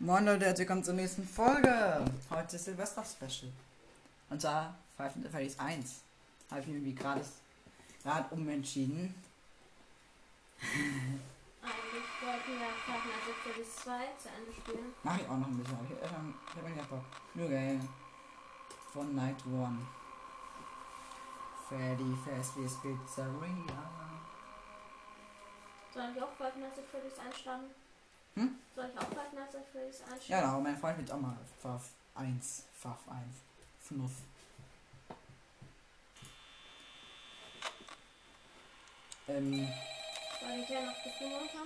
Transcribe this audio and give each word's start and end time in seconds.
Moin 0.00 0.24
Leute, 0.24 0.44
herzlich 0.46 0.66
willkommen 0.68 0.84
zur 0.84 0.94
nächsten 0.94 1.26
Folge. 1.26 2.04
Heute 2.28 2.56
ist 2.56 2.64
Silvester 2.64 3.04
Special. 3.04 3.50
Und 4.28 4.40
zwar 4.40 4.74
Five 4.96 5.16
Nights 5.16 5.26
at 5.26 5.32
Freddy's 5.32 5.58
1. 5.58 6.00
Habe 6.50 6.60
ich 6.60 6.66
mir 6.66 6.72
irgendwie 6.74 6.94
gerade 6.94 7.24
gerade 8.02 8.34
umentschieden. 8.34 9.14
Eigentlich 10.60 12.04
wollten 12.22 12.60
wir 12.60 12.68
Five 12.84 13.04
Nights 13.04 13.28
at 13.30 13.36
Freddy's 13.44 13.76
2 13.76 13.92
zu 14.20 14.28
Ende 14.28 14.52
spielen. 14.52 14.94
Mache 15.02 15.20
ich 15.22 15.28
auch 15.28 15.38
noch 15.38 15.46
ein 15.46 15.58
bisschen. 15.58 15.76
aber 15.78 15.84
Ich, 15.84 15.92
ich 15.96 16.10
habe 16.10 16.66
hab 16.66 16.76
nicht 16.76 16.90
Bock. 16.90 17.04
Nur 17.34 17.48
geil. 17.48 17.80
Von 18.92 19.14
Night 19.14 19.46
One. 19.46 19.78
Freddy 21.68 22.16
Fazbear's 22.24 22.76
Pizzeria. 22.82 23.90
Soll 25.94 26.10
ich 26.14 26.22
auch 26.22 26.32
Five 26.36 26.56
Nights 26.56 26.78
at 26.78 26.84
Freddy's 26.90 27.18
einschlagen? 27.18 27.64
Hm? 28.34 28.58
Soll 28.74 28.90
ich 28.92 28.98
auch 28.98 29.08
Five 29.08 29.32
Nights 29.32 29.54
at 29.54 29.66
Freddy's 29.70 30.00
Ja, 30.00 30.06
einschlagen? 30.14 30.42
genau. 30.46 30.60
Mein 30.60 30.76
Freund 30.78 30.98
wird 30.98 31.10
auch 31.12 31.20
mal 31.20 31.36
Faf 31.62 31.90
1. 32.16 32.62
Faf 32.74 32.98
1. 33.08 33.20
Fnuff. 33.80 34.12
Ähm, 39.28 39.68
Soll 40.40 40.58
ich 40.62 40.68
ja 40.68 40.80
noch 40.82 41.02
bis 41.02 41.12
runter? 41.22 41.64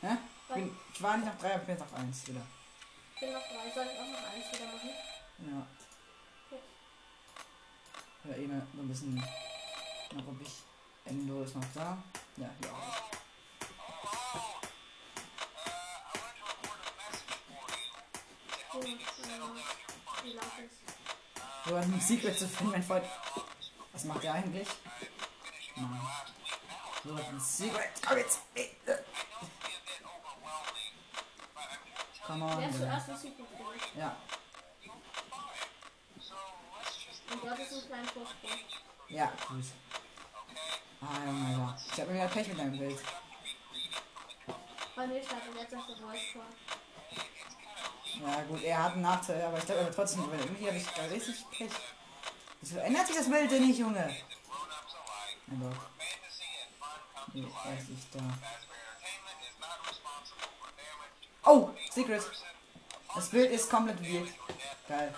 hä? 0.00 0.16
Ich, 0.48 0.54
bin, 0.54 0.76
ich 0.94 1.02
war 1.02 1.16
nicht 1.18 1.28
auf 1.28 1.38
3, 1.38 1.52
aber 1.52 1.60
ich 1.60 1.66
bin 1.66 1.74
jetzt 1.76 1.82
auf 1.84 1.94
1 1.94 2.28
wieder. 2.28 2.40
Ich 3.14 3.20
bin 3.20 3.32
noch 3.32 3.42
drei. 3.48 3.70
Soll 3.74 3.84
ich 3.92 3.98
auch 3.98 4.06
noch 4.06 4.32
eins 4.32 4.52
wieder 4.52 4.66
machen? 4.72 4.90
Ja. 5.38 5.66
Ja, 8.30 8.36
eben 8.36 8.62
so 8.74 8.80
ein 8.82 8.88
bisschen. 8.88 9.16
Mal 9.16 10.24
ob 10.26 10.40
ich. 10.40 10.62
Endo 11.04 11.42
ist 11.42 11.56
noch 11.56 11.64
da. 11.74 11.98
Ja, 12.36 12.48
hier 12.60 12.70
Secret 22.08 22.38
zu 22.38 22.48
finden, 22.48 22.72
mein 22.72 22.82
Freund. 22.82 23.04
Was 23.92 24.04
macht 24.04 24.22
der 24.22 24.32
eigentlich? 24.32 24.66
Nein. 25.76 26.00
So 27.04 27.14
ein 27.14 27.38
Secret. 27.38 27.90
Komm 28.06 28.16
jetzt. 28.16 28.40
Come 32.26 32.44
on. 32.46 32.60
Mann. 32.60 32.72
zuerst 32.72 33.10
ein 33.10 33.16
Secret 33.18 33.58
Boy? 33.58 33.76
Ja. 33.94 34.16
Und 37.30 37.44
dort 37.44 37.58
ist 37.58 37.72
ein 37.74 37.86
kleiner 37.86 38.08
Vorsprung. 38.08 38.50
Ja, 39.10 39.32
gut. 39.48 39.64
Ah, 41.02 41.26
Junge, 41.26 41.46
Alter. 41.46 41.78
Ich 41.92 42.00
hab 42.00 42.08
mir 42.08 42.14
wieder 42.14 42.28
Pech 42.28 42.48
mit 42.48 42.58
deinem 42.58 42.78
Bild. 42.78 42.98
Bei 44.96 45.06
mir 45.06 45.22
startet 45.22 45.54
jetzt 45.60 45.74
auf 45.74 45.86
der 45.86 45.96
Voice 45.96 46.32
Call. 46.32 46.87
Ja, 48.20 48.42
gut, 48.48 48.62
er 48.62 48.82
hat 48.82 48.92
einen 48.94 49.02
Nachteil, 49.02 49.42
aber 49.42 49.58
ich 49.58 49.64
glaube 49.64 49.82
aber 49.82 49.92
trotzdem, 49.92 50.24
irgendwie 50.32 50.66
habe 50.66 50.76
ich 50.76 50.86
da 50.86 51.02
richtig 51.04 51.44
Pech. 51.50 51.70
Wieso 52.60 52.78
ändert 52.78 53.06
sich 53.06 53.16
das 53.16 53.30
Bild 53.30 53.50
denn 53.50 53.66
nicht, 53.66 53.78
Junge? 53.78 54.16
Mein 55.46 55.60
Gott. 55.60 55.76
Nee, 57.32 57.46
er 57.64 58.20
da. 58.20 58.20
Oh, 61.44 61.70
Secret. 61.90 62.22
Das 63.14 63.28
Bild 63.28 63.50
ist 63.52 63.70
komplett 63.70 64.00
weird. 64.02 64.28
Geil. 64.88 65.14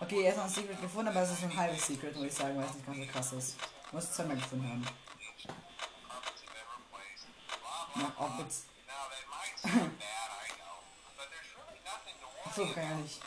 Okay, 0.00 0.22
er 0.22 0.30
ist 0.30 0.36
noch 0.36 0.44
ein 0.44 0.50
Secret 0.50 0.80
gefunden, 0.80 1.08
aber 1.08 1.22
es 1.22 1.32
ist 1.32 1.42
ein 1.42 1.56
halbes 1.56 1.86
Secret, 1.86 2.14
muss 2.14 2.26
ich 2.26 2.34
sagen, 2.34 2.56
weil 2.56 2.66
es 2.66 2.74
nicht 2.74 2.86
ganz 2.86 2.98
so 2.98 3.06
krass 3.06 3.32
ist. 3.32 3.56
Muss 3.92 4.04
es 4.04 4.12
zweimal 4.12 4.36
gefunden 4.36 4.68
haben. 4.68 4.86
Ja, 7.96 8.12
auch 8.16 8.38
kann 12.66 12.90
ja 12.90 12.96
nicht. 12.96 13.20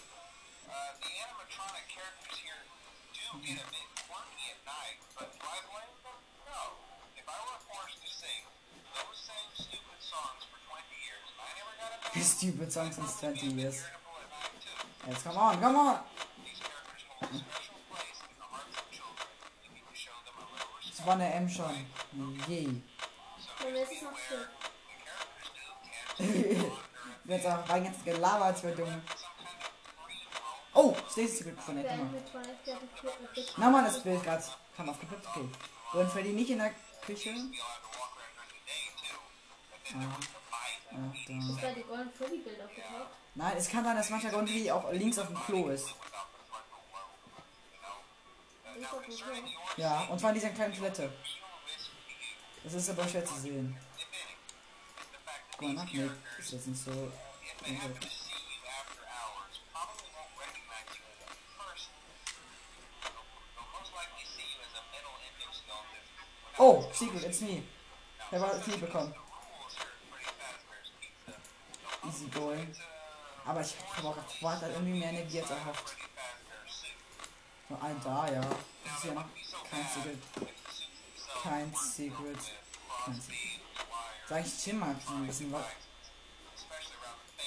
Stupid 12.41 12.71
songs 12.71 12.95
since 12.95 13.19
20 13.19 13.55
years. 13.55 13.83
Jetzt 15.07 15.23
come 15.23 15.37
on, 15.37 15.61
come 15.61 15.77
on! 15.77 15.99
Das 20.87 21.05
war 21.05 21.13
eine 21.13 21.33
M 21.33 21.47
schon. 21.47 21.85
Still. 22.43 22.81
Jetzt 27.25 27.45
auch 27.45 27.69
rein 27.69 27.85
jetzt 27.85 28.03
gelabert 28.03 28.63
wird, 28.63 28.79
Junge. 28.79 29.01
Oh, 30.73 30.95
Stacy 31.09 31.27
Secret 31.27 31.59
von 31.59 31.75
der 31.75 31.83
Dick- 31.83 33.53
Na 33.57 33.69
man, 33.69 33.83
das 33.85 34.01
Bild 34.01 34.23
gerade 34.23 34.43
kam 34.75 34.89
aufgepippt. 34.89 35.27
Okay. 35.27 35.49
Und 35.93 36.11
Freddy 36.11 36.29
nicht 36.29 36.49
in 36.49 36.59
der 36.59 36.73
Küche? 37.05 37.33
Ah. 39.93 39.99
Ja, 40.91 41.13
da. 41.27 41.33
Ist 41.53 41.61
bei 41.61 41.73
dir 41.73 41.83
Golden 41.83 42.13
Freddy 42.13 42.37
Bild 42.37 42.61
aufgetaucht? 42.61 43.09
Nein, 43.35 43.53
es 43.57 43.69
kann 43.69 43.83
sein, 43.83 43.95
dass 43.97 44.09
manchmal 44.09 44.31
Gondry 44.33 44.71
auch 44.71 44.91
links 44.91 45.19
auf 45.19 45.27
dem 45.27 45.39
Klo 45.43 45.69
ist. 45.69 45.93
Ja, 49.77 50.01
und 50.09 50.19
zwar 50.19 50.29
in 50.31 50.35
dieser 50.35 50.49
kleinen 50.49 50.73
Toilette. 50.73 51.11
Das 52.63 52.73
ist 52.73 52.89
aber 52.89 53.07
schwer 53.07 53.25
zu 53.25 53.35
sehen. 53.35 53.77
Guck 55.57 55.61
mal 55.67 55.73
nach. 55.73 55.91
Nee, 55.93 56.09
ist 56.39 56.51
jetzt 56.51 56.67
nicht 56.67 56.83
so. 56.83 57.11
Oh, 66.63 66.87
Secret, 66.93 67.23
it's 67.23 67.41
me. 67.41 67.63
Der 68.31 68.39
war 68.39 68.55
nie 68.67 68.77
bekommen. 68.77 69.11
Easy 72.07 72.27
going. 72.27 72.75
Aber 73.43 73.61
ich 73.61 73.75
habe 73.97 74.09
auch 74.09 74.17
erwartet, 74.17 74.69
irgendwie 74.73 74.99
mehr 74.99 75.09
Energie 75.09 75.41
als 75.41 75.49
erhofft. 75.49 75.95
Nur 77.67 77.81
ein 77.81 77.99
da, 78.03 78.31
ja. 78.31 78.41
Das 78.41 78.97
ist 78.97 79.05
ja 79.05 79.13
noch 79.15 79.25
kein 79.71 79.87
Secret. 79.87 80.19
Kein 81.41 81.73
Secret. 81.73 82.37
Kein 83.05 83.15
Secret. 83.15 83.61
Sag 84.29 84.45
ich 84.45 84.63
chill 84.63 84.75
mal 84.75 84.95
ein 85.07 85.25
bisschen 85.25 85.51
was. 85.51 85.65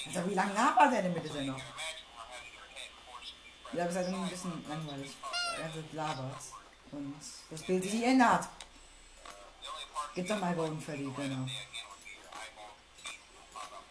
Alter, 0.06 0.28
wie 0.28 0.34
lange 0.34 0.54
labert 0.54 0.92
der 0.92 1.02
denn 1.02 1.14
bitte 1.14 1.28
denn 1.28 1.46
noch? 1.46 1.60
Ja, 3.74 3.84
aber 3.84 3.90
es 3.90 3.96
ist 3.96 3.96
halt 3.96 4.08
ein 4.08 4.28
bisschen 4.28 4.68
langweilig. 4.68 5.12
Er 5.62 5.72
wird 5.72 5.92
labert. 5.92 6.42
Und 6.90 7.14
das 7.48 7.62
Bild 7.62 7.84
sich 7.84 8.02
ändert. 8.02 8.48
Gib 10.14 10.28
doch 10.28 10.38
mal 10.38 10.54
Golden 10.54 10.80
Freddy, 10.80 11.10
genau. 11.16 11.46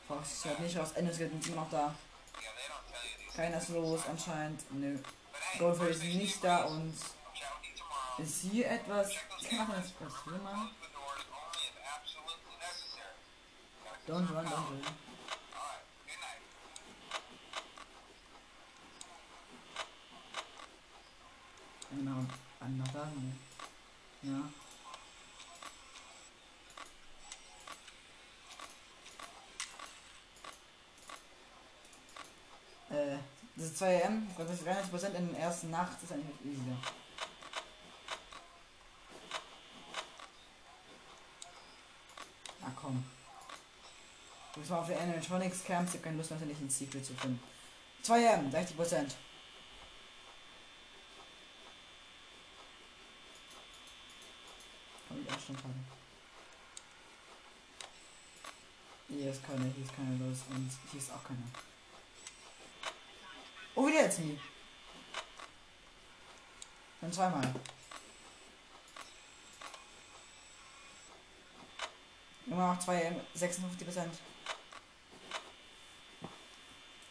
Fox 0.07 0.45
hört 0.45 0.59
nicht 0.61 0.77
raus. 0.77 0.93
Endes 0.93 1.17
geht 1.17 1.47
immer 1.47 1.61
noch 1.61 1.69
da. 1.69 1.93
Keiner 3.35 3.57
ist 3.57 3.69
los 3.69 4.01
anscheinend. 4.07 4.61
Nö. 4.71 4.97
Golden 5.59 5.77
Freddy 5.77 5.91
ist 5.91 6.03
nicht 6.03 6.43
da 6.43 6.63
und 6.65 6.93
ist 8.19 8.41
hier 8.41 8.69
etwas. 8.69 9.11
Kann 9.49 9.67
man 9.67 9.81
das 9.81 9.91
was 9.99 10.23
hier 10.23 10.37
machen? 10.39 10.69
Don't 14.07 14.29
run, 14.29 14.45
don't 14.45 14.67
run. 14.69 14.81
Genau, 21.89 22.25
an 22.59 22.83
da. 22.93 23.05
ne? 23.05 23.33
Ja. 24.23 24.62
Äh, 32.93 33.17
das 33.55 33.65
ist 33.65 33.81
2M, 33.81 34.27
das 34.37 34.51
ist 34.51 34.67
93% 34.67 35.13
in 35.15 35.31
der 35.33 35.39
ersten 35.41 35.71
Nacht, 35.71 35.93
das 35.95 36.03
ist 36.03 36.11
eigentlich 36.11 36.45
easy. 36.45 36.75
Ah 42.61 42.71
komm. 42.75 43.03
Du 44.53 44.59
bist 44.59 44.71
mal 44.71 44.79
auf 44.79 44.87
der 44.87 45.01
Animatronics 45.01 45.63
Camp, 45.63 45.89
ich 45.89 45.95
hab 45.95 46.03
keine 46.03 46.17
Lust 46.17 46.31
nicht 46.31 46.61
ins 46.61 46.77
Secret 46.77 47.03
zu 47.03 47.13
finden. 47.15 47.41
2M, 48.03 48.51
60%. 48.51 49.13
Komm 55.07 55.21
ich 55.21 55.31
Abstand 55.31 55.63
haben. 55.63 55.87
Hier 59.09 59.31
ist 59.31 59.43
keiner, 59.43 59.65
hier 59.65 59.83
ist 59.83 59.95
keiner 59.95 60.17
los 60.25 60.37
und 60.49 60.71
hier 60.91 60.99
ist 60.99 61.11
auch 61.11 61.23
keiner. 61.23 61.72
Oh, 63.75 63.87
wieder 63.87 64.01
jetzt 64.01 64.19
nie. 64.19 64.39
Dann 67.01 67.11
zweimal. 67.11 67.53
Immer 72.45 72.73
noch 72.73 72.79
zwei, 72.79 73.15
56 73.33 73.87
Prozent. 73.87 74.13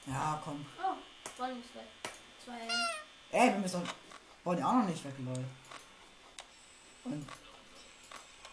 Ja, 0.06 0.40
komm. 0.44 0.64
Oh, 0.82 0.94
Bonnie 1.38 1.60
ist 1.60 1.74
weg. 1.74 1.88
Zwei. 2.44 2.68
Ey, 3.30 3.50
wir 3.52 3.58
müssen 3.58 3.84
doch. 3.84 3.94
Bonnie 4.44 4.62
auch 4.62 4.72
noch 4.74 4.84
nicht 4.84 5.04
weg, 5.04 5.14
lol. 5.18 5.44
Und. 7.04 7.26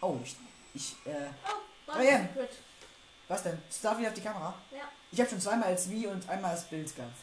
Oh, 0.00 0.18
ich. 0.24 0.36
ich 0.74 0.94
äh, 1.06 1.28
Oh, 1.46 1.50
Oh, 1.88 1.92
Bonnie. 1.92 2.06
Secret. 2.10 2.50
was 3.28 3.42
denn? 3.42 3.62
Start 3.70 3.98
wieder 3.98 4.08
auf 4.08 4.14
die 4.14 4.20
Kamera? 4.22 4.54
Ja. 4.70 4.88
Ich 5.12 5.20
habe 5.20 5.30
schon 5.30 5.40
zweimal 5.40 5.68
als 5.70 5.90
Wie 5.90 6.06
und 6.06 6.28
einmal 6.28 6.52
als 6.52 6.68
Bild 6.68 6.94
gehabt. 6.94 7.16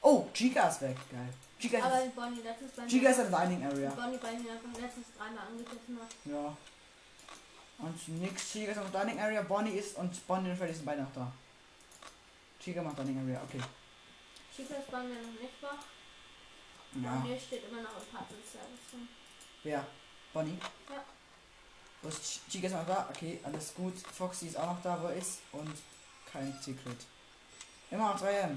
Oh, 0.00 0.26
Chica 0.32 0.68
ist 0.68 0.80
weg. 0.82 0.96
Geil. 1.10 1.28
Chica 1.58 1.82
Aber 1.84 2.04
ist, 2.04 2.14
Bonnie 2.14 2.40
letztens 2.42 2.72
bei 2.72 2.86
Chica 2.86 3.10
ist 3.10 3.18
in 3.18 3.30
Dining 3.30 3.64
Area. 3.66 3.90
Bonnie 3.90 4.18
bei 4.18 4.32
mir 4.32 4.52
einfach 4.52 4.80
letztens 4.80 5.06
dreimal 5.16 5.46
angegriffen 5.48 5.98
hat. 6.00 6.08
Ja. 6.24 6.56
Und 7.78 8.08
nix, 8.20 8.52
Chica 8.52 8.70
ist 8.72 8.78
in 8.78 8.92
der 8.92 9.00
Dining 9.04 9.20
Area, 9.20 9.42
Bonnie 9.42 9.70
ist 9.72 9.96
und 9.96 10.26
Bonnie 10.26 10.50
und 10.50 10.56
Freddy 10.56 10.74
sind 10.74 10.84
beide 10.86 11.02
noch 11.02 11.12
da. 11.14 11.30
Chica 12.60 12.82
macht 12.82 12.98
Dining 12.98 13.18
Area, 13.20 13.40
okay. 13.42 13.60
Chica 14.54 14.74
ist 14.74 14.90
bei 14.90 14.98
mir 15.02 15.14
noch 15.16 15.40
nicht 15.40 15.60
wach. 15.62 15.84
Ja. 17.02 17.10
mir 17.16 17.38
steht 17.38 17.64
immer 17.68 17.82
noch 17.82 17.96
im 18.00 18.06
Partner 18.16 18.36
Service. 18.50 19.08
Wer? 19.62 19.84
Bonnie? 20.32 20.58
Ja. 20.90 21.04
Wo 22.02 22.08
ist 22.08 22.22
Ch- 22.22 22.50
Chica 22.50 22.66
ist 22.68 22.72
noch 22.72 22.86
da? 22.86 23.08
Okay, 23.10 23.40
alles 23.42 23.74
gut. 23.74 23.94
Foxy 23.98 24.46
ist 24.46 24.56
auch 24.56 24.66
noch 24.74 24.82
da, 24.82 25.00
wo 25.02 25.08
er 25.08 25.16
ist. 25.16 25.40
Und 25.52 25.74
kein 26.32 26.52
Secret. 26.62 26.96
Immer 27.90 28.14
noch 28.14 28.20
3M. 28.22 28.56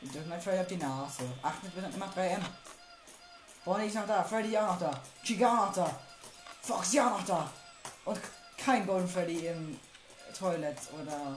Dürfen 0.00 0.32
halt 0.32 0.42
Freddy 0.42 0.60
auf 0.60 0.66
die 0.66 0.76
Nase. 0.76 1.24
Achtet 1.42 1.74
bitte 1.74 1.88
immer 1.94 2.06
3M. 2.06 2.42
Bonnie 3.64 3.86
ist 3.86 3.94
noch 3.94 4.06
da, 4.06 4.24
Freddy 4.24 4.56
auch 4.56 4.68
noch 4.68 4.78
da, 4.78 5.02
Chica 5.22 5.46
auch 5.46 5.66
noch 5.66 5.74
da, 5.74 6.00
Foxy 6.62 6.98
auch 6.98 7.18
noch 7.18 7.24
da. 7.26 7.50
Und 8.06 8.18
kein 8.56 8.86
Golden 8.86 9.08
Freddy 9.08 9.46
im 9.46 9.78
Toilet 10.36 10.78
oder. 10.98 11.36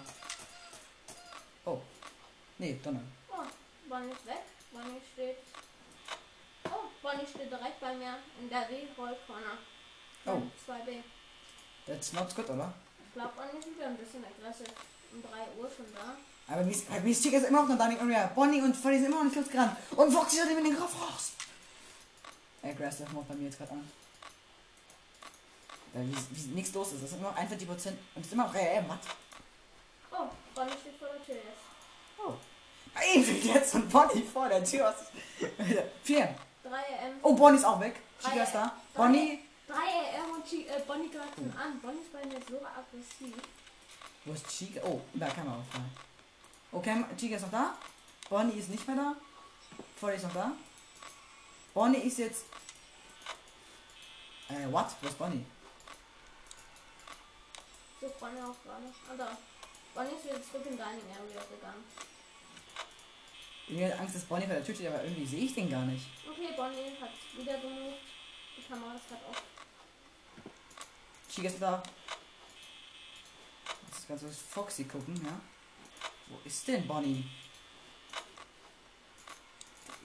Oh. 1.65 1.81
Nee, 2.57 2.79
Donner. 2.81 3.01
Oh, 3.29 3.43
Bonnie 3.89 4.11
ist 4.11 4.25
weg. 4.25 4.43
Bonnie 4.71 5.01
steht. 5.13 5.37
Oh, 6.65 6.87
Bonnie 7.01 7.27
steht 7.27 7.51
direkt 7.51 7.79
bei 7.81 7.93
mir 7.93 8.17
in 8.39 8.49
der 8.49 8.69
W-Roll-Corner. 8.69 9.57
Oh. 10.25 10.41
2B. 10.65 11.03
That's 11.85 12.13
not 12.13 12.33
good, 12.33 12.49
oder? 12.49 12.73
Ich 13.05 13.13
glaube, 13.13 13.33
Bonnie 13.35 13.59
ist 13.59 13.75
wieder 13.75 13.87
ein 13.87 13.97
bisschen 13.97 14.23
aggressiv. 14.23 14.73
Um 15.11 15.21
3 15.21 15.29
Uhr 15.61 15.69
schon 15.69 15.93
da. 15.93 16.15
Aber 16.47 16.63
Miss, 16.63 16.83
Miss 17.03 17.21
Chica 17.21 17.37
ist 17.37 17.47
immer 17.47 17.63
noch 17.63 17.69
in 17.69 17.77
Dining 17.77 17.99
Area. 17.99 18.27
Bonnie 18.35 18.61
und 18.61 18.75
Freddy 18.75 18.97
sind 18.97 19.07
immer 19.07 19.17
noch 19.17 19.25
nicht 19.25 19.35
losgerannt. 19.35 19.75
Und 19.95 20.11
Foxy 20.11 20.37
hat 20.37 20.49
ihm 20.49 20.57
in 20.57 20.65
den 20.65 20.77
Kopf 20.77 20.93
raus. 21.01 21.31
Das 22.61 22.99
macht 23.11 23.27
bei 23.27 23.35
mir 23.35 23.45
jetzt 23.45 23.57
gerade 23.57 23.71
an. 23.71 23.91
Weil 25.93 26.07
wie, 26.07 26.15
wie 26.31 26.55
nichts 26.55 26.73
los 26.73 26.91
ist. 26.93 27.03
Das 27.03 27.09
sind 27.11 27.19
immer 27.19 27.31
noch 27.31 27.37
41% 27.37 27.67
und 27.69 27.77
es 27.77 28.25
ist 28.25 28.33
immer 28.33 28.47
noch 28.47 28.55
RM. 28.55 28.85
Was? 28.87 28.97
Oh, 30.11 30.27
Bonnie 30.55 30.71
steht 30.81 30.97
vor 30.97 31.09
der 31.09 31.25
Tür 31.25 31.35
jetzt. 31.35 31.63
Oh. 32.17 32.33
Ey, 32.95 33.21
jetzt 33.21 33.75
und 33.75 33.89
Bonnie 33.89 34.23
vor 34.23 34.49
der 34.49 34.63
Tür. 34.63 34.93
Vier. 36.03 36.35
3 36.63 36.69
AM. 36.69 37.13
Oh, 37.21 37.33
Bonnie 37.33 37.57
ist 37.57 37.65
auch 37.65 37.79
weg. 37.79 37.95
Chica 38.21 38.43
ist 38.43 38.55
da. 38.55 38.75
Bonnie. 38.93 39.39
3 39.67 39.75
AM 39.75 40.35
und 40.35 40.45
Chi 40.45 40.67
äh, 40.67 40.79
Bonnie 40.87 41.09
greifen 41.09 41.53
an. 41.57 41.79
Bonnie 41.81 41.99
ist 41.99 42.13
bei 42.13 42.25
mir 42.25 42.39
so 42.49 42.57
aggressiv. 42.65 43.35
Wo 44.25 44.33
ist 44.33 44.47
Chica? 44.47 44.81
Oh, 44.85 45.01
da 45.13 45.27
Kamera 45.27 45.63
frei. 45.71 45.81
Okay, 46.73 47.05
Chica 47.15 47.35
ist 47.35 47.43
noch 47.43 47.51
da. 47.51 47.77
Bonnie 48.29 48.57
ist 48.57 48.69
nicht 48.69 48.87
mehr 48.87 48.95
da. 48.95 49.15
Freddy 49.99 50.17
ist 50.17 50.23
noch 50.23 50.33
da. 50.33 50.51
Bonnie 51.71 51.99
ist 51.99 52.17
jetzt. 52.17 52.45
Äh, 54.49 54.71
what? 54.71 54.87
Wo 54.99 55.07
ist 55.07 55.17
Bonnie? 55.19 55.45
Sucht 58.01 58.19
Bonnie 58.19 58.41
auch 58.41 58.55
gerade. 58.63 58.91
Ah, 59.07 59.15
da. 59.15 59.37
Bonnie 59.93 60.15
ist 60.15 60.25
wieder 60.25 60.41
zurück 60.41 60.65
in 60.65 60.71
Dining 60.71 60.81
Area 60.81 61.43
gegangen. 61.45 61.83
Ich 63.67 63.83
habe 63.83 63.99
Angst, 63.99 64.15
dass 64.15 64.25
Bonnie 64.25 64.45
vor 64.47 64.55
der 64.55 64.65
Tür 64.65 64.73
steht, 64.73 64.87
aber 64.87 65.03
irgendwie 65.03 65.27
sehe 65.27 65.45
ich 65.45 65.53
den 65.53 65.69
gar 65.69 65.85
nicht. 65.85 66.07
Okay, 66.27 66.53
Bonnie 66.57 66.97
hat 66.99 67.11
wieder 67.37 67.59
gemoved. 67.59 67.99
Die 68.57 68.63
Kamera 68.63 68.95
ist 68.95 69.07
gerade 69.07 69.25
off. 69.29 69.43
Chica 71.29 71.47
ist 71.47 71.61
da. 71.61 71.83
Jetzt 73.91 74.07
kannst 74.07 74.23
du 74.23 74.27
das 74.27 74.37
Foxy 74.37 74.85
gucken, 74.85 75.15
ja? 75.23 75.39
Wo 76.27 76.37
ist 76.45 76.67
denn 76.67 76.87
Bonnie? 76.87 77.23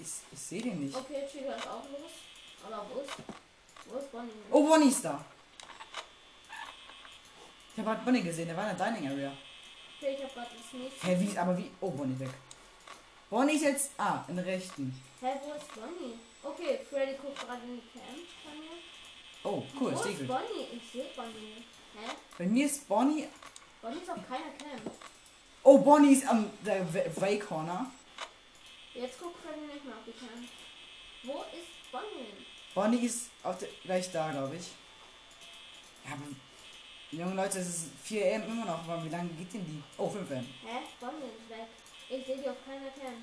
Ich, 0.01 0.07
ich 0.33 0.39
sehe 0.39 0.63
den 0.63 0.85
nicht. 0.85 0.97
Okay, 0.97 1.27
Chica 1.31 1.55
ist 1.55 1.67
auch 1.67 1.85
los. 1.91 2.13
Aber 2.67 2.87
wo 2.93 3.01
ist. 3.01 3.11
Wo 3.87 3.99
ist 3.99 4.13
Bonnie? 4.13 4.31
Oh, 4.51 4.67
Bonnie 4.67 4.89
ist 4.89 5.05
da. 5.05 5.25
Ich 7.73 7.79
habe 7.79 7.91
gerade 7.95 8.05
Bonnie 8.05 8.23
gesehen, 8.23 8.49
der 8.49 8.57
war 8.57 8.71
in 8.71 8.77
der 8.77 8.87
Dining 8.87 9.09
Area. 9.09 9.33
Okay, 9.97 10.17
ich 10.17 10.25
hab 10.25 10.35
grad 10.35 10.47
das 10.47 10.73
nächste. 10.73 11.07
Hä, 11.07 11.17
wie, 11.21 11.39
aber 11.39 11.57
wie? 11.57 11.71
Oh, 11.81 11.91
Bonnie 11.91 12.19
weg. 12.19 12.31
Bonnie 13.31 13.55
ist 13.55 13.63
jetzt, 13.63 13.91
ah, 13.99 14.25
in 14.29 14.37
der 14.37 14.47
rechten. 14.47 15.01
Hä, 15.21 15.27
wo 15.45 15.53
ist 15.55 15.75
Bonnie? 15.75 16.19
Okay, 16.43 16.81
Freddy 16.89 17.17
guckt 17.19 17.39
gerade 17.41 17.63
in 17.63 17.77
die 17.77 17.83
Cam 17.93 18.03
bei 18.45 18.51
mir. 18.59 18.79
Oh, 19.45 19.63
cool, 19.81 19.93
wo 19.95 20.03
ist. 20.03 20.27
Bonnie? 20.27 20.67
Ich 20.73 20.93
sehe 20.93 21.07
Bonnie 21.17 21.55
nicht. 21.55 21.69
Hä? 21.95 22.15
Bei 22.39 22.47
mir 22.47 22.67
ist 22.67 22.89
Bonnie, 22.89 23.29
Bonnie 23.83 24.01
ist 24.01 24.11
auf 24.11 24.29
keiner 24.29 24.53
Cam. 24.59 24.93
Oh, 25.69 25.79
Bonnie 25.79 26.13
ist 26.13 26.27
am 26.27 26.51
der 26.65 26.83
Way 26.95 27.39
Corner. 27.39 27.91
Jetzt 28.95 29.21
guckt 29.21 29.37
Freddy 29.43 29.67
nicht 29.67 29.85
mehr 29.85 29.95
auf 29.95 30.05
die 30.07 30.13
Cam. 30.13 30.49
Wo 31.25 31.43
ist 31.43 31.93
Bonnie? 31.93 32.47
Bonnie 32.75 33.07
ist 33.07 33.31
auf 33.43 33.59
der, 33.59 33.69
gleich 33.85 34.11
da, 34.11 34.31
glaube 34.31 34.57
ich. 34.57 34.67
Ja, 36.05 36.15
aber, 36.15 36.25
junge 37.11 37.35
Leute, 37.35 37.59
es 37.59 37.69
ist 37.69 37.87
4 38.03 38.37
am 38.37 38.43
immer 38.45 38.65
noch, 38.65 38.89
aber 38.89 39.05
wie 39.05 39.11
lange 39.11 39.29
geht 39.31 39.53
denn 39.53 39.65
die? 39.67 39.83
Oh, 39.99 40.09
5 40.09 40.31
am. 40.31 40.37
Hä? 40.39 40.79
Bonnie 41.01 41.33
ist 41.39 41.51
weg. 41.51 41.69
Ich 42.09 42.27
sehe 42.27 42.39
die 42.39 42.49
auf 42.49 42.57
keiner 42.65 42.91
Cam. 42.91 43.23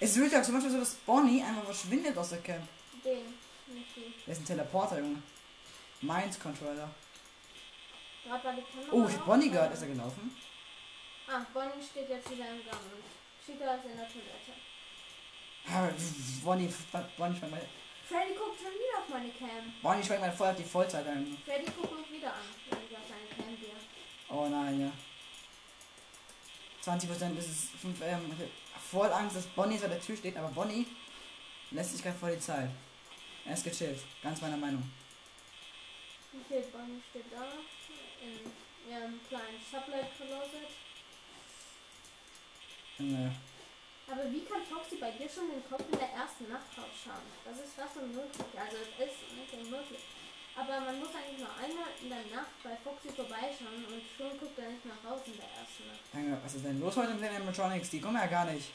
Es 0.00 0.16
wird 0.16 0.32
ja 0.32 0.42
zum 0.42 0.54
Beispiel 0.54 0.72
so, 0.72 0.78
dass 0.80 0.94
Bonnie 0.94 1.42
einfach 1.42 1.64
verschwindet 1.64 2.16
aus 2.16 2.30
der 2.30 2.38
Camp. 2.38 2.66
Den, 3.04 3.26
nicht 3.74 3.94
die. 3.94 4.14
Der 4.26 4.32
ist 4.32 4.40
ein 4.40 4.46
Teleporter, 4.46 4.98
Junge. 4.98 5.22
Mind 6.00 6.40
Controller. 6.40 6.88
Oh, 8.90 9.06
ich 9.08 9.16
hab. 9.16 9.26
Bonnie 9.26 9.50
gehört, 9.50 9.74
ist 9.74 9.82
er 9.82 9.88
gelaufen? 9.88 10.34
Ah, 11.28 11.46
Bonnie 11.52 11.82
steht 11.82 12.08
jetzt 12.08 12.30
wieder 12.30 12.48
im 12.48 12.64
Gang 12.64 12.80
und 12.92 13.04
Chica 13.44 13.74
ist 13.74 13.84
in 13.84 13.96
der 13.96 14.08
Toilette. 14.08 14.52
Ja, 15.66 15.88
Bonnie, 16.44 16.72
Bonnie 17.16 17.36
schmeckt 17.36 17.50
mal, 17.50 17.68
Freddy 18.08 18.34
guckt 18.34 18.60
schon 18.60 18.72
wieder 18.72 18.98
auf 18.98 19.08
meine 19.08 19.30
Cam. 19.30 19.72
Bonnie 19.80 20.04
schmeckt 20.04 20.20
mal 20.20 20.32
voll 20.32 20.50
auf 20.50 20.56
die 20.56 20.64
Vollzeit 20.64 21.06
an. 21.06 21.38
Freddy 21.44 21.64
guckt 21.64 21.98
mich 21.98 22.10
wieder 22.12 22.32
an, 22.32 22.44
wenn 22.68 22.78
ich 22.88 22.96
auf 22.96 23.04
seine 23.08 23.28
Cam 23.28 23.56
gehe. 23.58 23.76
Oh 24.28 24.48
nein, 24.48 24.80
ja. 24.80 24.92
20% 26.84 27.38
ist 27.38 27.48
es 27.48 27.80
5 27.80 28.02
am. 28.02 28.32
Ich 28.32 28.74
hab 28.74 28.82
voll 28.82 29.12
Angst, 29.12 29.36
dass 29.36 29.46
Bonnie 29.46 29.78
vor 29.78 29.88
der 29.88 30.00
Tür 30.00 30.16
steht, 30.16 30.36
aber 30.36 30.48
Bonnie 30.48 30.86
lässt 31.70 31.92
sich 31.92 32.02
gerade 32.02 32.18
vor 32.18 32.30
die 32.30 32.40
Zeit. 32.40 32.70
Er 33.44 33.54
ist 33.54 33.64
gechillt, 33.64 34.00
ganz 34.22 34.40
meiner 34.40 34.56
Meinung. 34.56 34.82
Okay, 36.34 36.64
Bonnie 36.72 37.00
steht 37.10 37.26
da 37.30 37.44
in 38.20 38.90
ihrem 38.90 39.20
kleinen 39.28 39.60
Sublight-Closet. 39.70 40.68
Aber 42.98 44.30
wie 44.30 44.44
kann 44.44 44.60
Foxy 44.68 44.96
bei 44.96 45.10
dir 45.12 45.28
schon 45.28 45.48
den 45.48 45.64
Kopf 45.68 45.84
in 45.90 45.98
der 45.98 46.12
ersten 46.12 46.48
Nacht 46.48 46.68
rausschauen? 46.76 47.24
Das 47.44 47.56
ist 47.56 47.74
fast 47.74 47.96
unmöglich. 47.96 48.52
Also 48.52 48.76
es 48.76 49.08
ist 49.08 49.32
nicht 49.32 49.52
unmöglich. 49.54 50.04
Aber 50.54 50.80
man 50.84 50.98
muss 51.00 51.08
eigentlich 51.16 51.40
nur 51.40 51.54
einmal 51.56 51.88
in 52.02 52.08
der 52.10 52.24
Nacht 52.36 52.52
bei 52.62 52.76
Foxy 52.84 53.08
vorbeischauen 53.08 53.88
und 53.88 54.02
schon 54.16 54.38
guckt 54.38 54.58
er 54.58 54.68
nicht 54.68 54.84
mehr 54.84 55.00
raus 55.00 55.20
in 55.24 55.36
der 55.36 55.48
ersten 55.48 55.88
Nacht. 55.88 56.04
Junge, 56.12 56.38
was 56.44 56.54
ist 56.54 56.64
denn 56.64 56.80
los 56.80 56.96
heute 56.96 57.14
mit 57.14 57.22
den 57.22 57.36
Animatronics? 57.36 57.88
Die 57.88 58.00
kommen 58.00 58.16
ja 58.16 58.26
gar 58.26 58.44
nicht. 58.44 58.68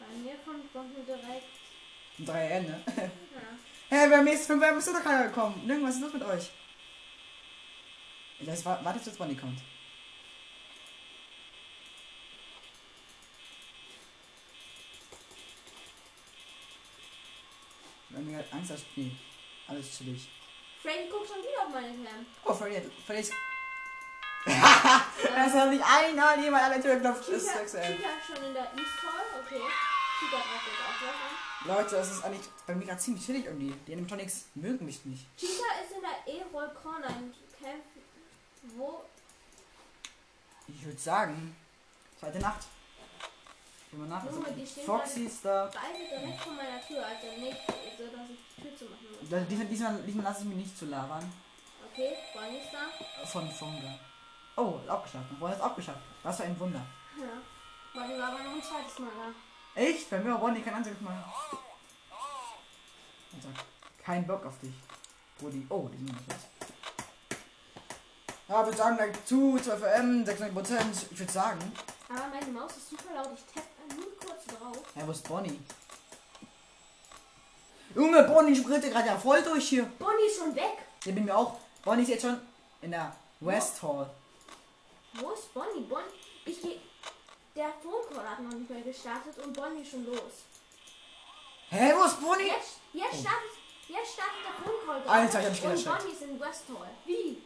Bei 0.00 0.06
mir 0.18 0.34
kommt 0.44 0.72
Bonnie 0.72 1.06
direkt. 1.06 1.54
3 2.18 2.46
N, 2.46 2.64
ne? 2.66 2.82
Ja. 2.96 3.02
Hey, 3.92 4.08
bei 4.08 4.22
mir 4.22 4.34
ist 4.34 4.46
5 4.46 4.62
M 4.62 4.78
ist 4.78 4.86
doch 4.86 5.02
keiner 5.02 5.24
gekommen. 5.24 5.68
Irgendwas 5.68 5.96
ist 5.96 6.00
los 6.02 6.12
mit 6.12 6.22
euch. 6.22 6.48
Das 8.38 8.64
war, 8.64 8.84
warte, 8.84 9.00
bis 9.00 9.16
Bonnie 9.16 9.34
kommt. 9.34 9.58
Mir 18.30 18.38
halt 18.38 18.52
Angst 18.52 18.70
hast, 18.70 18.84
nee. 18.96 19.12
Alles 19.66 19.96
chillig. 19.96 20.28
Freddy 20.82 21.08
guckt 21.10 21.28
schon 21.28 21.38
wieder 21.38 21.66
auf 21.66 21.72
meine 21.72 21.88
Cam. 21.88 22.26
Oh, 22.44 22.54
Freddy. 22.54 22.90
Freddy 23.06 23.20
ist. 23.20 23.32
Das 25.22 25.52
hat 25.52 25.70
nicht 25.70 25.84
einmal 25.84 26.40
jemand 26.40 26.64
an 26.64 26.72
der 26.72 26.82
Tür 26.82 26.94
geklopft. 26.94 27.28
Das 27.28 27.42
ist 27.42 27.52
sexuell. 27.52 27.94
Ist 27.94 28.26
schon 28.26 28.44
in 28.46 28.54
der 28.54 28.64
East 28.64 29.02
Hall. 29.02 29.42
Okay. 29.44 29.60
Chica 30.18 30.36
greift 30.36 30.66
jetzt 30.66 30.80
auch 30.80 31.06
was 31.06 31.14
an. 31.14 31.76
Leute, 31.76 31.96
das 31.96 32.10
ist 32.10 32.24
eigentlich 32.24 32.48
bei 32.66 32.74
mir 32.74 32.86
gerade 32.86 32.98
ziemlich 32.98 33.24
chillig 33.24 33.44
irgendwie. 33.46 33.74
Die 33.86 33.92
Animatronics 33.92 34.46
mögen 34.54 34.86
mich 34.86 35.04
nicht. 35.04 35.26
Chica 35.36 35.64
ist 35.82 35.92
in 35.94 36.00
der 36.00 36.34
E-Roll 36.34 36.70
Corner 36.82 37.08
im 37.08 37.34
Camp. 37.58 37.84
Wo? 38.76 39.04
Ich 40.68 40.84
würde 40.84 40.98
sagen, 40.98 41.56
zweite 42.18 42.38
Nacht. 42.38 42.66
Gehen 43.90 44.00
wir 44.00 44.06
nach. 44.06 44.22
Also, 44.24 44.38
Junge, 44.40 44.52
die 44.52 44.66
stehen 44.66 44.84
Foxy 44.86 45.24
ist 45.24 45.44
da. 45.44 45.68
Beide 45.72 45.98
direkt 46.22 46.40
vor 46.42 46.52
meiner 46.52 46.80
Tür, 46.86 47.04
also 47.04 47.26
nicht 47.40 47.56
so, 47.98 48.04
dass 48.16 48.30
ich 48.30 48.38
die 48.56 48.62
Tür 48.62 48.76
zu 48.76 48.84
machen 48.84 49.06
muss. 49.20 49.28
Da- 49.30 49.40
Diesmal, 49.40 49.66
diesmal, 49.66 50.02
diesmal 50.02 50.24
lasse 50.24 50.40
ich 50.42 50.48
mich 50.48 50.56
nicht 50.58 50.78
zu 50.78 50.86
labern. 50.86 51.32
Okay, 51.92 52.12
Bonnie 52.32 52.58
ist 52.58 52.70
da. 52.72 53.26
Von 53.26 53.50
Fonga. 53.50 53.98
Oh, 54.56 54.78
ist 54.82 54.88
auch 54.90 55.02
geschafft. 55.02 55.24
Bonnie 55.40 55.54
ist 55.54 55.60
auch 55.62 55.74
geschafft. 55.74 56.00
Was 56.22 56.36
für 56.36 56.44
ein 56.44 56.60
Wunder. 56.60 56.82
Ja. 57.18 57.26
Bonnie 58.00 58.18
war 58.18 58.28
aber 58.28 58.42
noch 58.44 58.52
ein 58.52 58.62
zweites 58.62 58.98
Mal 59.00 59.08
da. 59.16 59.80
Echt? 59.80 60.08
Bei 60.08 60.18
mir 60.20 60.32
war 60.32 60.38
Bonnie 60.38 60.60
kein 60.62 60.74
einziges 60.74 61.00
Mal. 61.00 61.24
Sagt, 63.40 63.64
kein 64.04 64.26
Bock 64.26 64.44
auf 64.46 64.58
dich. 64.58 64.74
Brudi. 65.38 65.66
Oh, 65.68 65.88
die 65.92 65.96
sind 65.98 66.12
was. 66.28 66.36
Ja, 68.48 68.66
wir 68.66 68.72
sagen 68.72 68.96
gleich 68.96 69.24
zu, 69.24 69.58
12 69.58 69.82
M, 69.82 70.24
96 70.26 70.54
Prozent. 70.54 71.06
Ich 71.12 71.18
würde 71.18 71.32
sagen. 71.32 71.72
Aber 72.08 72.26
meine 72.28 72.46
Maus 72.52 72.76
ist 72.76 72.90
super 72.90 73.14
laut. 73.14 73.28
Ich 73.34 73.44
tapp 73.54 73.69
nur 73.96 74.16
kurz 74.18 74.44
drauf. 74.46 74.78
Ja, 74.94 75.06
wo 75.06 75.12
ist 75.12 75.28
Bonnie? 75.28 75.58
Junge, 77.94 78.22
Bonnie 78.24 78.54
sprintet 78.56 78.92
gerade 78.92 79.08
ja 79.08 79.18
voll 79.18 79.42
durch 79.42 79.68
hier. 79.68 79.84
Bonnie 79.98 80.26
ist 80.26 80.38
schon 80.38 80.54
weg. 80.54 80.78
Der 81.04 81.12
bin 81.12 81.24
mir 81.24 81.36
auch. 81.36 81.58
Bonnie 81.82 82.02
ist 82.02 82.08
jetzt 82.08 82.22
schon 82.22 82.40
in 82.82 82.90
der 82.92 83.14
West 83.40 83.82
Hall. 83.82 84.08
Wo 85.14 85.30
ist 85.30 85.52
Bonnie? 85.52 85.80
Bonnie. 85.88 86.04
Ich 86.44 86.62
geh. 86.62 86.76
Der 87.56 87.72
Phone 87.82 88.16
hat 88.24 88.40
noch 88.40 88.52
nicht 88.52 88.70
mehr 88.70 88.82
gestartet 88.82 89.36
und 89.38 89.52
Bonnie 89.52 89.82
ist 89.82 89.90
schon 89.90 90.06
los. 90.06 90.44
Hä, 91.70 91.92
wo 91.96 92.04
ist 92.04 92.20
Bonnie? 92.20 92.46
Jetzt, 92.46 92.78
jetzt 92.92 93.20
startet. 93.20 93.50
Jetzt 93.88 94.12
startet 94.12 94.38
der 94.46 94.64
Phone 94.64 94.86
Call. 94.86 95.02
Oh. 95.04 95.08
Alter, 95.10 95.40
ich 95.40 95.46
hab 95.46 95.52
mich 95.52 95.64
Und 95.64 95.70
erschreckt. 95.72 95.98
Bonnie 95.98 96.12
ist 96.12 96.22
in 96.22 96.40
West 96.40 96.62
Hall. 96.68 96.90
Wie? 97.06 97.42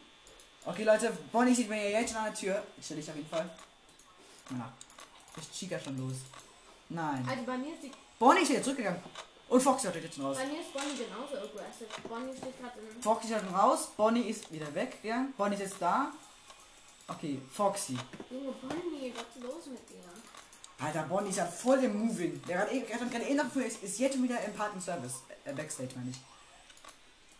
Okay, 0.65 0.83
Leute, 0.83 1.17
Bonnie 1.31 1.55
sieht 1.55 1.69
mir 1.69 1.89
jetzt 1.91 2.09
schon 2.11 2.17
an 2.19 2.25
der 2.25 2.33
Tür. 2.35 2.63
Ich 2.77 2.85
stelle 2.85 3.01
dich 3.01 3.09
auf 3.09 3.15
jeden 3.15 3.29
Fall. 3.29 3.49
Na, 4.51 4.71
ist 5.37 5.53
Chica 5.53 5.79
schon 5.79 5.97
los? 5.97 6.17
Nein. 6.89 7.25
Also 7.29 7.43
bei 7.43 7.57
mir 7.57 7.73
ist 7.73 7.83
die. 7.83 7.91
Bonnie 8.19 8.41
ist 8.41 8.49
wieder 8.49 8.63
zurückgegangen. 8.63 9.01
Und 9.47 9.61
Foxy 9.61 9.87
hat 9.87 9.95
jetzt 9.95 10.15
schon 10.15 10.25
raus. 10.25 10.37
Bei 10.37 10.45
mir 10.47 10.59
ist 10.61 10.73
Bonnie 10.73 10.95
genauso 10.97 11.35
aggressive. 11.35 11.89
Bonnie 12.09 12.35
steht 12.37 12.59
gerade 12.59 12.79
in. 12.79 13.01
Foxy 13.01 13.33
ist 13.33 13.39
schon 13.39 13.55
raus. 13.55 13.87
Bonnie 13.97 14.21
ist 14.29 14.51
wieder 14.51 14.73
weggegangen. 14.73 15.33
Bonnie 15.37 15.55
ist 15.55 15.61
jetzt 15.61 15.81
da. 15.81 16.11
Okay, 17.07 17.39
Foxy. 17.51 17.97
Junge 18.31 18.51
Bonnie, 18.53 19.13
was 19.15 19.23
ist 19.35 19.43
los 19.43 19.65
mit 19.67 19.87
dir? 19.89 20.03
Alter, 20.83 21.03
Bonnie 21.03 21.29
ist 21.29 21.37
ja 21.37 21.45
voll 21.45 21.83
im 21.83 22.07
Moving. 22.07 22.41
Der 22.47 22.59
hat 22.59 22.71
eh- 22.71 22.81
der 22.81 22.99
hat 22.99 23.11
gerade 23.11 23.25
eh 23.25 23.33
noch 23.35 23.55
ist, 23.55 23.83
ist 23.83 23.99
jetzt 23.99 24.21
wieder 24.21 24.41
im 24.43 24.53
Park 24.55 24.71
Service. 24.81 25.21
Äh, 25.45 25.53
Backstage, 25.53 25.89
meine 25.95 26.09
ich. 26.09 26.17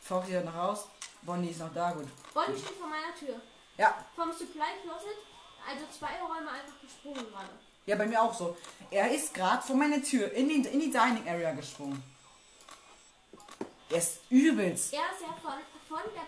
Foxy 0.02 0.34
ist 0.36 0.46
noch 0.46 0.56
raus. 0.56 0.88
Bonnie 1.24 1.50
ist 1.50 1.60
noch 1.60 1.74
da, 1.74 1.92
gut. 1.92 2.08
Bonnie 2.34 2.58
steht 2.58 2.78
vor 2.78 2.88
meiner 2.88 3.16
Tür. 3.18 3.42
Ja, 3.78 4.06
Vom 4.16 4.32
Supply 4.32 4.80
Closet, 4.84 5.18
also 5.68 5.86
zwei 5.98 6.22
Räume 6.22 6.50
einfach 6.52 6.80
gesprungen 6.80 7.26
gerade. 7.32 7.50
Ja, 7.86 7.96
bei 7.96 8.06
mir 8.08 8.22
auch 8.22 8.34
so. 8.34 8.58
Er 8.92 9.12
ist 9.12 9.34
gerade 9.34 9.62
vor 9.62 9.76
meiner 9.76 10.02
Tür 10.02 10.32
in 10.32 10.50
die, 10.50 10.68
in 10.68 10.80
die 10.80 10.92
Dining 10.92 11.28
Area 11.28 11.54
gesprungen. 11.54 12.02
Er 13.90 13.98
ist 13.98 14.20
übelst. 14.30 14.94
Er 14.94 15.00
ist 15.14 15.22
ja 15.22 15.34
von, 15.42 15.60
von 15.88 16.02
der. 16.14 16.28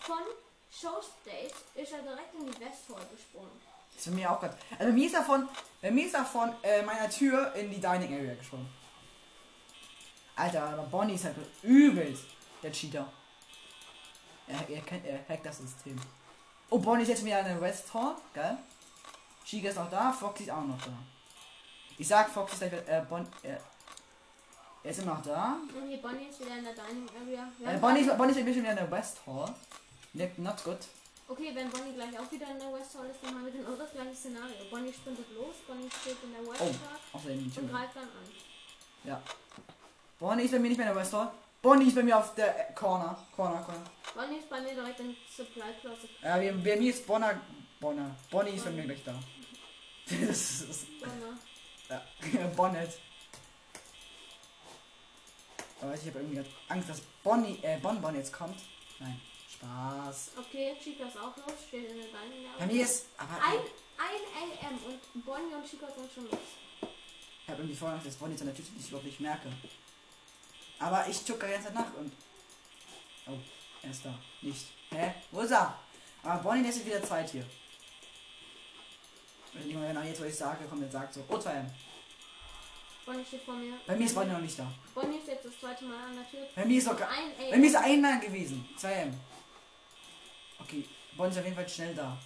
Von 0.00 0.22
Showstage 0.70 1.52
ist 1.74 1.92
er 1.92 2.02
direkt 2.02 2.34
in 2.34 2.46
die 2.46 2.60
West 2.60 2.88
Hall 2.88 3.06
gesprungen. 3.14 3.50
Das 3.94 4.06
ist 4.06 4.12
bei 4.12 4.16
mir 4.16 4.30
auch 4.30 4.40
gerade. 4.40 4.56
Also 4.72 4.84
bei 4.84 4.92
mir 4.92 5.06
ist 5.06 5.14
er 5.14 5.24
von, 5.24 5.48
bei 5.82 5.90
mir 5.90 6.06
ist 6.06 6.14
er 6.14 6.24
von 6.24 6.54
äh, 6.62 6.82
meiner 6.82 7.10
Tür 7.10 7.52
in 7.54 7.70
die 7.70 7.80
Dining 7.80 8.14
Area 8.14 8.34
gesprungen. 8.34 8.68
Alter, 10.36 10.62
aber 10.62 10.84
Bonnie 10.84 11.14
ist 11.14 11.24
halt 11.24 11.36
übelst 11.62 12.24
der 12.62 12.70
Cheater. 12.70 13.12
Er, 14.46 14.68
er, 14.68 14.80
kennt, 14.82 15.04
er 15.04 15.18
hackt 15.28 15.44
das 15.44 15.58
System. 15.58 16.00
Oh, 16.70 16.78
Bonnie 16.78 17.02
ist 17.02 17.08
jetzt 17.08 17.24
wieder 17.24 17.40
in 17.40 17.46
der 17.46 17.60
West 17.60 17.92
Hall. 17.92 18.14
Geil. 18.32 18.56
Chica 19.48 19.70
ist 19.70 19.78
auch 19.78 19.88
da, 19.88 20.12
Foxy 20.12 20.42
ist 20.42 20.50
auch 20.50 20.62
noch 20.62 20.78
da. 20.82 20.92
Ich 21.96 22.06
sag, 22.06 22.28
Foxy 22.28 22.66
ist 22.66 22.70
gleich, 22.70 22.86
äh, 22.86 23.02
Bon, 23.08 23.26
äh, 23.42 23.56
er 24.84 24.90
ist 24.90 24.98
immer 25.00 25.14
noch 25.14 25.22
da. 25.22 25.56
Und 25.74 25.88
hier 25.88 26.02
Bonnie 26.02 26.26
ist 26.28 26.38
wieder 26.38 26.58
in 26.58 26.64
der 26.64 26.74
Dining 26.74 27.08
Area. 27.18 27.48
Äh, 27.64 27.78
Bonnie, 27.78 28.00
ist, 28.00 28.18
Bonnie 28.18 28.32
ist 28.32 28.38
ein 28.38 28.44
bisschen 28.44 28.62
wieder 28.62 28.72
in 28.72 28.76
der 28.76 28.90
West 28.90 29.20
Hall. 29.26 29.54
Not, 30.12 30.38
not 30.38 30.64
good. 30.64 30.78
Okay, 31.28 31.50
wenn 31.54 31.70
Bonnie 31.70 31.94
gleich 31.94 32.18
auch 32.18 32.30
wieder 32.30 32.46
in 32.50 32.58
der 32.58 32.72
West 32.74 32.94
Hall 32.98 33.06
ist, 33.06 33.20
dann 33.22 33.34
haben 33.34 33.44
wir 33.46 33.52
genau 33.52 33.74
das 33.74 33.90
gleiche 33.90 34.14
Szenario. 34.14 34.54
Bonnie 34.70 34.92
sprintet 34.92 35.26
los, 35.34 35.56
Bonnie 35.66 35.88
steht 36.02 36.18
in 36.22 36.32
der 36.32 36.42
West 36.42 36.60
Oh, 36.60 37.18
Hall 37.18 37.36
die 37.36 37.58
und 37.58 37.70
greift 37.70 37.96
dann 37.96 38.04
an. 38.04 38.28
Ja. 39.04 39.22
Bonnie 40.18 40.42
ist 40.42 40.52
bei 40.52 40.58
mir 40.58 40.68
nicht 40.68 40.78
mehr 40.78 40.88
in 40.88 40.94
der 40.94 41.02
West 41.02 41.14
Hall. 41.14 41.30
Bonnie 41.62 41.88
ist 41.88 41.94
bei 41.94 42.02
mir 42.02 42.18
auf 42.18 42.34
der 42.34 42.68
äh, 42.68 42.72
Corner. 42.74 43.18
Corner, 43.34 43.62
Corner. 43.62 43.84
Bonnie 44.14 44.40
ist 44.40 44.50
bei 44.50 44.60
mir 44.60 44.74
direkt 44.74 45.00
im 45.00 45.16
Supply 45.34 45.72
Closet. 45.80 46.10
Ja, 46.22 46.36
bei 46.36 46.76
mir 46.76 46.90
ist 46.90 47.06
Bonner. 47.06 47.40
Bonner. 47.80 48.14
Bonnie 48.30 48.50
ist 48.50 48.64
bei 48.64 48.72
mir 48.72 48.84
gleich 48.84 49.02
da. 49.04 49.14
Das 50.28 50.60
ist. 50.62 50.86
Ja. 51.88 52.46
Bonnet. 52.54 52.98
Aber 55.80 55.94
ich 55.94 56.06
habe 56.06 56.18
irgendwie 56.18 56.44
Angst, 56.68 56.90
dass 56.90 57.00
Bonnie, 57.22 57.58
äh, 57.62 57.78
Bonbon 57.78 58.14
jetzt 58.14 58.30
kommt. 58.32 58.60
Nein. 58.98 59.18
Spaß. 59.50 60.32
Okay, 60.36 60.76
Chica 60.82 61.06
ist 61.06 61.16
auch 61.16 61.34
los, 61.36 61.54
steht 61.66 61.90
in 61.90 61.96
der 61.96 62.06
Area. 62.06 62.50
Bei 62.58 62.66
mir 62.66 62.82
ist. 62.84 63.06
Aber 63.16 63.34
Ein, 63.34 63.58
ein 63.96 64.70
AM 64.70 64.78
und 64.84 65.24
Bonnie 65.24 65.54
und 65.54 65.64
Chica 65.66 65.86
sind 65.86 66.12
schon 66.12 66.24
los. 66.24 66.40
ich 66.82 67.48
habe 67.48 67.62
irgendwie 67.62 67.76
vorher 67.76 67.98
dass 67.98 68.16
Bonnie 68.16 68.36
zu 68.36 68.44
einer 68.44 68.54
Tür 68.54 68.64
ist, 68.64 68.72
die 68.74 68.80
ich 68.80 68.88
überhaupt 68.88 69.06
nicht 69.06 69.20
merke. 69.20 69.48
Aber 70.78 71.08
ich 71.08 71.24
zucke 71.24 71.46
die 71.46 71.52
ganze 71.52 71.68
Zeit 71.68 71.74
nach 71.74 71.94
und. 71.94 72.12
Oh, 73.28 73.38
er 73.82 73.90
ist 73.90 74.04
da. 74.04 74.14
Nicht. 74.42 74.66
Hä? 74.90 75.14
Wo 75.30 75.40
ist 75.40 75.52
er? 75.52 75.78
Aber 76.22 76.42
Bonnie 76.42 76.62
lässt 76.62 76.84
wieder 76.84 77.02
Zeit 77.02 77.30
hier. 77.30 77.46
Wenn 79.54 79.96
er 79.96 80.04
jetzt, 80.04 80.20
was 80.20 80.28
ich 80.28 80.36
sage, 80.36 80.64
kommt 80.66 80.82
und 80.82 80.92
sagt 80.92 81.14
so, 81.14 81.24
oh, 81.28 81.34
2M. 81.34 81.66
Bonnie 83.06 83.24
steht 83.24 83.42
vor 83.42 83.54
mir. 83.54 83.74
Bei 83.86 83.96
mir 83.96 84.04
ist 84.04 84.14
Bonnie 84.14 84.32
noch 84.32 84.40
nicht 84.40 84.58
da. 84.58 84.70
Bonnie 84.94 85.16
ist 85.16 85.28
jetzt 85.28 85.44
das 85.46 85.58
zweite 85.58 85.84
Mal 85.86 86.08
an 86.08 86.16
der 86.16 86.30
Tür. 86.30 86.46
Bei 86.54 86.64
mir 86.66 86.78
ist 86.78 86.84
gar. 86.84 87.08
ein 87.08 87.32
Bei 87.38 87.54
AM. 87.54 87.60
mir 87.60 87.66
ist 87.66 87.76
einmal 87.76 88.20
gewesen. 88.20 88.68
2M. 88.78 89.14
Okay, 90.60 90.84
Bonnie 91.16 91.30
ist 91.30 91.38
auf 91.38 91.44
jeden 91.44 91.56
Fall 91.56 91.68
schnell 91.68 91.94
da. 91.94 92.18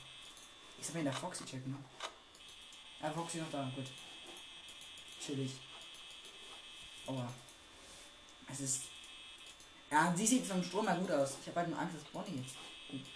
Ich 0.81 0.87
soll 0.87 0.97
in 0.97 1.05
der 1.05 1.13
Foxy 1.13 1.45
checken. 1.45 1.71
Ne? 1.71 1.79
Ja, 3.01 3.11
Foxy 3.13 3.39
noch 3.39 3.51
da. 3.53 3.71
Gut. 3.77 3.87
Chillig. 5.25 5.53
Aua. 7.07 7.33
Es 8.51 8.61
ist. 8.61 8.83
Ja, 9.89 10.13
sie 10.17 10.27
sieht 10.27 10.45
vom 10.45 10.65
Strom 10.65 10.89
her 10.89 10.97
gut 10.97 11.13
aus. 11.13 11.37
Ich 11.41 11.49
habe 11.49 11.61
halt 11.61 11.69
nur 11.71 11.79
Angst, 11.79 11.95
dass 11.95 12.05
Bonnie 12.05 12.39
jetzt. 12.43 12.57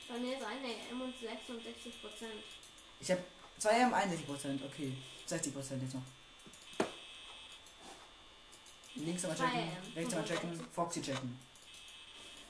Bei 0.08 0.18
mir 0.18 0.36
ist 0.36 0.44
ein 0.44 0.64
AM 0.64 1.00
und 1.00 1.18
66 1.18 2.00
Prozent. 2.00 2.44
Ich 3.00 3.10
habe 3.10 3.22
2M 3.60 3.92
61%. 3.92 4.64
Okay. 4.64 4.92
60% 5.28 5.82
jetzt 5.82 5.94
noch. 5.94 6.02
Links 8.94 9.22
nochmal 9.22 9.36
checken. 9.38 9.60
2M, 9.60 9.96
Rechts 9.96 10.10
nochmal 10.12 10.28
checken. 10.28 10.50
65. 10.50 10.74
Foxy 10.74 11.02
checken. 11.02 11.38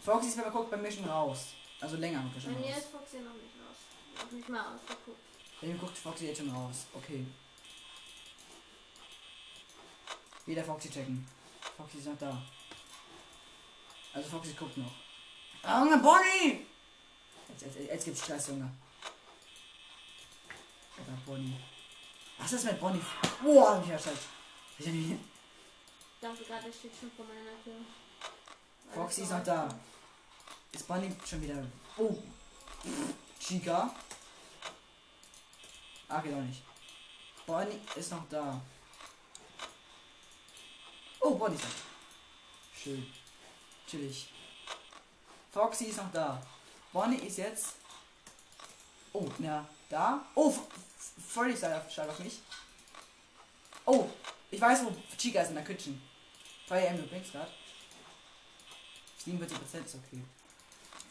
Foxy 0.01 0.29
ist, 0.29 0.37
wenn 0.37 0.45
man 0.45 0.53
guckt, 0.53 0.71
bei 0.71 0.77
mir 0.77 0.93
schon 0.93 1.05
raus. 1.09 1.47
Also 1.81 1.97
länger 1.97 2.21
guckt 2.23 2.37
er 2.37 2.41
Bei 2.41 2.53
schon 2.53 2.61
mir 2.61 2.69
raus. 2.71 2.79
ist 2.79 2.89
Foxy 2.91 3.17
noch 3.19 3.35
nicht 3.35 3.55
raus. 3.61 4.25
Noch 4.25 4.33
nicht 4.33 4.49
mal 4.49 4.75
ausgeguckt. 4.75 5.19
Bei 5.61 5.67
mir 5.67 5.75
guckt 5.77 5.99
Foxy 5.99 6.27
jetzt 6.27 6.39
schon 6.39 6.51
raus. 6.51 6.87
Okay. 6.95 7.27
Wieder 10.47 10.63
Foxy 10.65 10.89
checken. 10.91 11.27
Foxy 11.77 11.99
ist 11.99 12.07
noch 12.07 12.19
da. 12.19 12.41
Also 14.13 14.29
Foxy 14.31 14.53
guckt 14.53 14.77
noch. 14.77 14.93
Ah, 15.63 15.83
Junge, 15.83 15.99
Bonnie! 15.99 16.65
Jetzt, 17.49 17.63
jetzt, 17.63 17.77
jetzt 17.91 18.05
gibt's 18.05 18.23
Stress, 18.23 18.49
Junge. 18.49 18.71
Alter, 20.99 21.13
Bonnie. 21.27 21.57
Was 22.39 22.53
ist 22.53 22.65
mit 22.65 22.81
Bonnie? 22.81 23.01
Boah, 23.43 23.77
hab 23.77 23.85
ich 23.85 23.91
erschreckt. 23.91 24.19
Ich 24.79 24.87
mich- 24.87 25.19
dachte 26.21 26.45
gerade, 26.45 26.65
der 26.65 26.73
steht 26.73 26.93
schon 26.99 27.11
vor 27.13 27.25
meiner 27.25 27.63
Tür. 27.63 27.75
Foxy 28.93 29.23
das 29.23 29.31
ist 29.31 29.37
noch 29.37 29.45
da. 29.45 29.69
Ist 30.73 30.89
Bonnie 30.89 31.15
schon 31.25 31.43
wieder. 31.43 31.65
Oh. 31.97 32.17
Chica. 33.41 33.95
Ah, 36.09 36.21
geht 36.21 36.35
auch 36.35 36.41
nicht. 36.41 36.63
Bonnie 37.47 37.81
ist 37.97 38.11
noch 38.11 38.29
da. 38.29 38.61
Oh, 41.21 41.35
Bonnie 41.35 41.57
ist 41.57 41.65
da. 41.65 41.69
Schön. 42.83 43.07
Chillig. 43.89 44.29
Foxy 45.53 45.87
ist 45.87 45.97
noch 45.99 46.13
da. 46.13 46.43
Bonnie 46.93 47.17
ist 47.17 47.39
jetzt. 47.39 47.77
Oh, 49.13 49.29
na, 49.39 49.67
da. 49.89 50.25
Oh, 50.35 50.55
Freddy 51.29 51.53
ist 51.53 51.63
da, 51.63 51.83
schalt 51.91 52.11
auf 52.11 52.19
mich. 52.19 52.41
Oh, 53.85 54.09
ich 54.51 54.61
weiß, 54.61 54.85
wo 54.85 54.93
Chica 55.17 55.43
ist 55.43 55.49
in 55.49 55.55
der 55.57 55.65
Kitchen. 55.65 56.01
2 56.69 56.81
M 56.87 56.99
übrigens 56.99 57.31
gerade. 57.33 57.51
47% 59.25 59.85
ist 59.85 59.95
okay. 59.97 60.23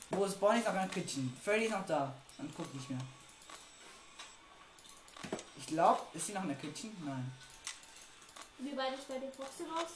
Wo 0.10 0.26
ist 0.26 0.40
Bonnie 0.40 0.60
ist 0.60 0.66
noch 0.66 0.74
in 0.74 0.80
der 0.80 0.90
Kitchen? 0.90 1.38
Freddy 1.44 1.66
ist 1.66 1.72
noch 1.72 1.86
da. 1.86 2.14
Und 2.38 2.56
guckt 2.56 2.74
nicht 2.74 2.90
mehr. 2.90 3.00
Ich 5.58 5.68
glaube, 5.68 6.02
ist 6.14 6.28
sie 6.28 6.34
noch 6.34 6.44
in 6.44 6.50
der 6.50 6.58
Kitchen? 6.58 6.96
Nein. 7.06 7.32
Wie 8.60 8.76
weit 8.78 8.94
ist 8.94 9.08
bei 9.08 9.18
dir 9.20 9.32
Foxy 9.32 9.64
raus? 9.64 9.92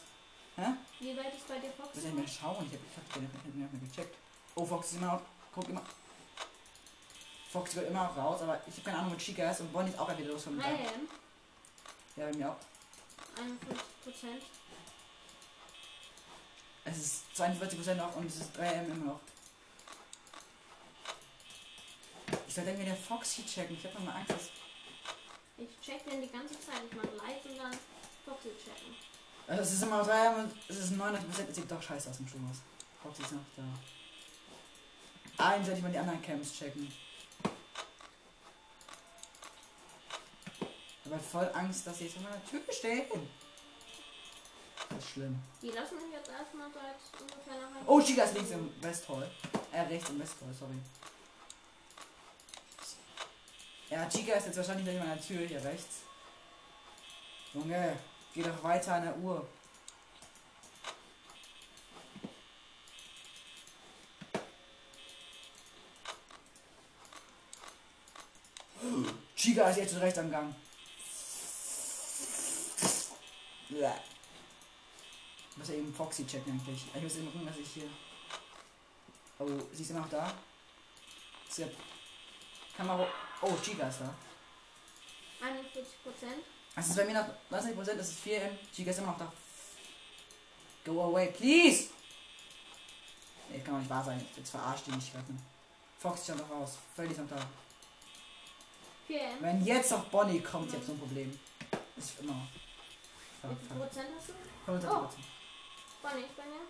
Hä? 0.56 0.74
Wie 1.00 1.15
weit 1.15 1.34
ist 1.34 1.48
bei 1.48 1.60
dir 1.60 1.70
Ich 1.70 1.77
muss 1.77 1.88
Foxy 1.88 2.00
nicht 2.08 2.15
mehr 2.15 2.24
raus? 2.24 2.38
schauen. 2.41 2.65
Ich 2.65 2.74
habe 2.74 2.84
ich 2.89 2.98
hab 2.98 3.13
den 3.13 3.24
nicht 3.24 3.56
mehr, 3.56 3.68
mehr 3.72 3.89
gecheckt. 3.89 4.15
Oh, 4.56 4.65
Fox 4.65 4.88
ist 4.91 4.98
immer 4.98 5.13
noch. 5.13 5.22
Guck 5.53 5.70
immer. 5.70 5.82
Fox 7.51 7.75
wird 7.75 7.88
immer 7.88 8.03
noch 8.03 8.15
raus, 8.15 8.41
aber 8.41 8.62
ich 8.68 8.74
habe 8.74 8.84
keine 8.84 9.00
Ahnung, 9.00 9.13
wo 9.13 9.18
Chica 9.18 9.50
ist 9.50 9.62
und 9.62 9.74
Bonnie 9.74 9.89
ist 9.89 9.98
auch 9.98 10.15
wieder 10.15 10.29
los 10.29 10.44
vom 10.44 10.60
3 10.60 10.63
Tag. 10.63 10.72
AM, 10.72 11.08
Ja, 12.15 12.25
bei 12.27 12.38
mir 12.38 12.51
auch. 12.51 12.58
51 13.39 13.86
Prozent. 14.03 14.44
Es 16.86 16.98
ist 16.98 17.24
42% 17.36 17.96
noch 17.96 18.15
und 18.15 18.25
es 18.27 18.38
ist 18.38 18.56
3M 18.56 18.86
immer 18.86 19.06
noch. 19.06 19.20
Ich 22.48 22.53
soll 22.53 22.65
dann 22.65 22.79
wieder 22.79 22.96
Foxy 22.96 23.46
checken. 23.46 23.75
Ich 23.77 23.86
hab 23.86 23.94
noch 23.94 24.01
mal 24.01 24.15
Angst, 24.15 24.32
dass. 24.32 24.50
Ich 25.58 25.79
check 25.82 26.03
den 26.10 26.22
die 26.22 26.32
ganze 26.32 26.53
Zeit. 26.60 26.82
Ich 26.89 26.96
mache 26.96 27.08
live 27.18 27.46
und 27.46 27.58
dann 27.58 27.77
Foxy 28.25 28.50
checken. 28.50 28.96
Also 29.48 29.63
es 29.63 29.74
ist 29.74 29.84
immer 29.84 30.03
drei, 30.03 30.29
und 30.36 30.53
es 30.68 30.77
ist 30.77 30.94
99%. 30.94 31.50
Es 31.50 31.56
sieht 31.56 31.72
doch 31.72 31.82
scheiße 31.82 32.10
aus 32.10 32.20
im 32.20 32.27
Schwung 32.27 32.50
aus. 32.50 32.58
Foxy 33.01 33.24
ist 33.24 33.32
noch 33.32 33.41
da. 33.56 33.63
Einen 35.44 35.63
sollte 35.63 35.77
ich 35.77 35.84
mal 35.84 35.91
die 35.91 35.98
anderen 35.98 36.22
Camps 36.22 36.53
checken. 36.53 36.91
Ich 41.10 41.16
habe 41.16 41.24
voll 41.24 41.50
Angst, 41.56 41.88
dass 41.88 41.98
sie 41.98 42.04
jetzt 42.04 42.13
vor 42.18 42.24
meiner 42.24 42.46
Tür 42.46 42.62
stehen. 42.70 43.04
Das 44.89 45.00
ist 45.00 45.10
schlimm. 45.10 45.39
Die 45.60 45.72
lassen 45.72 45.96
mich 45.96 46.13
jetzt 46.13 46.30
erstmal 46.30 46.70
seit 46.72 47.20
ungefähr 47.20 47.54
einer 47.54 47.74
halben 47.74 47.88
Oh, 47.88 48.00
Chica 48.00 48.24
ist 48.25 48.36
links 48.36 48.51
im 48.51 48.72
Westhall. 48.80 49.32
Äh, 49.72 49.82
rechts 49.82 50.08
im 50.12 50.20
Westhall, 50.20 50.54
sorry. 50.54 50.75
Ja, 53.89 54.08
Chica 54.08 54.34
ist 54.36 54.46
jetzt 54.46 54.58
wahrscheinlich 54.58 54.86
gleich 54.86 55.01
an 55.01 55.08
meiner 55.08 55.20
Tür 55.20 55.48
hier 55.48 55.63
rechts. 55.63 56.01
Junge, 57.56 57.98
geh 58.36 58.44
doch 58.44 58.63
weiter 58.63 58.94
an 58.94 59.01
der 59.01 59.18
Uhr. 59.18 59.48
Chica 69.36 69.70
ist 69.70 69.78
jetzt 69.78 70.00
rechts 70.00 70.20
am 70.20 70.30
Gang. 70.30 70.54
Bäh. 73.69 73.91
Ich 75.51 75.57
muss 75.57 75.69
ja 75.69 75.75
eben 75.75 75.93
Foxy 75.93 76.25
checken 76.25 76.53
eigentlich. 76.53 76.85
Ich 76.93 77.01
muss 77.01 77.15
eben 77.15 77.31
gucken, 77.31 77.47
dass 77.47 77.57
ich 77.57 77.69
hier. 77.69 77.89
Oh, 79.39 79.47
sie 79.71 79.83
ist 79.83 79.91
immer 79.91 80.01
noch 80.01 80.09
da. 80.09 80.33
Ja 81.57 81.67
Kamera. 82.75 83.07
Oh, 83.41 83.55
Chica 83.61 83.88
ist 83.88 84.01
da. 84.01 84.13
41 85.45 86.03
Prozent. 86.03 86.43
Das 86.75 86.88
ist 86.88 86.95
bei 86.95 87.05
mir 87.05 87.13
noch 87.13 87.27
90%, 87.51 87.95
das 87.95 88.09
ist 88.09 88.19
4 88.19 88.41
M. 88.43 88.57
Chica 88.73 88.91
ist 88.91 88.99
immer 88.99 89.07
noch 89.07 89.17
da. 89.17 89.33
Go 90.85 91.03
away, 91.03 91.27
please! 91.27 91.89
Nee, 93.49 93.59
kann 93.59 93.73
doch 93.73 93.79
nicht 93.79 93.89
wahr 93.89 94.03
sein. 94.03 94.25
Jetzt 94.35 94.51
verarscht 94.51 94.88
die 94.88 94.91
mich 94.91 95.11
gerade. 95.11 95.25
Fox 95.97 96.21
ist 96.21 96.27
schon 96.27 96.38
noch 96.38 96.49
raus. 96.49 96.77
Freddy 96.95 97.11
ist 97.11 97.19
noch 97.19 97.29
da. 97.29 97.45
4 99.07 99.21
M. 99.21 99.38
Wenn 99.41 99.65
jetzt 99.65 99.91
noch 99.91 100.05
Bonnie 100.05 100.39
kommt, 100.39 100.71
jetzt 100.71 100.85
so 100.85 100.93
ein 100.93 100.99
Problem. 100.99 101.38
Ist 101.97 102.19
immer. 102.19 102.47
Fuck, 103.41 103.51
Wie 103.51 103.55
viel 103.55 103.67
fuck. 103.67 103.77
Prozent 103.79 104.10
hast 104.17 104.29
du? 104.29 104.34
25%. 104.72 104.89
Bonnie 106.01 106.24
ist 106.25 106.38
bei 106.38 106.46
mir. 106.46 106.63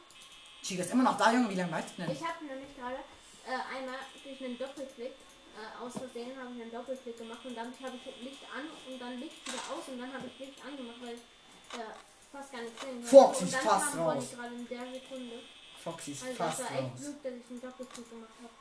Chica 0.63 0.83
ist 0.83 0.91
immer 0.91 1.03
noch 1.03 1.17
da, 1.17 1.31
Junge. 1.33 1.49
Wie 1.49 1.55
lange 1.55 1.69
bleibt 1.69 1.97
denn? 1.97 2.11
Ich 2.11 2.21
habe 2.23 2.45
nämlich 2.45 2.75
gerade 2.75 2.99
äh, 3.47 3.77
einmal 3.77 3.99
durch 4.23 4.39
einen 4.43 4.57
Doppelklick, 4.57 5.13
äh, 5.13 5.83
aus 5.83 5.93
Versehen 5.93 6.37
habe 6.39 6.49
ich 6.55 6.61
einen 6.61 6.71
Doppelklick 6.71 7.17
gemacht 7.17 7.39
und 7.45 7.55
damit 7.55 7.75
habe 7.81 7.95
ich 7.97 8.05
Licht 8.23 8.43
an 8.53 8.65
und 8.87 8.99
dann 8.99 9.19
Licht 9.19 9.45
wieder 9.47 9.61
aus 9.71 9.87
und 9.87 9.99
dann 9.99 10.11
habe 10.13 10.27
ich 10.27 10.39
Licht 10.39 10.59
angemacht, 10.65 10.97
weil 11.01 11.15
ich 11.15 11.79
äh, 11.79 11.93
fast 12.31 12.51
gar 12.51 12.61
nichts 12.61 12.81
sehen 12.81 13.01
konnte. 13.01 13.07
Foxy 13.07 13.41
Und 13.43 13.47
ist 13.49 13.53
dann 13.55 13.61
fast 13.63 13.85
kam 13.93 13.97
Bonnie 14.05 14.17
raus. 14.19 14.31
gerade 14.35 14.55
in 14.55 14.67
der 14.67 14.85
Sekunde. 14.93 15.35
Foxy 15.83 16.11
ist 16.11 16.23
Also 16.23 16.35
fast 16.35 16.59
das 16.59 16.65
war 16.69 16.77
echt 16.77 16.83
raus. 16.91 16.99
Glück, 16.99 17.23
dass 17.23 17.33
ich 17.33 17.49
einen 17.49 17.61
Doppelklick 17.61 18.09
gemacht 18.09 18.37
habe. 18.43 18.53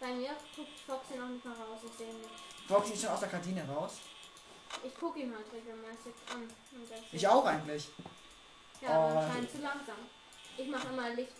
Bei 0.00 0.10
mir 0.12 0.32
guckt 0.54 0.76
Foxy 0.86 1.14
noch 1.16 1.28
nicht 1.28 1.44
mal 1.44 1.54
raus, 1.54 1.80
ich 1.86 1.94
sehe 1.96 2.10
ihn 2.10 2.18
nicht. 2.20 2.36
Foxy 2.68 2.92
ist 2.92 3.00
schon 3.02 3.10
aus 3.10 3.20
der 3.20 3.28
Kantine 3.30 3.64
raus. 3.68 3.92
Ich 4.82 4.94
gucke 4.98 5.20
ihn 5.20 5.34
halt 5.34 5.46
regelmäßig 5.52 6.14
an. 6.32 6.50
Ich 7.12 7.26
auch 7.28 7.44
eigentlich. 7.44 7.88
Ja, 8.80 8.88
aber 8.90 9.14
Oh. 9.14 9.18
anscheinend 9.18 9.50
zu 9.50 9.58
langsam. 9.58 9.96
Ich 10.56 10.68
mache 10.68 10.88
immer 10.88 11.10
Licht 11.10 11.32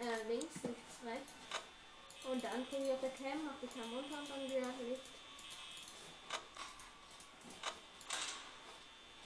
äh, 0.00 0.28
links, 0.28 0.54
Licht 0.62 1.04
rechts. 1.04 1.32
Und 2.30 2.44
dann 2.44 2.66
gucke 2.70 2.82
ich 2.84 2.90
auf 2.92 3.00
der 3.00 3.10
Cam, 3.10 3.44
mache 3.44 3.56
die 3.62 3.66
Cam 3.68 3.92
runter 3.94 4.18
und 4.18 4.30
dann 4.30 4.44
wieder 4.44 4.66
Licht. 4.88 5.02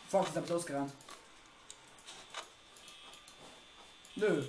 Fox 0.08 0.28
ist 0.28 0.36
damit 0.36 0.50
losgerannt. 0.50 0.92
Nö. 4.16 4.44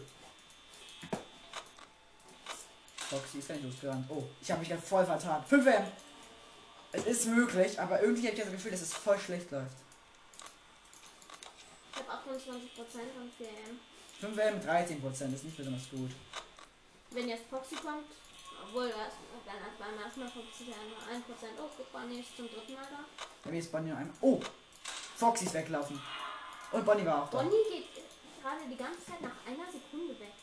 Foxy 2.97 3.39
ist 3.39 3.47
gar 3.47 3.55
nicht 3.55 3.65
losgerannt. 3.65 4.05
Oh, 4.09 4.23
ich 4.41 4.49
habe 4.51 4.59
mich 4.59 4.69
gerade 4.69 4.81
voll 4.81 5.05
vertan. 5.05 5.43
5 5.45 5.65
M. 5.65 5.83
Es 6.95 7.05
ist 7.05 7.25
möglich, 7.25 7.77
aber 7.77 8.01
irgendwie 8.01 8.27
habe 8.27 8.37
ich 8.37 8.41
das 8.41 8.51
Gefühl, 8.51 8.71
dass 8.71 8.81
es 8.81 8.93
voll 8.93 9.19
schlecht 9.19 9.51
läuft. 9.51 9.75
Ich 11.91 11.99
habe 11.99 12.11
28% 12.11 12.55
und 13.19 13.33
4 13.37 13.47
M. 13.47 13.79
5 14.21 14.37
M, 14.37 14.61
13 14.61 15.01
Prozent 15.01 15.35
ist 15.35 15.43
nicht 15.43 15.57
besonders 15.57 15.89
gut. 15.89 16.11
Wenn 17.11 17.27
jetzt 17.27 17.43
Foxy 17.49 17.75
kommt, 17.75 18.07
obwohl 18.63 18.87
das 18.87 19.13
dann 19.45 19.55
hat 19.55 19.77
beim 19.77 19.99
ersten 20.01 20.21
Mal 20.21 20.29
Foxy 20.29 20.71
ja 20.71 20.77
nur 20.87 20.97
1%. 20.97 21.21
Oh, 21.59 21.69
guck 21.75 21.93
mal, 21.93 22.07
nee, 22.07 22.21
ist 22.21 22.35
zum 22.37 22.47
dritten 22.47 22.73
Mal 22.73 22.87
da. 22.89 23.03
Bei 23.43 23.51
mir 23.51 23.59
ist 23.59 23.71
Bonnie 23.71 23.89
noch 23.89 23.97
einmal. 23.97 24.15
Oh! 24.21 24.39
Foxy 25.17 25.45
ist 25.45 25.53
weggelaufen. 25.53 26.01
Und 26.71 26.85
Bonnie 26.85 27.05
war 27.05 27.23
auch 27.23 27.29
da. 27.29 27.39
Bonnie 27.39 27.63
geht 27.69 27.87
gerade 28.41 28.69
die 28.69 28.77
ganze 28.77 29.05
Zeit 29.05 29.21
nach 29.21 29.35
einer 29.45 29.69
Sekunde 29.69 30.17
weg. 30.17 30.33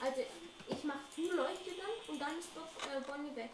Also, 0.00 0.20
ich 0.68 0.84
mache 0.84 1.00
zu 1.14 1.22
Leuchte 1.34 1.70
dann 1.76 2.14
und 2.14 2.20
dann 2.20 2.38
ist 2.38 2.50
doch 2.54 2.88
äh, 2.88 3.00
Bonnie 3.00 3.34
weg. 3.34 3.50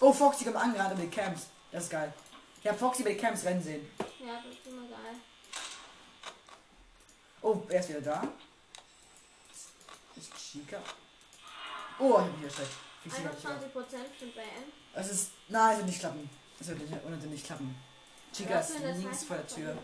Oh, 0.00 0.12
Foxy 0.12 0.44
kommt 0.44 0.56
angerannt 0.56 0.94
über 0.94 1.02
die 1.02 1.10
Camps. 1.10 1.48
Das 1.70 1.84
ist 1.84 1.90
geil. 1.90 2.12
Ich 2.62 2.68
habe 2.68 2.78
Foxy 2.78 3.04
den 3.04 3.18
Camps 3.18 3.44
rennen 3.44 3.62
sehen. 3.62 3.90
Ja, 4.18 4.42
das 4.44 4.54
ist 4.54 4.66
immer 4.66 4.88
geil. 4.88 5.16
Oh, 7.42 7.62
er 7.68 7.80
ist 7.80 7.88
wieder 7.88 8.00
da. 8.00 8.28
Ist 10.16 10.34
Chica. 10.36 10.78
Oh, 11.98 12.12
ich 12.12 12.16
hab 12.18 12.36
mich 12.36 12.44
erschreckt. 12.44 12.70
Ich 13.04 13.12
sehe 13.12 13.22
nicht 13.22 13.46
auf. 13.46 13.52
21% 13.52 14.18
sind 14.18 14.34
bei 14.34 14.42
M. 14.42 14.72
Es 14.94 15.10
ist. 15.10 15.30
Nein, 15.48 15.72
es 15.72 15.76
wird 15.78 15.86
nicht 15.86 16.00
klappen. 16.00 16.30
Es 16.58 16.68
wird 16.68 16.90
nicht, 16.90 17.04
ohne 17.04 17.16
nicht 17.16 17.46
klappen. 17.46 17.74
Chica 18.32 18.60
ist 18.60 18.78
links 18.78 19.24
vor 19.24 19.36
der 19.36 19.46
Tür. 19.46 19.78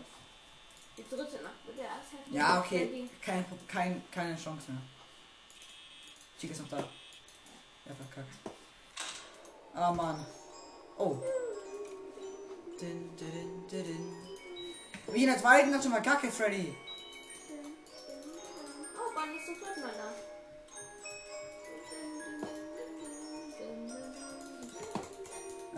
Die 0.97 1.03
dritte 1.03 1.43
Nacht 1.43 1.65
wird 1.65 1.77
ja 1.77 1.83
erst. 1.83 2.31
Ja, 2.31 2.59
okay. 2.59 3.07
Kein, 3.21 3.45
kein, 3.67 4.03
keine 4.11 4.35
Chance 4.35 4.71
mehr. 4.71 4.81
Chica 6.39 6.53
ist 6.53 6.61
noch 6.61 6.69
da. 6.69 6.77
Ja, 6.77 7.95
verkackt. 7.95 8.56
Ah, 9.79 9.93
Mann. 9.93 10.25
Oh. 10.97 11.21
Din, 12.81 13.11
din, 13.15 13.67
din. 13.69 14.15
Wie 15.13 15.21
in 15.21 15.29
der 15.29 15.37
zweiten 15.37 15.69
Nacht 15.69 15.83
schon 15.83 15.91
mal 15.91 16.01
Kacke, 16.01 16.31
Freddy. 16.31 16.75
Oh, 18.97 19.13
zum 19.45 19.55
vierten 19.55 19.81
Mal 19.81 19.93
da. 19.93 20.09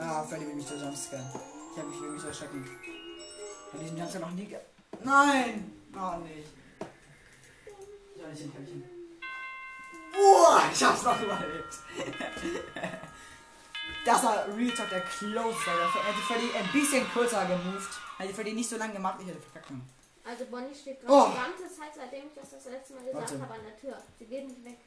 Ah, 0.02 0.24
Freddy 0.24 0.48
will 0.48 0.56
mich 0.56 0.66
so 0.66 0.76
jumpscaren. 0.76 1.26
Ich 1.74 1.78
habe 1.78 1.90
mich 1.90 2.00
wirklich 2.00 2.22
so 2.22 2.28
erschrecken. 2.30 2.64
Ich 2.64 3.74
habe 3.74 3.84
diesen 3.84 3.98
Jumpscare 3.98 4.24
noch 4.24 4.32
nie 4.32 4.46
ge... 4.46 4.60
Nein! 5.04 5.74
Oh, 5.94 6.18
nicht. 6.20 6.48
Ja, 8.16 8.28
nicht 8.30 8.42
hin, 8.44 8.54
Käppchen. 8.54 8.84
Boah, 10.14 10.62
ich 10.72 10.84
hab's 10.84 11.04
noch 11.04 11.22
überlebt. 11.22 11.80
das 14.13 14.24
war 14.24 14.45
Real 14.56 14.72
Talk 14.76 14.89
der 14.89 15.02
Close, 15.02 15.58
Alter. 15.69 16.04
Hätte 16.04 16.19
Freddy 16.22 16.52
ein 16.58 16.72
bisschen 16.72 17.10
kürzer 17.12 17.45
gemoved. 17.45 17.89
Hätte 18.17 18.34
Freddy 18.34 18.54
nicht 18.54 18.69
so 18.69 18.78
lange 18.78 18.93
gemacht, 18.93 19.19
ich 19.22 19.28
hätte 19.28 19.39
verkackt. 19.41 19.72
Also 20.26 20.45
Bonnie 20.45 20.76
steht 20.76 21.00
gerade 21.02 21.13
Oh. 21.13 21.32
die 21.32 21.38
ganze 21.60 21.76
Zeit, 21.76 21.91
seitdem 21.95 22.28
ich 22.28 22.34
das 22.36 22.50
das 22.52 22.65
letzte 22.65 22.93
Mal 22.93 23.06
gesagt 23.06 23.32
Warte. 23.32 23.41
habe, 23.41 23.54
an 23.54 23.63
der 23.65 23.78
Tür. 23.80 23.98
Sie 24.19 24.26
geht 24.26 24.48
nicht 24.48 24.63
weg. 24.63 24.78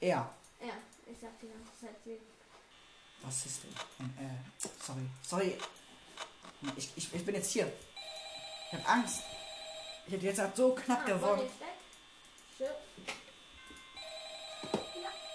Er. 0.00 0.28
Ja, 0.60 0.72
ich 1.06 1.18
sag 1.20 1.30
die 1.40 1.48
ganze 1.48 1.80
Zeit, 1.80 1.96
sie 2.04 2.20
Was 3.22 3.46
ist 3.46 3.62
denn? 3.64 3.72
Äh, 4.24 4.68
sorry. 4.80 5.00
Sorry. 5.22 5.58
Ich, 6.76 6.90
ich, 6.96 7.14
ich 7.14 7.24
bin 7.26 7.34
jetzt 7.34 7.50
hier. 7.50 7.72
Ich 8.70 8.78
hab 8.78 8.88
Angst. 8.88 9.22
Ich 10.06 10.12
hätte 10.14 10.26
jetzt 10.26 10.38
halt 10.38 10.54
so 10.56 10.74
knapp 10.74 11.00
Ah, 11.02 11.06
gewonnen. 11.06 11.46
ist 11.46 11.60
weg. 11.60 11.68
Schön. 12.58 12.68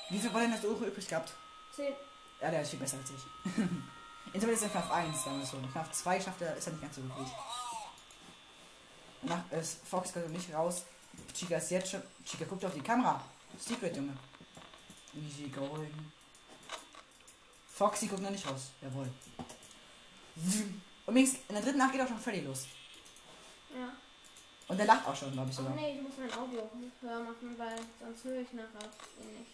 Wie 0.10 0.20
viel 0.20 0.30
Ballen 0.30 0.54
hast 0.54 0.64
du 0.64 0.70
übrig 0.70 1.08
gehabt? 1.08 1.34
Zehn. 1.76 1.94
Ja, 2.42 2.52
der 2.52 2.62
ist 2.62 2.70
viel 2.70 2.80
besser 2.80 2.98
als 2.98 3.10
ich. 3.10 3.54
Insofern 4.34 4.56
ist 4.56 4.64
er 4.64 4.70
Knapp 4.70 4.92
1, 4.92 5.24
sagen 5.24 5.40
wir 5.40 5.46
so. 5.46 5.58
Knapp 5.72 5.94
2 5.94 6.22
schafft 6.22 6.42
er, 6.42 6.56
ist 6.56 6.68
er 6.68 6.74
nicht 6.74 6.82
ganz 6.82 6.96
so 6.96 7.02
gut. 7.02 7.28
Danach 9.24 9.52
ist 9.52 9.80
Fox 9.88 10.14
kommt 10.14 10.30
nicht 10.30 10.54
raus. 10.54 10.84
Chica 11.34 11.58
ist 11.58 11.72
jetzt 11.72 11.92
schon. 11.92 12.04
Chica 12.26 12.46
guckt 12.46 12.64
auf 12.66 12.74
die 12.74 12.82
Kamera. 12.82 13.22
Secret, 13.58 13.96
Junge. 13.96 14.16
Easy 15.16 15.50
going. 15.50 16.12
Foxy 17.74 18.08
guckt 18.08 18.22
noch 18.22 18.30
nicht 18.30 18.48
raus. 18.48 18.72
Jawohl. 18.82 19.10
Und 21.06 21.16
links, 21.16 21.36
in 21.48 21.56
der 21.56 21.64
dritten 21.64 21.78
Nacht 21.80 21.92
geht 21.94 22.02
auch 22.02 22.08
schon 22.08 22.20
Freddy 22.20 22.42
los. 22.42 22.68
Ja. 23.74 23.92
Und 24.68 24.78
der 24.78 24.86
lacht 24.86 25.08
auch 25.08 25.16
schon, 25.16 25.32
glaube 25.32 25.50
ich 25.50 25.58
Oh 25.58 25.62
sogar. 25.62 25.76
nee, 25.76 25.96
ich 25.96 26.02
muss 26.02 26.14
mein 26.20 26.32
Audio 26.34 26.70
höher 27.02 27.20
machen, 27.22 27.56
weil 27.58 27.76
sonst 28.00 28.24
höre 28.26 28.42
ich 28.42 28.52
nachher 28.54 28.90
eh 29.22 29.40
nicht. 29.40 29.52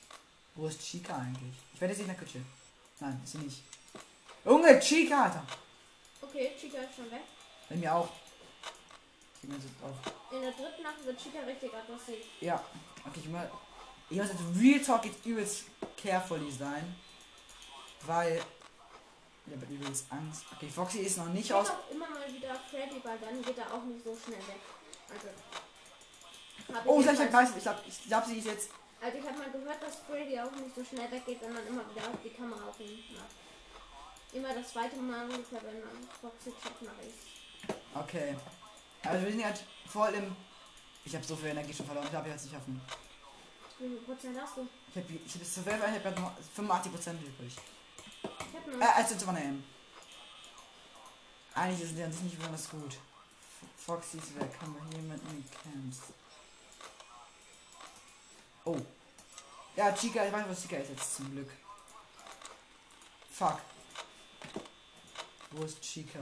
Wo 0.56 0.67
ist 0.67 0.82
Chica 0.82 1.15
eigentlich? 1.17 1.56
Ich 1.74 1.80
werde 1.80 1.93
sie 1.96 2.02
in 2.02 2.08
der 2.08 2.17
Küche. 2.17 2.41
Nein, 3.00 3.22
ist 3.24 3.32
sie 3.34 3.38
nicht. 3.40 3.64
Junge, 4.46 4.80
Chica, 4.80 5.24
Alter. 5.26 5.44
Okay, 6.22 6.52
Chica 6.60 6.78
ist 6.80 6.96
schon 6.96 7.12
weg. 7.12 7.22
Bei 7.70 7.76
mir 7.76 7.96
auch. 7.96 8.10
In 9.42 9.50
der 9.50 10.52
dritten 10.52 10.84
Nacht 10.84 11.04
wird 11.06 11.20
Chica 11.22 11.40
richtig 11.42 11.72
aggressiv. 11.74 12.16
Ja. 12.40 12.64
Okay, 13.06 13.20
ich 13.22 13.30
mal. 13.30 13.50
Ich 14.10 14.18
muss 14.18 14.28
jetzt 14.30 14.42
Real 14.58 14.80
Talk 14.80 15.06
jetzt 15.06 15.26
übelst 15.26 15.64
carefully 16.02 16.52
sein. 16.52 16.96
Weil. 18.06 18.42
Ich 19.46 19.54
habe 19.54 19.66
übelst 19.74 20.06
Angst. 20.10 20.46
Okay, 20.56 20.70
Foxy 20.70 21.00
ist 21.00 21.18
noch 21.18 21.26
nicht 21.28 21.46
Ich 21.46 21.54
aus. 21.54 21.70
auch 21.70 21.92
immer 21.92 22.10
mal 22.10 22.34
wieder 22.34 22.56
Freddy, 22.70 23.02
weil 23.04 23.18
dann 23.20 23.42
geht 23.42 23.58
er 23.58 23.74
auch 23.74 23.84
nicht 23.84 24.04
so 24.04 24.16
schnell 24.26 24.40
weg. 24.40 24.60
Also. 25.10 25.28
hab 26.74 26.86
Oh, 26.88 27.00
ich 27.00 27.04
gleich, 27.04 27.14
ich 27.16 27.20
jedenfalls- 27.20 27.50
weiß, 27.50 27.58
ich 27.58 27.64
glaube, 27.64 27.80
ich 27.86 28.04
glaub, 28.08 28.26
sie 28.26 28.38
ist 28.38 28.46
jetzt. 28.48 28.70
Also 29.04 29.18
ich 29.18 29.26
habe 29.26 29.38
mal 29.38 29.52
gehört, 29.52 29.84
dass 29.84 29.98
Freddy 30.08 30.39
auch 30.39 30.52
nicht 30.52 30.74
so 30.74 30.82
schnell 30.82 31.12
weggeht, 31.12 31.42
wenn 31.42 31.54
man 31.54 31.68
immer 31.68 31.84
wieder 31.89 32.04
die 32.24 32.30
Kamera 32.30 32.70
auf 32.70 32.80
ihn 32.80 33.04
macht. 33.13 33.36
Immer 34.32 34.54
das 34.54 34.72
zweite 34.72 34.96
Mal 34.96 35.26
ungefähr, 35.26 35.62
wenn 35.62 35.82
man 35.82 36.08
Foxy 36.22 36.52
checkt, 36.52 36.82
mache 36.82 37.04
ich. 37.06 37.76
Okay. 37.94 38.36
Also 39.04 39.26
wir 39.26 39.32
sind 39.32 39.44
halt 39.44 39.62
voll 39.88 40.13
im. 40.13 40.34
Ich 41.04 41.13
habe 41.13 41.26
so 41.26 41.36
viel 41.36 41.50
Energie 41.50 41.74
schon 41.74 41.86
verloren. 41.86 42.06
Ich 42.06 42.12
glaube, 42.12 42.28
ich 42.28 42.30
werde 42.30 42.39
es 42.39 42.44
nicht 42.46 42.54
schaffen. 42.54 42.82
Wie 43.80 43.88
viel 43.89 43.98
Prozent 43.98 44.38
hast 44.42 44.56
du? 44.56 44.68
Ich 44.89 44.96
habe 44.96 45.13
ich 45.13 45.34
hab 45.34 45.39
bis 45.39 45.54
zu 45.54 45.63
12, 45.63 45.84
ich 46.00 46.06
habe 46.06 46.22
noch 46.22 46.32
85% 46.58 47.12
übrig. 47.12 47.58
Ich 48.24 48.56
habe 48.56 48.72
nur. 48.72 48.82
Äh, 48.82 48.86
als 48.86 49.18
zu 49.18 49.28
M. 49.28 49.63
Eigentlich 51.56 51.82
ist 51.82 51.98
der 51.98 52.06
an 52.06 52.13
sich 52.13 52.22
nicht 52.22 52.38
besonders 52.38 52.70
gut. 52.70 52.98
Foxy 53.76 54.18
ist 54.18 54.39
weg. 54.39 54.50
Haben 54.62 54.76
wir 54.76 54.86
hier 54.86 55.02
jemanden 55.02 55.46
Camps? 55.62 56.00
Oh. 58.65 58.78
Ja, 59.76 59.91
Chica, 59.91 60.26
ich 60.26 60.32
weiß, 60.32 60.45
was 60.47 60.62
Chica 60.62 60.78
ist 60.78 60.89
jetzt 60.89 61.15
zum 61.15 61.32
Glück. 61.32 61.49
Fuck. 63.32 63.60
Wo 65.52 65.63
ist 65.63 65.82
Chica? 65.82 66.19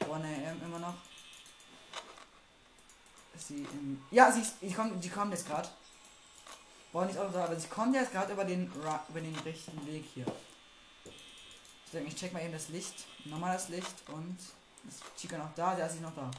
1 0.00 0.24
AM 0.24 0.62
immer 0.62 0.78
noch. 0.78 0.94
Ist 3.34 3.48
sie 3.48 3.62
in. 3.62 4.02
Ja, 4.10 4.30
sie 4.30 4.42
ist. 4.42 4.56
Die 4.60 4.72
kommt, 4.72 5.02
die 5.02 5.08
kommt 5.08 5.32
jetzt 5.32 5.46
gerade. 5.46 5.68
Boah, 6.92 7.06
nicht 7.06 7.18
auch 7.18 7.34
aber 7.34 7.56
sie 7.56 7.66
kommt 7.68 7.94
jetzt 7.94 8.12
gerade 8.12 8.32
über 8.32 8.44
den 8.44 8.66
über 8.66 9.20
den 9.20 9.36
richtigen 9.44 9.84
Weg 9.86 10.04
hier. 10.14 10.26
Deswegen, 11.86 12.06
ich 12.06 12.14
check 12.14 12.32
mal 12.32 12.42
eben 12.42 12.52
das 12.52 12.68
Licht. 12.68 13.04
Nochmal 13.24 13.54
das 13.54 13.68
Licht 13.68 14.08
und 14.08 14.38
ist 14.88 15.02
Chica 15.16 15.38
noch 15.38 15.54
da? 15.56 15.74
Der 15.74 15.86
ist 15.86 16.00
noch 16.00 16.14
da. 16.14 16.30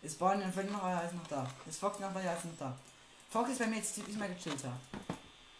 Ist 0.00 0.18
Bonnie 0.18 0.44
und 0.44 0.54
Freddy 0.54 0.70
noch, 0.70 0.82
ja, 0.84 1.00
ist 1.00 1.14
noch 1.14 1.26
da. 1.26 1.46
Ist 1.66 1.80
Fox 1.80 1.98
noch? 1.98 2.14
Ja, 2.22 2.34
ist 2.34 2.44
noch 2.44 2.56
da. 2.58 2.76
Fox 3.30 3.50
ist 3.50 3.58
bei 3.58 3.66
mir 3.66 3.76
jetzt 3.76 3.94
ziemlich 3.94 4.16
mehr 4.16 4.28
gechillter. 4.28 4.72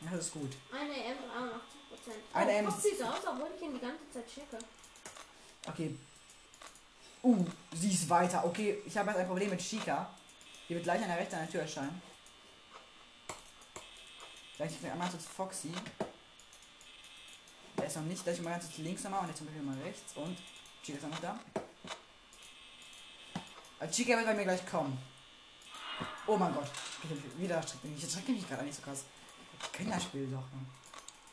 Ja, 0.01 0.11
das 0.13 0.27
ist 0.27 0.33
gut. 0.33 0.53
Eine 0.73 0.95
M 1.05 1.17
83 1.29 1.89
Prozent. 1.89 2.25
Eine 2.33 2.53
M. 2.53 2.67
Oh, 2.67 2.71
Foxy 2.71 2.97
so 2.97 3.05
aus, 3.05 3.27
obwohl 3.27 3.49
ich 3.57 3.63
ihn 3.63 3.75
die 3.75 3.81
ganze 3.81 4.11
Zeit 4.13 4.27
checke. 4.33 4.59
Okay. 5.67 5.97
Uh, 7.23 7.45
sie 7.75 7.91
ist 7.91 8.09
weiter. 8.09 8.45
Okay, 8.45 8.81
ich 8.87 8.97
habe 8.97 9.11
jetzt 9.11 9.19
ein 9.19 9.27
Problem 9.27 9.51
mit 9.51 9.61
Chica. 9.61 10.09
Die 10.69 10.75
wird 10.75 10.85
gleich 10.85 11.03
an 11.03 11.09
der 11.09 11.19
rechten 11.19 11.35
an 11.35 11.43
der 11.43 11.51
Tür 11.51 11.63
erscheinen. 11.63 12.01
Gleich 14.57 14.73
einmal 14.85 15.11
zu 15.11 15.19
Foxy. 15.19 15.73
Er 17.77 17.87
ist 17.87 17.97
noch 17.97 18.05
nicht, 18.05 18.23
gleich 18.23 18.41
mal 18.41 18.51
ganz 18.51 18.77
links 18.79 19.03
nochmal 19.03 19.21
und 19.21 19.29
jetzt 19.29 19.39
zum 19.39 19.47
Beispiel 19.47 19.65
mal 19.65 19.79
rechts 19.83 20.17
und 20.17 20.37
Chica 20.83 20.99
ist 20.99 21.05
auch 21.05 21.11
noch 21.11 21.21
da. 21.21 21.39
Also 23.81 23.95
Chica 23.95 24.17
wird 24.17 24.27
bei 24.27 24.35
mir 24.35 24.45
gleich 24.45 24.67
kommen. 24.67 24.99
Oh 26.27 26.37
mein 26.37 26.53
Gott. 26.55 26.71
Wieder 27.37 27.57
erschreckt 27.57 27.85
mich. 27.85 28.03
Mich 28.29 28.49
gerade 28.49 28.65
nicht 28.65 28.77
so 28.77 28.83
krass. 28.83 29.05
Ich 29.63 29.73
kenne 29.73 29.95
das 29.95 30.03
Spiel 30.05 30.27
doch. 30.27 30.39
Ne? 30.39 30.67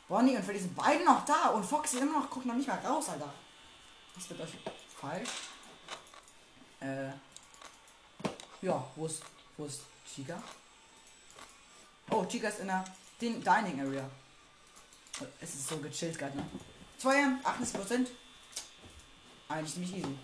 Bonnie 0.08 0.36
und 0.36 0.44
Freddy 0.44 0.60
sind 0.60 0.76
beide 0.76 1.04
noch 1.04 1.24
da 1.24 1.48
und 1.48 1.64
Foxy 1.64 1.98
immer 1.98 2.20
noch 2.20 2.30
guckt 2.30 2.46
noch 2.46 2.54
nicht 2.54 2.68
mal 2.68 2.78
raus, 2.78 3.08
Alter. 3.08 3.32
Was 4.14 4.30
wird 4.30 4.40
euch 4.40 4.54
falsch? 5.00 5.28
Äh. 6.80 7.08
Ja, 8.62 8.84
wo 8.94 9.06
ist, 9.06 9.22
wo 9.56 9.66
ist 9.66 9.82
Chica? 10.14 10.42
Oh, 12.10 12.24
Chica 12.24 12.48
ist 12.48 12.60
in 12.60 12.68
der 12.68 12.84
Din 13.20 13.42
Dining 13.42 13.80
Area. 13.80 14.08
Es 15.40 15.54
ist 15.54 15.68
so 15.68 15.78
gechillt 15.78 16.18
gerade, 16.18 16.36
ne? 16.36 16.46
2 16.98 17.40
80%. 17.42 18.06
Eigentlich 19.48 19.74
ziemlich 19.74 19.96
easy. 19.96 20.18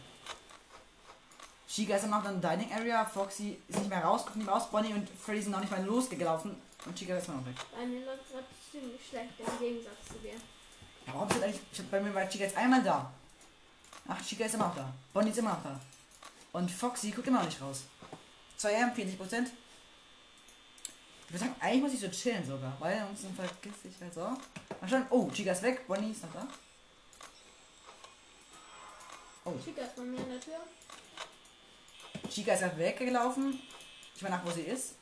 Chica 1.73 1.97
ist 1.97 2.05
immer 2.05 2.19
noch 2.19 2.31
in 2.31 2.39
der 2.39 2.51
Dining 2.51 2.71
Area. 2.71 3.03
Foxy 3.07 3.57
ist 3.67 3.79
nicht 3.79 3.89
mehr 3.89 4.05
raus, 4.05 4.27
guckt 4.27 4.37
nicht 4.37 4.45
mehr 4.45 4.55
raus. 4.55 4.69
Bonnie 4.71 4.93
und 4.93 5.09
Freddy 5.09 5.41
sind 5.41 5.53
noch 5.53 5.61
nicht 5.61 5.71
mal 5.71 5.83
losgelaufen. 5.83 6.55
Und 6.85 6.95
Chica 6.95 7.17
ist 7.17 7.29
immer 7.29 7.39
noch 7.39 7.47
weg. 7.47 7.55
Bei 7.75 7.87
mir 7.87 8.05
läuft 8.05 8.31
gerade 8.31 8.45
ziemlich 8.71 9.01
schlecht 9.09 9.33
im 9.39 9.59
Gegensatz 9.59 10.09
zu 10.09 10.19
dir. 10.19 10.35
Ja, 11.07 11.15
warum 11.15 11.31
sind 11.31 11.43
eigentlich. 11.43 11.63
Bei 11.91 11.99
mir 11.99 12.15
war 12.15 12.29
Chica 12.29 12.45
jetzt 12.45 12.59
einmal 12.59 12.83
da. 12.83 13.11
Ach, 14.07 14.21
Chica 14.21 14.45
ist 14.45 14.55
immer 14.55 14.67
noch 14.67 14.77
da. 14.77 14.93
Bonnie 15.15 15.31
ist 15.31 15.39
immer 15.39 15.55
noch 15.55 15.63
da. 15.63 15.81
Und 16.53 16.71
Foxy 16.71 17.11
guckt 17.11 17.29
immer 17.29 17.39
noch 17.39 17.47
nicht 17.47 17.63
raus. 17.63 17.85
2 18.59 18.71
M, 18.71 18.91
40%. 18.91 18.99
Ich 18.99 19.19
würde 21.33 21.39
sagen, 21.39 21.57
eigentlich 21.59 21.83
muss 21.83 21.95
ich 21.95 22.01
so 22.01 22.09
chillen 22.09 22.47
sogar, 22.47 22.77
weil 22.81 22.99
ansonsten 22.99 23.35
vergiss 23.35 23.73
ich 23.85 23.99
halt 23.99 24.13
so. 24.13 24.21
Mal 24.21 24.91
schauen. 24.91 25.07
Oh, 25.09 25.31
Chica 25.31 25.53
ist 25.53 25.63
weg, 25.63 25.89
Bonnie 25.89 26.11
ist 26.11 26.23
noch 26.23 26.35
da. 26.35 26.47
Oh, 29.47 29.55
Chica 29.65 29.81
ist 29.81 29.97
bei 29.97 30.03
mir 30.03 30.21
an 30.21 30.29
der 30.29 30.41
Tür. 30.41 30.61
Chica 32.31 32.55
ist 32.55 32.61
gerade 32.61 32.79
weggelaufen. 32.79 33.61
Ich 34.15 34.23
meine 34.23 34.37
nach, 34.37 34.45
wo 34.45 34.51
sie 34.51 34.63
ist. 34.63 34.95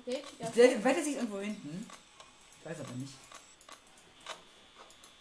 Okay, 0.00 0.22
Chica 0.38 0.64
Ich 0.64 0.84
wette, 0.84 1.02
sie 1.02 1.10
ist 1.10 1.16
irgendwo 1.16 1.40
hinten. 1.40 1.88
Ich 2.60 2.70
weiß 2.70 2.80
aber 2.80 2.92
nicht. 2.92 3.14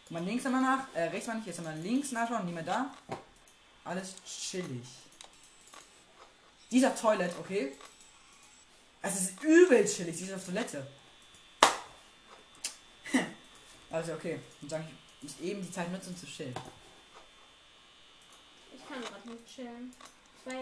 Mal 0.10 0.24
links 0.24 0.44
nochmal 0.44 0.62
nach, 0.62 0.94
äh, 0.94 1.04
rechts 1.04 1.28
mal 1.28 1.36
nicht, 1.36 1.48
jetzt 1.48 1.58
nochmal 1.58 1.80
links 1.80 2.12
nachschauen, 2.12 2.46
nie 2.46 2.52
mehr 2.52 2.64
da. 2.64 2.94
Alles 3.84 4.16
chillig. 4.24 4.88
Dieser 6.70 6.96
Toilet, 6.96 7.32
okay. 7.40 7.76
Es 9.02 9.16
ist 9.16 9.44
übel 9.44 9.84
chillig, 9.86 10.34
auf 10.34 10.46
Toilette. 10.46 10.86
also 13.90 14.14
okay, 14.14 14.40
dann 14.62 14.70
sage 14.70 14.86
ich, 14.88 15.24
muss 15.24 15.40
eben 15.40 15.62
die 15.62 15.72
Zeit 15.72 15.92
nutzen, 15.92 16.10
um 16.10 16.18
zu 16.18 16.26
chillen. 16.28 16.56
Kann 18.96 19.04
gerade 19.04 19.30
nicht 19.30 19.46
chillen. 19.46 19.94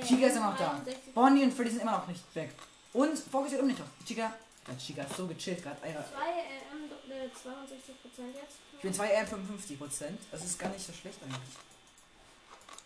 Chica 0.06 0.28
ist 0.28 0.38
immer 0.38 0.52
noch 0.52 0.58
da. 0.58 0.82
63 0.84 1.14
Bonnie 1.14 1.44
und 1.44 1.54
Freddy 1.54 1.70
sind 1.72 1.82
immer 1.82 1.92
noch 1.92 2.08
nicht 2.08 2.24
weg. 2.36 2.52
Und 2.94 3.20
Fox 3.20 3.52
ist 3.52 3.60
immer 3.60 3.68
nicht 3.68 3.82
auf. 3.82 3.88
Chica, 4.06 4.34
ja, 4.68 4.76
Chica 4.76 5.04
ist 5.04 5.18
so 5.18 5.28
gechillt 5.28 5.62
gerade. 5.62 5.78
Alter. 5.84 6.04
2 6.04 6.20
ähm, 6.30 6.90
äh, 7.12 7.30
62 7.32 8.02
Prozent 8.02 8.36
jetzt. 8.36 8.58
Ich 8.74 8.82
bin 8.82 8.94
2 8.94 9.08
R 9.08 9.28
55 9.28 9.78
Prozent. 9.78 10.20
Das 10.32 10.44
ist 10.44 10.58
gar 10.58 10.70
nicht 10.70 10.86
so 10.86 10.94
schlecht 10.94 11.22
eigentlich. 11.22 11.40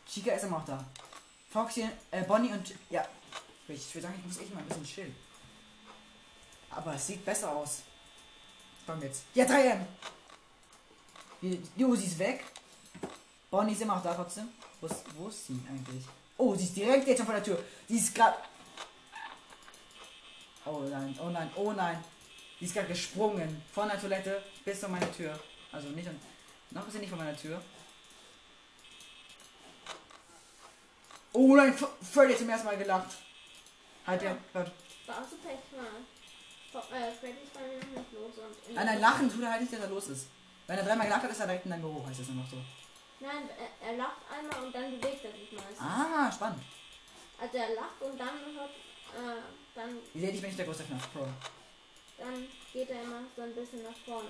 Chica 0.10 0.33
ist 0.33 0.43
immer 0.43 0.57
noch 0.57 0.65
da. 0.65 0.83
Foxy, 1.49 1.88
äh, 2.12 2.23
Bonnie 2.23 2.51
und 2.51 2.73
ja. 2.89 3.07
Ich 3.69 3.93
würde 3.93 4.07
sagen, 4.07 4.19
ich 4.19 4.25
muss 4.25 4.39
echt 4.39 4.53
mal 4.53 4.62
ein 4.62 4.67
bisschen 4.67 4.86
chillen. 4.86 5.15
Aber 6.71 6.93
es 6.93 7.07
sieht 7.07 7.23
besser 7.23 7.55
aus. 7.55 7.83
Komm 8.86 9.01
jetzt. 9.01 9.23
Ja, 9.33 9.45
3 9.45 9.63
M. 9.63 9.88
Die, 11.41 11.62
jo, 11.75 11.95
sie 11.95 12.05
ist 12.05 12.19
weg. 12.19 12.43
Bonnie 13.49 13.73
ist 13.73 13.81
immer 13.81 13.95
noch 13.95 14.03
da 14.03 14.13
trotzdem. 14.13 14.49
Wo 14.80 14.86
ist, 14.88 15.04
wo 15.18 15.28
ist 15.28 15.48
sie 15.48 15.60
eigentlich? 15.70 16.04
Oh, 16.38 16.54
sie 16.56 16.66
ist 16.66 16.76
direkt 16.76 17.08
jetzt 17.08 17.18
schon 17.18 17.26
vor 17.26 17.36
der 17.36 17.44
Tür. 17.44 17.63
Sie 17.88 17.98
ist 17.98 18.13
gerade. 18.13 18.38
Oh 20.66 20.82
nein, 20.90 21.18
oh 21.22 21.30
nein, 21.30 21.50
oh 21.56 21.72
nein. 21.72 22.04
Die 22.60 22.66
ist 22.66 22.74
gerade 22.74 22.88
gesprungen. 22.88 23.63
Von 23.74 23.88
der 23.88 24.00
Toilette 24.00 24.44
bis 24.66 24.80
zu 24.80 24.88
meiner 24.90 25.12
Tür. 25.12 25.40
Also 25.72 25.90
nicht 25.90 26.08
an. 26.08 26.20
Noch 26.72 26.86
ist 26.88 26.94
sie 26.94 27.00
nicht 27.00 27.10
vor 27.10 27.18
meiner 27.18 27.36
Tür. 27.38 27.62
Oh 31.34 31.56
nein, 31.56 31.74
Freddy 32.12 32.34
hat 32.34 32.40
zum 32.40 32.50
ersten 32.50 32.66
Mal 32.68 32.78
gelacht. 32.78 33.16
Halt 34.06 34.22
ja. 34.22 34.38
Gott. 34.54 34.72
Da 35.06 35.13
hast 35.16 35.32
du 35.32 35.38
Pech 35.38 35.54
Äh, 35.54 37.12
Freddy 37.20 37.38
ist 37.44 37.54
bei 37.54 37.62
mir 37.62 37.78
noch 37.80 38.02
nicht 38.02 38.13
los 38.13 38.38
und. 38.38 38.70
in- 38.70 38.76
Nein, 38.76 38.86
nein, 38.86 39.00
lachen 39.02 39.32
tut 39.32 39.42
er 39.42 39.52
halt 39.52 39.62
nicht, 39.62 39.74
dass 39.74 39.80
er 39.82 39.90
los 39.90 40.08
ist. 40.08 40.28
Wenn 40.68 40.78
er 40.78 40.84
dreimal 40.84 41.06
gelacht 41.08 41.24
hat, 41.24 41.32
ist 41.32 41.40
er 41.40 41.48
direkt 41.48 41.66
in 41.66 41.72
deinem 41.72 41.82
Büro, 41.82 42.06
heißt 42.06 42.20
das 42.20 42.28
immer 42.30 42.46
so. 42.50 42.58
Nein, 43.19 43.49
er, 43.58 43.88
er 43.88 43.97
lacht 43.97 44.21
einmal 44.32 44.65
und 44.65 44.75
dann 44.75 44.99
bewegt 44.99 45.25
er 45.25 45.32
sich 45.32 45.51
meistens. 45.51 45.80
Ah, 45.80 46.32
spannend. 46.32 46.63
Also 47.39 47.58
er 47.58 47.75
lacht 47.75 48.01
und 48.01 48.19
dann 48.19 48.39
hört, 48.56 48.69
äh, 48.69 49.41
dann, 49.75 49.97
Ihr 50.13 50.21
seht, 50.21 50.36
ich 50.36 50.41
bin 50.41 50.49
nicht 50.49 50.60
der 50.60 50.65
größte 50.65 50.84
FNAF 50.84 51.13
Pro. 51.13 51.27
dann 52.17 52.47
geht 52.73 52.89
er 52.89 53.03
immer 53.03 53.21
so 53.36 53.41
ein 53.41 53.56
bisschen 53.56 53.84
nach 53.84 53.97
vorne. 54.06 54.30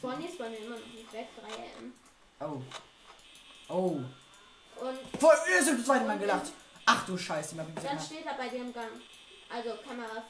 Bonnie 0.00 0.26
ist 0.26 0.38
bei 0.38 0.48
mir 0.48 0.58
immer 0.58 0.76
noch 0.76 0.86
nicht 0.86 1.12
weg, 1.12 1.28
3 1.40 1.54
M. 1.80 1.92
Oh. 2.40 2.60
Oh. 3.68 4.00
Und 4.80 4.98
ihr 5.48 5.58
ist 5.58 5.66
zum 5.68 5.84
zweiten 5.84 6.06
Mal 6.06 6.18
gelacht. 6.18 6.52
Ach 6.86 7.06
du 7.06 7.16
Scheiße, 7.16 7.54
mal 7.54 7.66
dann 7.80 8.00
steht 8.00 8.26
er 8.26 8.34
bei 8.34 8.48
dir 8.48 8.58
im 8.58 8.72
Gang. 8.72 8.90
Also 9.48 9.70
Kamera 9.86 10.24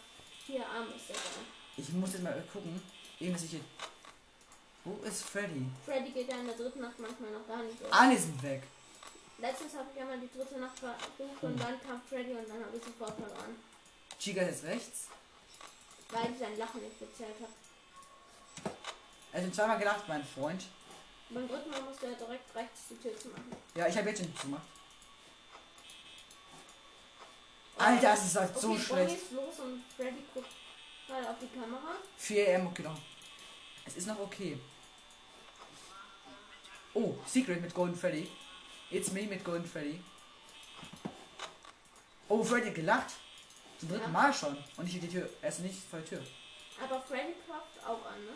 4a 0.46 0.84
muss 0.92 1.06
der 1.06 1.16
sein. 1.16 1.46
Ich 1.76 1.88
muss 1.90 2.12
jetzt 2.12 2.22
mal 2.22 2.44
gucken. 2.52 2.82
Eben 3.18 3.34
ist 3.34 3.44
ich 3.44 3.50
hier. 3.52 3.60
Wo 4.84 4.98
ist 5.04 5.24
Freddy? 5.24 5.66
Freddy 5.84 6.10
geht 6.10 6.28
ja 6.28 6.36
in 6.38 6.46
der 6.46 6.56
dritten 6.56 6.80
Nacht 6.80 6.98
manchmal 6.98 7.30
noch 7.30 7.46
gar 7.46 7.62
nicht 7.62 7.80
durch. 7.80 7.92
Alle 7.92 8.18
sind 8.18 8.42
weg. 8.42 8.62
Letztens 9.38 9.74
habe 9.74 9.88
ich 9.94 10.00
einmal 10.00 10.18
die 10.18 10.30
dritte 10.36 10.58
Nacht 10.58 10.78
versucht 10.78 11.42
und 11.42 11.60
dann 11.60 11.80
kam 11.82 12.00
Freddy 12.08 12.32
und 12.32 12.48
dann 12.48 12.64
habe 12.64 12.76
ich 12.76 12.84
sofort 12.84 13.16
verloren. 13.16 13.56
Chica 14.18 14.42
ist 14.42 14.64
rechts. 14.64 15.08
Weil 16.10 16.32
ich 16.32 16.38
sein 16.38 16.58
Lachen 16.58 16.82
nicht 16.82 16.98
gezählt 16.98 17.36
habe. 17.40 18.74
Er 19.32 19.46
hat 19.46 19.54
zweimal 19.54 19.78
gelacht, 19.78 20.08
mein 20.08 20.24
Freund. 20.24 20.64
Beim 21.30 21.48
dritten 21.48 21.70
Mal 21.70 21.82
musste 21.82 22.06
er 22.06 22.14
direkt 22.14 22.54
rechts 22.54 22.80
die 22.90 22.96
Tür 22.96 23.18
zu 23.18 23.28
machen. 23.28 23.50
Ja, 23.74 23.86
ich 23.86 23.96
habe 23.96 24.08
jetzt 24.10 24.22
schon 24.22 24.36
zugemacht. 24.36 24.62
Alter, 27.78 28.02
das 28.02 28.26
ist 28.26 28.36
halt 28.36 28.50
okay, 28.50 28.60
so 28.60 28.68
Bonnie 28.68 28.80
schlecht. 28.82 29.16
ist 29.16 29.32
los 29.32 29.58
und 29.60 29.82
Freddy 29.96 30.22
guckt 30.34 30.50
gerade 31.06 31.30
auf 31.30 31.36
die 31.40 31.48
Kamera. 31.48 31.96
4 32.18 32.56
am, 32.56 32.66
okay, 32.66 32.82
noch. 32.82 32.98
Es 33.86 33.96
ist 33.96 34.06
noch 34.06 34.20
okay. 34.20 34.58
Oh, 36.94 37.14
Secret 37.26 37.60
mit 37.60 37.74
Golden 37.74 37.96
Freddy. 37.96 38.28
It's 38.90 39.10
me 39.12 39.22
mit 39.22 39.44
Golden 39.44 39.66
Freddy. 39.66 40.02
Oh, 42.28 42.42
Freddy 42.42 42.68
hat 42.68 42.74
gelacht. 42.74 43.10
Zum 43.78 43.88
dritten 43.88 44.04
Ja. 44.04 44.08
Mal 44.08 44.32
schon. 44.32 44.56
Und 44.76 44.86
ich 44.86 45.00
die 45.00 45.08
Tür. 45.08 45.28
Er 45.40 45.48
ist 45.48 45.60
nicht 45.60 45.82
vor 45.88 46.00
der 46.00 46.08
Tür. 46.08 46.22
Aber 46.82 47.00
Freddy 47.00 47.34
klopft 47.44 47.78
auch 47.84 48.04
an, 48.06 48.24
ne? 48.24 48.32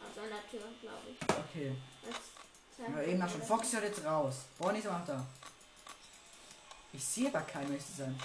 An 0.00 0.14
seiner 0.14 0.48
Tür, 0.50 0.68
glaube 0.80 1.10
ich. 1.10 1.18
Okay. 1.30 1.76
Ja, 2.78 3.02
eben 3.02 3.18
noch 3.18 3.30
schon. 3.30 3.42
Fox 3.42 3.72
ist 3.72 3.82
jetzt 3.82 4.04
raus. 4.04 4.46
Bonnie 4.58 4.78
ist 4.78 4.88
auch 4.88 5.04
da. 5.04 5.24
Ich 6.92 7.04
sehe 7.04 7.28
aber 7.28 7.40
keinen, 7.42 7.72
möchte 7.72 7.92
sein. 7.92 8.18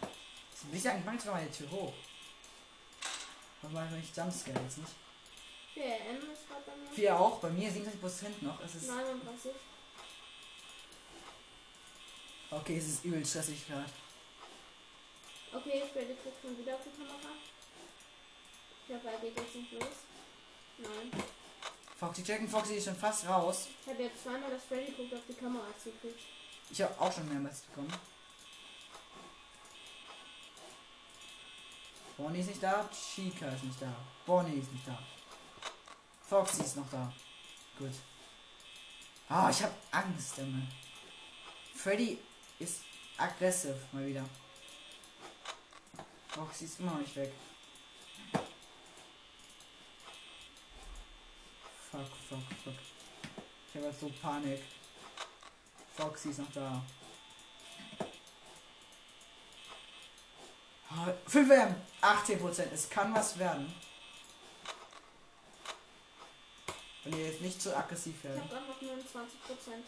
Das 0.00 0.70
will 0.70 0.78
ich 0.78 0.88
eigentlich 0.88 1.04
manchmal 1.04 1.34
meine 1.34 1.50
Tür 1.50 1.70
hoch. 1.70 1.92
Aber 3.62 3.82
nicht 3.84 4.16
Jumpscare 4.16 4.58
jetzt 4.62 4.78
nicht. 4.78 4.92
4M 5.74 6.32
ist 6.32 6.48
gerade 6.48 6.62
bei 6.66 6.76
mir. 6.76 6.90
4 6.94 7.20
auch, 7.20 7.38
bei 7.38 7.50
mir 7.50 7.70
27% 7.70 8.42
noch. 8.42 8.60
Es 8.60 8.74
ist. 8.74 8.88
39. 8.88 9.52
Okay, 12.50 12.76
es 12.78 12.88
ist 12.88 13.04
übel 13.04 13.24
stressig 13.24 13.66
gerade. 13.66 13.90
Okay, 15.52 15.82
Freddy 15.92 16.14
guckt 16.22 16.42
schon 16.42 16.58
wieder 16.58 16.74
auf 16.74 16.80
die 16.84 16.90
Kamera. 16.90 17.34
Ich 18.88 18.94
hoffe, 18.94 19.08
er 19.08 19.18
geht 19.20 19.36
jetzt 19.36 19.54
nicht 19.54 19.72
los. 19.72 19.88
Nein. 20.78 21.10
Foxy 21.96 22.24
checken, 22.24 22.48
Foxy 22.48 22.74
ist 22.74 22.86
schon 22.86 22.96
fast 22.96 23.28
raus. 23.28 23.68
Ich 23.82 23.88
habe 23.92 24.02
jetzt 24.02 24.22
zweimal 24.22 24.50
das 24.50 24.64
Freddy 24.64 24.92
guckt 24.92 25.14
auf 25.14 25.20
die 25.28 25.34
Kamera 25.34 25.66
zukriegt. 25.82 26.20
Ich 26.70 26.82
habe 26.82 27.00
auch 27.00 27.12
schon 27.12 27.28
mehrmals 27.28 27.60
bekommen. 27.62 27.92
Bonnie 32.16 32.40
ist 32.40 32.48
nicht 32.48 32.62
da, 32.62 32.88
Chica 32.92 33.48
ist 33.48 33.64
nicht 33.64 33.80
da, 33.80 33.94
Bonnie 34.26 34.58
ist 34.58 34.72
nicht 34.72 34.86
da. 34.86 34.98
Foxy 36.30 36.62
ist 36.62 36.76
noch 36.76 36.88
da. 36.92 37.12
Gut. 37.76 37.90
Ah, 39.28 39.50
ich 39.50 39.64
habe 39.64 39.74
Angst, 39.90 40.38
Junge. 40.38 40.64
Freddy 41.74 42.20
ist 42.60 42.82
aggressiv 43.16 43.74
mal 43.90 44.06
wieder. 44.06 44.24
Foxy 46.28 46.66
ist 46.66 46.78
immer 46.78 46.92
noch 46.92 47.00
nicht 47.00 47.16
weg. 47.16 47.32
Fuck, 51.90 52.06
fuck, 52.28 52.38
fuck. 52.62 52.74
Ich 53.74 53.82
habe 53.82 53.92
so 54.00 54.08
Panik. 54.22 54.62
Foxy 55.96 56.30
ist 56.30 56.38
noch 56.38 56.52
da. 56.52 56.80
Ah, 60.90 61.12
5 61.26 61.50
M, 61.50 61.74
18%. 62.00 62.70
Es 62.72 62.88
kann 62.88 63.12
was 63.12 63.36
werden. 63.36 63.74
Wenn 67.04 67.18
ihr 67.18 67.26
jetzt 67.28 67.40
nicht 67.40 67.60
zu 67.60 67.74
aggressiv 67.76 68.14
Ich 68.18 68.24
werden. 68.24 68.40
habe 68.40 68.48
gerade 68.50 68.66
noch 68.66 68.80
29 68.80 69.42
Prozent. 69.44 69.84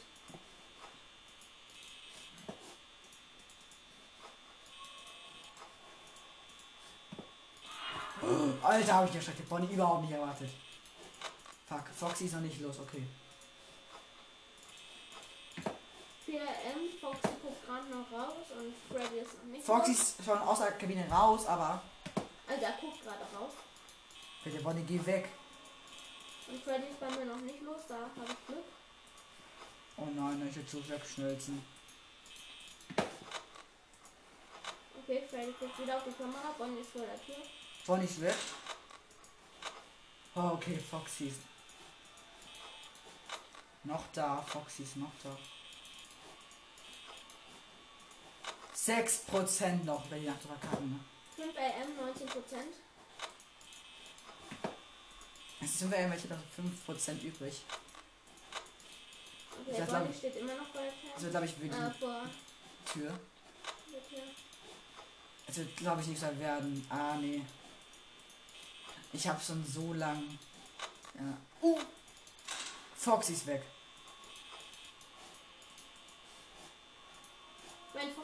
Alter, 8.62 8.94
habe 8.94 9.08
ich 9.08 9.14
erschreckt. 9.16 9.48
Bonnie 9.48 9.72
überhaupt 9.72 10.02
nicht 10.02 10.12
erwartet. 10.12 10.50
Fuck, 11.68 11.88
Foxy 11.98 12.26
ist 12.26 12.34
noch 12.34 12.40
nicht 12.40 12.60
los, 12.60 12.78
okay. 12.78 13.02
4M, 16.26 17.00
Foxy 17.00 17.28
guckt 17.42 17.66
gerade 17.66 17.88
noch 17.88 18.10
raus 18.12 18.46
und 18.58 18.74
Freddy 18.88 19.18
ist 19.18 19.34
noch 19.38 19.44
nicht 19.44 19.64
Foxy 19.64 19.92
ist 19.92 20.24
schon 20.24 20.38
aus 20.38 20.58
der 20.58 20.72
Kabine 20.72 21.06
raus, 21.10 21.46
aber. 21.46 21.82
Also 22.46 22.62
er 22.62 22.72
guckt 22.80 23.02
gerade 23.02 23.20
raus. 23.36 23.52
Bitte, 24.44 24.58
Bonnie, 24.60 24.84
geh 24.84 25.04
weg. 25.04 25.28
Und 26.52 26.62
Freddy 26.64 26.88
ist 26.88 27.00
bei 27.00 27.08
mir 27.08 27.24
noch 27.24 27.40
nicht 27.40 27.62
los, 27.62 27.80
da 27.88 27.94
habe 27.94 28.10
ich 28.26 28.46
Glück. 28.46 28.64
Oh 29.96 30.06
nein, 30.14 30.46
ich 30.50 30.56
will 30.56 30.66
zu 30.66 30.86
wegschnelzen. 30.86 31.64
Okay, 35.02 35.22
Freddy 35.30 35.54
guckt 35.58 35.78
wieder 35.78 35.96
auf 35.96 36.04
die 36.04 36.12
Kamera, 36.12 36.54
Bonnie 36.58 36.80
ist 36.80 36.90
vor 36.90 37.00
der 37.00 37.24
Tür. 37.24 37.42
Bonnie 37.86 38.04
ist 38.04 38.20
weg. 38.20 38.34
Oh, 40.34 40.50
okay, 40.52 40.78
Foxy 40.78 41.28
ist 41.28 41.40
noch 43.84 44.04
da. 44.12 44.42
Foxy 44.42 44.82
ist 44.82 44.96
noch 44.96 45.12
da. 45.22 45.36
6% 48.76 49.84
noch, 49.84 50.10
wenn 50.10 50.20
die 50.20 50.26
Nacht 50.26 50.42
verkacken. 50.42 51.02
Ne? 51.38 51.44
5am, 51.44 52.04
19 52.04 52.26
Prozent. 52.26 52.74
Es 55.62 55.78
sind 55.78 55.90
wir 55.90 55.98
irgendwelche 55.98 56.28
noch 56.28 56.38
5% 56.56 57.22
übrig. 57.22 57.62
Okay, 59.68 59.82
Bonnie 59.86 60.10
ich- 60.10 60.16
steht 60.18 60.36
immer 60.36 60.54
noch 60.54 60.66
vor 60.72 60.80
der 60.82 60.92
Also 61.14 61.28
glaube 61.28 61.46
ich, 61.46 61.52
Äh, 61.52 61.54
die 61.62 61.68
Tür. 62.92 63.18
der 63.92 64.08
Tür. 64.08 64.22
Es 65.46 65.56
wird 65.56 65.76
glaube 65.76 66.00
ich 66.00 66.06
nicht 66.08 66.20
so 66.20 66.38
werden. 66.38 66.86
Ah, 66.90 67.14
nee. 67.20 67.42
Ich 69.12 69.26
habe 69.28 69.40
schon 69.42 69.64
so 69.66 69.92
lang. 69.92 70.38
Ja. 71.14 71.36
Uh. 71.60 71.78
Foxy 72.96 73.32
ist 73.34 73.46
weg. 73.46 73.62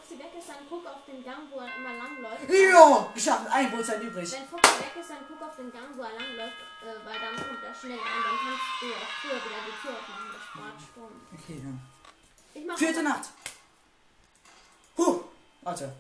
Foxy 0.09 0.19
weg 0.19 0.33
ist, 0.39 0.49
dann 0.49 0.65
guck 0.71 0.87
auf 0.87 1.05
den 1.07 1.23
Gang, 1.23 1.51
wo 1.51 1.59
er 1.59 1.77
immer 1.77 1.93
lang 1.93 2.23
läuft. 2.23 2.49
Jo! 2.49 3.11
Geschafft, 3.13 3.51
1% 3.51 4.01
übrig. 4.01 4.33
Wenn 4.33 4.49
Foxy 4.49 4.81
weg 4.81 4.97
ist, 4.99 5.11
dann 5.11 5.25
guck 5.29 5.43
auf 5.43 5.57
den 5.57 5.71
Gang, 5.71 5.97
wo 5.97 6.03
er 6.03 6.13
lang 6.15 6.35
läuft, 6.35 6.57
äh, 6.81 6.97
weil 7.05 7.21
dann 7.21 7.37
kommt 7.37 7.63
er 7.63 7.75
schnell 7.75 7.99
an. 7.99 8.23
Dann 8.25 8.39
kannst 8.41 8.65
du 8.81 8.87
auch 8.89 9.13
früher 9.21 9.37
wieder 9.37 9.61
die 9.69 9.77
Tür 9.83 9.93
aufmachen. 9.99 10.29
Das 10.33 10.43
spart 10.49 10.81
Strom. 10.81 11.13
Okay, 11.35 11.61
dann. 11.63 11.81
Ich 12.55 12.65
mach 12.65 12.79
Vierte 12.79 13.03
Nacht. 13.03 13.29
Huh. 14.97 15.21
Warte. 15.61 15.93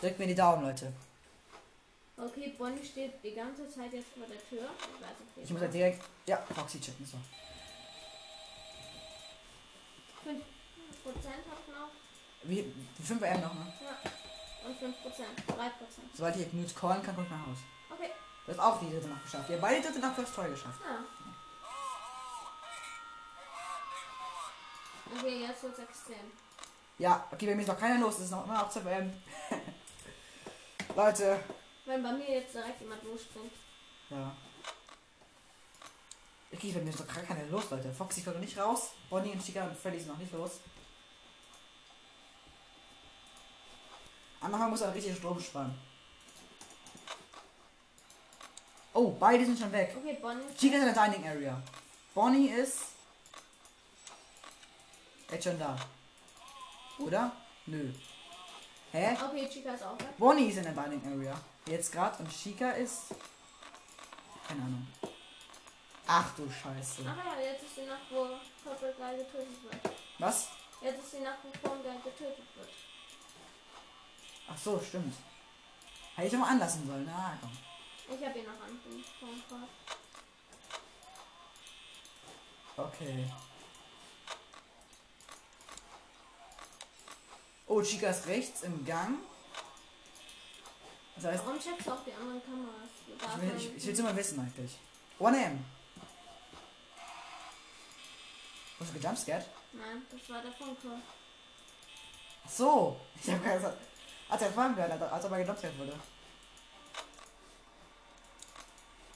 Drückt 0.00 0.18
mir 0.18 0.26
die 0.26 0.34
Daumen, 0.34 0.64
Leute. 0.64 0.90
Okay, 2.16 2.54
Bonnie 2.56 2.84
steht 2.84 3.22
die 3.22 3.34
ganze 3.34 3.68
Zeit 3.68 3.92
jetzt 3.92 4.08
vor 4.16 4.26
der 4.26 4.40
Tür. 4.48 4.70
Ich 4.78 5.00
weiß 5.00 5.44
Ich 5.44 5.50
muss 5.50 5.60
halt 5.60 5.74
direkt. 5.74 6.02
Ja, 6.24 6.38
Foxy 6.54 6.80
checken. 6.80 7.04
So. 7.04 7.18
5% 10.24 10.40
Wie, 12.42 12.62
die 12.98 13.02
5 13.02 13.22
M 13.22 13.40
noch, 13.40 13.54
ne? 13.54 13.72
Ja. 13.82 14.68
Und 14.68 14.78
5%. 14.78 14.92
3%. 14.92 14.92
Sobald 16.14 16.36
ich 16.36 16.52
Mute 16.52 16.74
callen 16.74 17.02
kann, 17.02 17.14
kommt 17.14 17.30
nach 17.30 17.46
Haus. 17.46 17.58
Okay. 17.90 18.10
Du 18.46 18.52
hast 18.52 18.60
auch 18.60 18.80
die 18.80 18.90
dritte 18.90 19.08
Nacht 19.08 19.24
geschafft. 19.24 19.48
Ihr 19.50 19.56
habt 19.56 19.62
beide 19.62 19.82
dritte 19.82 19.98
Nacht 19.98 20.14
fürs 20.14 20.32
Tor 20.32 20.48
geschafft. 20.48 20.80
Ja. 20.82 21.04
Okay, 25.18 25.40
jetzt 25.46 25.62
wird's 25.62 25.78
extrem. 25.78 26.32
Ja, 26.98 27.26
okay, 27.30 27.46
bei 27.46 27.54
mir 27.54 27.62
ist 27.62 27.68
noch 27.68 27.78
keiner 27.78 27.98
los. 27.98 28.16
Es 28.18 28.24
ist 28.26 28.30
noch 28.30 28.44
immer 28.44 28.54
noch 28.54 28.70
2 28.70 28.90
M. 28.90 29.22
Leute. 30.96 31.40
Wenn 31.84 32.02
bei 32.02 32.12
mir 32.12 32.30
jetzt 32.30 32.54
direkt 32.54 32.80
jemand 32.80 33.02
losspringt. 33.04 33.52
Ja. 34.10 34.36
Okay, 36.52 36.72
bei 36.72 36.80
mir 36.80 36.90
ist 36.90 37.00
noch 37.00 37.06
gar 37.06 37.24
keiner 37.24 37.44
los, 37.46 37.70
Leute. 37.70 37.92
Foxy 37.92 38.22
kommt 38.22 38.36
noch 38.36 38.42
nicht 38.42 38.58
raus. 38.58 38.90
Bonnie 39.08 39.32
und 39.32 39.44
Chica 39.44 39.64
und 39.64 39.76
Freddy 39.76 39.98
sind 39.98 40.08
noch 40.08 40.18
nicht 40.18 40.32
los. 40.32 40.60
Am 44.40 44.54
Anfang 44.54 44.70
muss 44.70 44.80
er 44.80 44.94
richtig 44.94 45.16
Strom 45.16 45.38
sparen. 45.40 45.78
Oh, 48.92 49.10
beide 49.10 49.44
sind 49.44 49.58
schon 49.58 49.70
weg. 49.72 49.94
Okay, 49.96 50.18
Bonnie. 50.20 50.42
Chica 50.58 50.76
ist 50.76 50.86
in 50.86 50.94
der 50.94 51.04
Dining 51.04 51.28
Area. 51.28 51.62
Bonnie 52.14 52.48
ist 52.48 52.78
jetzt 55.30 55.44
schon 55.44 55.58
da. 55.58 55.76
Oder? 56.98 57.32
Nö. 57.66 57.92
Hä? 58.92 59.16
Okay, 59.22 59.48
Chica 59.48 59.74
ist 59.74 59.84
auch 59.84 59.98
weg. 59.98 60.16
Bonnie 60.18 60.48
ist 60.48 60.56
in 60.56 60.64
der 60.64 60.72
Dining 60.72 61.02
Area. 61.06 61.40
Jetzt 61.66 61.92
gerade 61.92 62.18
und 62.22 62.30
Chica 62.30 62.70
ist. 62.72 63.14
Keine 64.48 64.62
Ahnung. 64.62 64.88
Ach 66.06 66.34
du 66.34 66.50
Scheiße. 66.50 67.02
Ach 67.06 67.24
ja, 67.24 67.40
jetzt 67.40 67.62
ist 67.62 67.76
die 67.76 67.86
Nacht, 67.86 68.02
wo 68.10 68.26
Purple 68.64 68.94
Guy 68.98 69.16
getötet 69.18 69.62
wird. 69.62 69.94
Was? 70.18 70.48
Jetzt 70.82 71.04
ist 71.04 71.12
die 71.12 71.20
Nacht, 71.20 71.38
wo 71.44 71.70
wird. 71.70 71.89
Ach 74.52 74.58
so, 74.58 74.80
stimmt. 74.80 75.14
Hätte 76.16 76.28
ich 76.34 76.40
mal 76.40 76.50
anlassen 76.50 76.86
sollen. 76.86 77.04
Na 77.06 77.38
komm. 77.40 77.50
Ich 78.12 78.26
habe 78.26 78.38
ihn 78.38 78.44
noch 78.44 78.52
an. 78.52 78.80
Okay. 82.76 83.30
Oh, 87.66 87.82
Chica 87.82 88.10
ist 88.10 88.26
rechts 88.26 88.62
im 88.62 88.84
Gang. 88.84 89.18
Das 91.14 91.24
heißt, 91.26 91.46
Warum 91.46 91.60
checkst 91.60 91.86
du 91.86 91.92
auch 91.92 92.04
die 92.04 92.12
anderen 92.12 92.42
Kameras? 92.42 92.90
Ich 93.06 93.42
will, 93.42 93.56
ich, 93.56 93.76
ich 93.76 93.86
will's 93.86 93.98
immer 93.98 94.16
wissen 94.16 94.40
eigentlich. 94.40 94.78
1M. 95.20 95.58
Hast 98.80 98.94
du 98.94 98.98
gejumpscared? 98.98 99.46
Nein, 99.72 100.02
das 100.10 100.28
war 100.30 100.42
der 100.42 100.52
Funke. 100.52 100.88
Ach 102.44 102.50
so. 102.50 103.00
Ich 103.22 103.30
hab 103.30 103.42
gerade 103.44 103.56
gesagt. 103.56 103.89
Als 104.30 104.42
er 104.42 104.48
gefangen 104.48 104.76
wurde, 104.76 105.12
als 105.12 105.24
er 105.24 105.30
mal 105.30 105.40
gedoppt 105.40 105.78
wurde. 105.78 105.98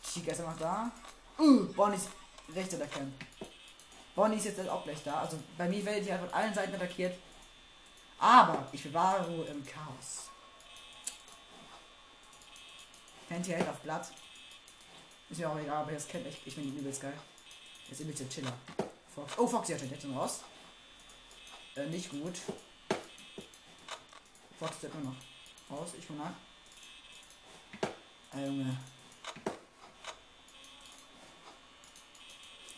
Chica 0.03 0.33
ist 0.33 0.41
noch 0.41 0.59
da. 0.59 0.91
Uh, 1.39 1.73
Bonnie 1.73 1.97
ist 1.97 2.09
rechts 2.55 2.75
erkennen. 2.75 3.15
Bonnie 4.15 4.37
ist 4.37 4.45
jetzt 4.45 4.69
auch 4.69 4.85
gleich 4.85 5.03
da. 5.03 5.21
Also 5.21 5.39
bei 5.57 5.69
mir 5.69 5.85
werdet 5.85 6.07
ihr 6.07 6.19
von 6.19 6.33
allen 6.33 6.53
Seiten 6.53 6.75
attackiert. 6.75 7.17
Aber 8.19 8.67
ich 8.73 8.83
bewahre 8.83 9.27
Ruhe 9.27 9.45
im 9.47 9.65
Chaos. 9.65 10.31
Fenty 13.29 13.51
hält 13.51 13.69
auf 13.69 13.81
Blatt. 13.81 14.11
Ist 15.31 15.41
mir 15.41 15.51
auch 15.51 15.59
egal, 15.59 15.79
aber 15.79 15.93
jetzt 15.93 16.09
kennt 16.09 16.27
ich, 16.27 16.41
ich 16.45 16.55
bin 16.55 16.77
übelst 16.77 17.01
geil. 17.01 17.19
Jetzt 17.89 18.01
übelst 18.01 18.29
Chiller. 18.31 18.53
Fox. 19.15 19.39
Oh, 19.39 19.47
Foxy 19.47 19.73
hat 19.73 19.83
jetzt 19.83 20.03
schon 20.03 20.17
raus. 20.17 20.43
Äh, 21.77 21.87
nicht 21.87 22.11
gut. 22.11 22.35
Ist 24.71 24.85
immer 24.85 25.11
noch 25.11 25.77
raus. 25.77 25.91
Ich 25.99 26.07
komme 26.07 26.21
nach. 26.21 26.33
Äh, 28.39 28.47
Junge. 28.47 28.77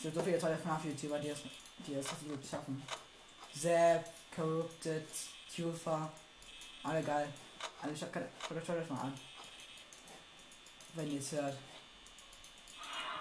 Es 0.03 0.15
so 0.15 0.23
viele 0.23 0.39
tolle 0.39 0.57
FNAF-YouTuber, 0.57 1.19
die 1.19 1.29
es, 1.29 1.43
die 1.87 1.95
es 1.95 2.07
wirklich 2.29 2.51
schaffen. 2.51 2.83
Zap, 3.55 4.13
Corrupted, 4.35 5.09
Tufa. 5.55 6.13
Alle 6.83 7.03
geil. 7.03 7.29
Also 7.83 7.95
ich 7.95 8.03
hab 8.03 8.13
keine. 8.13 8.29
Schaut 8.49 8.77
euch 8.77 8.89
mal 8.89 9.01
an. 9.01 9.15
Wenn 10.95 11.11
ihr 11.11 11.21
es 11.21 11.33
hört. 11.33 11.57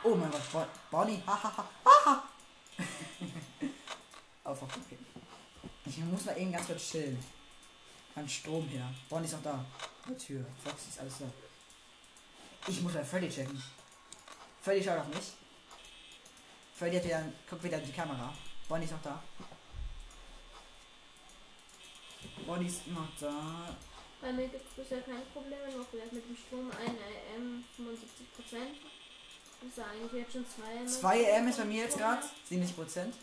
Oh 0.04 0.15
mein 0.15 0.30
Gott, 0.30 0.51
Bon 0.51 0.65
Bonnie. 0.91 1.21
Hahaha. 1.25 1.67
Haha. 1.84 2.23
oh, 4.43 4.54
fuck, 4.56 4.69
okay. 4.69 4.97
Ich 5.86 5.97
muss 5.97 6.25
mal 6.25 6.38
eben 6.38 6.51
ganz 6.51 6.67
kurz 6.67 6.91
chillen. 6.91 7.23
An 8.15 8.30
Strom 8.30 8.67
her. 8.69 8.89
Bonnie 9.10 9.25
ist 9.25 9.34
noch 9.34 9.43
da. 9.43 9.65
Die 10.08 10.15
Tür. 10.15 10.45
Fox 10.63 10.88
ist 10.88 10.99
alles 10.99 11.17
da. 11.19 11.25
Ich 12.67 12.82
muss 12.82 12.93
mal 12.93 13.04
Freddy 13.04 13.30
checken. 13.30 13.62
Freddy 14.62 14.84
schaut 14.84 14.99
auf 14.99 15.08
mich. 15.08 15.34
Freddy 16.75 16.95
hat 16.97 17.04
wieder, 17.06 17.23
guckt 17.49 17.63
wieder 17.63 17.78
in 17.78 17.86
die 17.86 17.91
Kamera. 17.91 18.34
Bonnie 18.69 18.86
ist 18.86 18.91
noch 18.91 19.01
da. 19.01 19.21
Bonnie 22.45 22.67
ist 22.67 22.88
noch 22.88 23.08
da. 23.19 23.75
Bei 24.21 24.32
mir 24.32 24.47
gibt 24.47 24.65
es 24.65 24.73
bisher 24.75 25.01
keine 25.01 25.21
Probleme, 25.34 25.69
nur 25.75 25.86
vielleicht 25.86 26.13
mit 26.13 26.28
dem 26.28 26.38
Strom 26.38 26.71
1 26.71 26.80
AM 26.89 27.63
75 27.75 28.34
Prozent. 28.34 28.78
Das 29.62 29.69
ist 29.69 29.80
eigentlich 29.80 30.13
jetzt 30.13 30.34
schon 30.34 30.45
2 30.47 30.80
AM. 30.80 30.88
2 30.88 31.38
AM 31.38 31.47
ist 31.49 31.58
bei 31.58 31.65
mir 31.65 31.84
jetzt 31.84 31.97
gerade. 31.97 32.25
70 32.47 32.75
Prozent. 32.75 33.15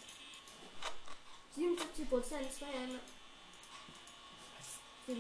77 1.55 2.09
Prozent, 2.09 2.53
2 2.53 2.67
AM. 2.67 3.01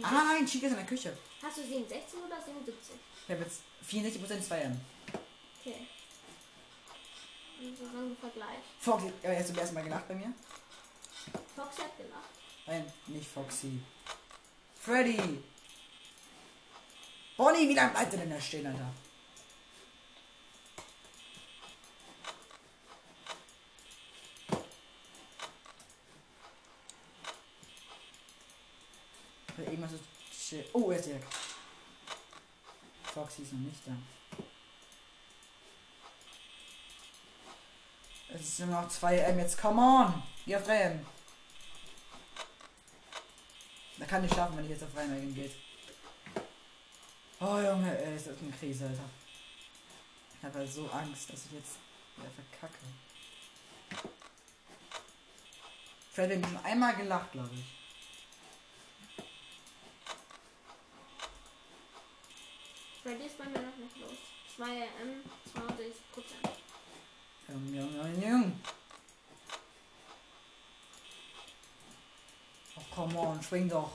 Ah 0.02 0.24
nein, 0.24 0.46
Chica 0.46 0.66
ist 0.66 0.72
in 0.72 0.78
der 0.78 0.86
Küche. 0.86 1.16
Hast 1.42 1.56
du 1.58 1.62
67 1.62 2.18
oder 2.24 2.36
77? 2.40 2.94
Ich 3.26 3.30
habe 3.30 3.42
jetzt 3.42 3.62
64 3.82 4.20
Prozent 4.20 4.44
2 4.44 4.64
AM. 4.64 4.80
Okay. 5.60 5.86
So 7.60 7.84
ein 7.84 8.16
Vergleich. 8.18 8.58
Foxy, 8.80 9.12
äh, 9.22 9.36
hast 9.36 9.54
du 9.54 9.60
erst 9.60 9.72
mal 9.72 9.84
gelacht 9.84 10.08
bei 10.08 10.14
mir? 10.14 10.32
Foxy 11.54 11.82
hat 11.82 11.96
gelacht. 11.96 12.30
Nein, 12.66 12.92
nicht 13.06 13.28
Foxy. 13.28 13.80
Freddy! 14.80 15.42
Bonnie, 17.36 17.68
wie 17.68 17.74
lange 17.74 17.92
bleibt 17.92 18.12
er 18.12 18.18
denn 18.20 18.30
da 18.30 18.40
stehen, 18.40 18.66
Alter? 18.66 18.92
Irgendwas 29.72 29.92
ist 29.92 30.04
chill. 30.48 30.68
Oh, 30.74 30.90
er 30.90 30.98
ist 30.98 31.06
direkt. 31.06 31.34
Foxy 33.04 33.40
ist 33.40 33.54
noch 33.54 33.60
nicht 33.60 33.80
da. 33.86 33.92
Es 38.34 38.56
sind 38.58 38.70
noch 38.70 38.86
2 38.86 39.16
M 39.16 39.38
jetzt. 39.38 39.58
Come 39.58 39.80
on! 39.80 40.22
Geh 40.44 40.56
auf 40.56 40.64
3 40.64 40.76
M. 40.76 41.06
Da 43.96 44.04
kann 44.04 44.24
ich 44.24 44.34
schaffen, 44.34 44.58
wenn 44.58 44.64
ich 44.64 44.72
jetzt 44.72 44.84
auf 44.84 44.94
Reinwegen 44.94 45.34
geht. 45.34 45.54
Oh 47.40 47.58
Junge, 47.58 47.98
ey, 47.98 48.16
ist 48.16 48.26
das 48.26 48.38
eine 48.38 48.52
Krise, 48.52 48.86
Alter. 48.86 49.08
Ich 50.36 50.44
habe 50.44 50.58
halt 50.58 50.70
so 50.70 50.86
Angst, 50.90 51.30
dass 51.30 51.46
ich 51.46 51.52
jetzt 51.52 51.76
wieder 52.16 52.28
verkacke. 52.30 52.84
Fred 56.12 56.30
hat 56.30 56.50
schon 56.50 56.64
einmal 56.64 56.94
gelacht, 56.94 57.32
glaube 57.32 57.54
ich. 57.54 57.81
Freddy 63.02 63.26
ist 63.26 63.36
bei 63.36 63.44
mir 63.46 63.58
noch 63.60 63.76
nicht 63.76 63.96
los. 63.98 64.18
2 64.56 64.64
AM 64.64 65.24
62 65.52 66.12
Prozent. 66.12 66.48
Jung, 67.48 67.74
jung, 67.74 67.94
jung, 67.96 68.22
jung. 68.22 68.60
Oh, 72.76 72.94
come 72.94 73.18
on, 73.18 73.42
schwing 73.42 73.68
doch. 73.68 73.90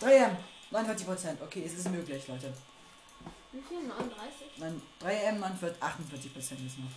Drei 0.00 0.36
49 0.70 1.06
Prozent. 1.06 1.42
Okay, 1.42 1.64
es 1.66 1.74
ist 1.74 1.90
möglich, 1.90 2.26
Leute. 2.26 2.54
Wie 3.52 3.60
viel? 3.62 3.86
39? 3.86 4.46
Nein, 4.56 4.82
3M, 5.00 5.38
49, 5.38 5.82
48 5.82 6.32
Prozent 6.32 6.66
ist 6.66 6.78
noch. 6.78 6.90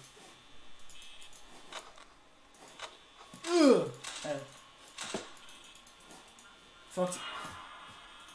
Äh. 4.23 4.56
Fox. 6.97 7.19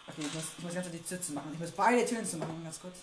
Okay, 0.07 0.22
ich 0.25 0.35
muss, 0.35 0.44
ich 0.57 0.62
muss 0.62 0.75
ganz 0.75 0.88
die 0.88 1.03
Tür 1.03 1.20
zu 1.20 1.33
machen. 1.33 1.51
Ich 1.53 1.59
muss 1.59 1.72
beide 1.72 2.07
Türen 2.07 2.25
zu 2.25 2.37
machen, 2.37 2.62
ganz 2.62 2.81
kurz. 2.81 2.98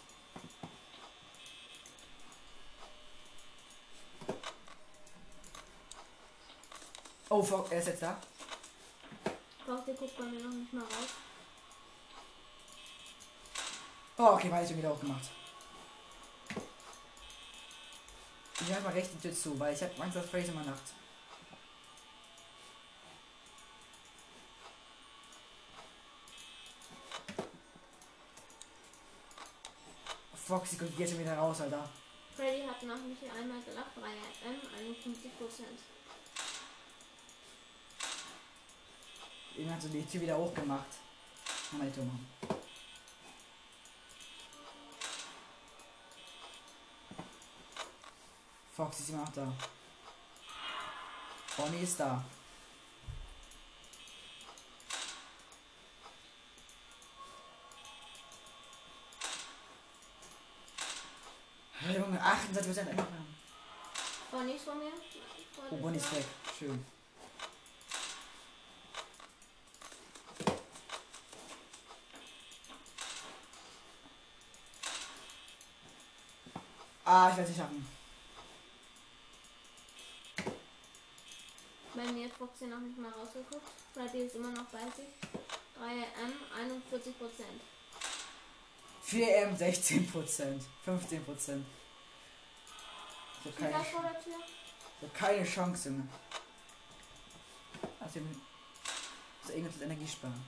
Oh, 7.27 7.43
Fox, 7.43 7.71
er 7.71 7.79
ist 7.79 7.87
jetzt 7.87 8.03
da. 8.03 8.17
Foxy 9.65 9.93
guckt 9.95 10.17
bei 10.17 10.23
mir 10.23 10.41
noch 10.41 10.53
nicht 10.53 10.71
mal 10.71 10.83
raus. 10.83 11.11
Oh, 14.17 14.35
okay, 14.35 14.49
weil 14.49 14.63
ich 14.63 14.77
wieder 14.77 14.91
aufgemacht. 14.91 15.29
Ich 18.61 18.71
halte 18.71 18.83
mal 18.83 18.93
recht 18.93 19.09
die 19.13 19.27
Tür 19.27 19.35
zu, 19.35 19.59
weil 19.59 19.73
ich 19.73 19.83
habe 19.83 20.01
Angst, 20.01 20.15
dass 20.15 20.29
Fraser 20.29 20.53
mal 20.53 20.65
nacht. 20.65 20.83
Foxy 30.49 30.77
kommt 30.77 30.97
jetzt 30.97 31.11
schon 31.11 31.19
wieder 31.19 31.37
raus, 31.37 31.61
Alter. 31.61 31.87
Freddy 32.35 32.65
hat 32.65 32.81
nach 32.81 32.97
mich 32.97 33.19
einmal 33.21 33.61
gelacht. 33.61 33.91
3 33.95 34.49
AM 34.49 34.59
51 34.95 35.37
Prozent. 35.37 35.79
Eben 39.55 39.71
hat 39.71 39.79
so 39.79 39.89
die 39.89 40.03
Tür 40.07 40.21
wieder 40.21 40.35
hochgemacht. 40.35 40.87
Kann 41.69 41.77
man 41.77 41.87
die 41.87 41.93
Tür 41.93 42.03
machen. 42.05 42.27
Foxy 48.71 49.03
ist 49.03 49.09
immer 49.09 49.21
noch 49.21 49.33
da. 49.33 49.53
Bonnie 51.57 51.83
ist 51.83 51.99
da. 51.99 52.25
Hey, 62.19 62.35
Junge, 62.53 62.61
28% 62.61 62.91
immer 62.91 63.01
noch. 63.01 63.07
Bonnie 64.31 64.53
ist 64.55 64.65
von 64.65 64.77
mir. 64.77 64.91
Oh, 65.71 65.75
Bonnie 65.77 65.97
ist 65.97 66.15
weg. 66.15 66.25
Schön. 66.57 66.85
Ah, 77.05 77.29
ich 77.31 77.37
werde 77.37 77.51
es 77.51 77.57
schaffen. 77.57 77.87
Bei 81.95 82.03
mir 82.11 82.25
hat 82.25 82.33
Foxy 82.37 82.67
noch 82.67 82.79
nicht 82.79 82.97
mal 82.97 83.11
rausgeguckt. 83.11 83.63
Freddy 83.93 84.25
ist 84.25 84.35
immer 84.35 84.51
noch 84.51 84.65
bei 84.65 84.79
sich. 84.95 85.07
3 85.75 85.85
AM 85.85 86.33
41 86.55 87.17
Prozent. 87.17 87.61
4M 89.07 89.57
16%. 89.57 90.61
15%. 90.85 91.63
So 93.43 93.51
keine, 93.51 93.85
so 95.01 95.09
keine 95.13 95.43
Chance, 95.45 95.89
Junge. 95.89 96.07
Also, 97.99 98.19
so 99.45 99.53
irgendwas 99.53 99.81
Energie 99.81 100.07
sparen. 100.07 100.43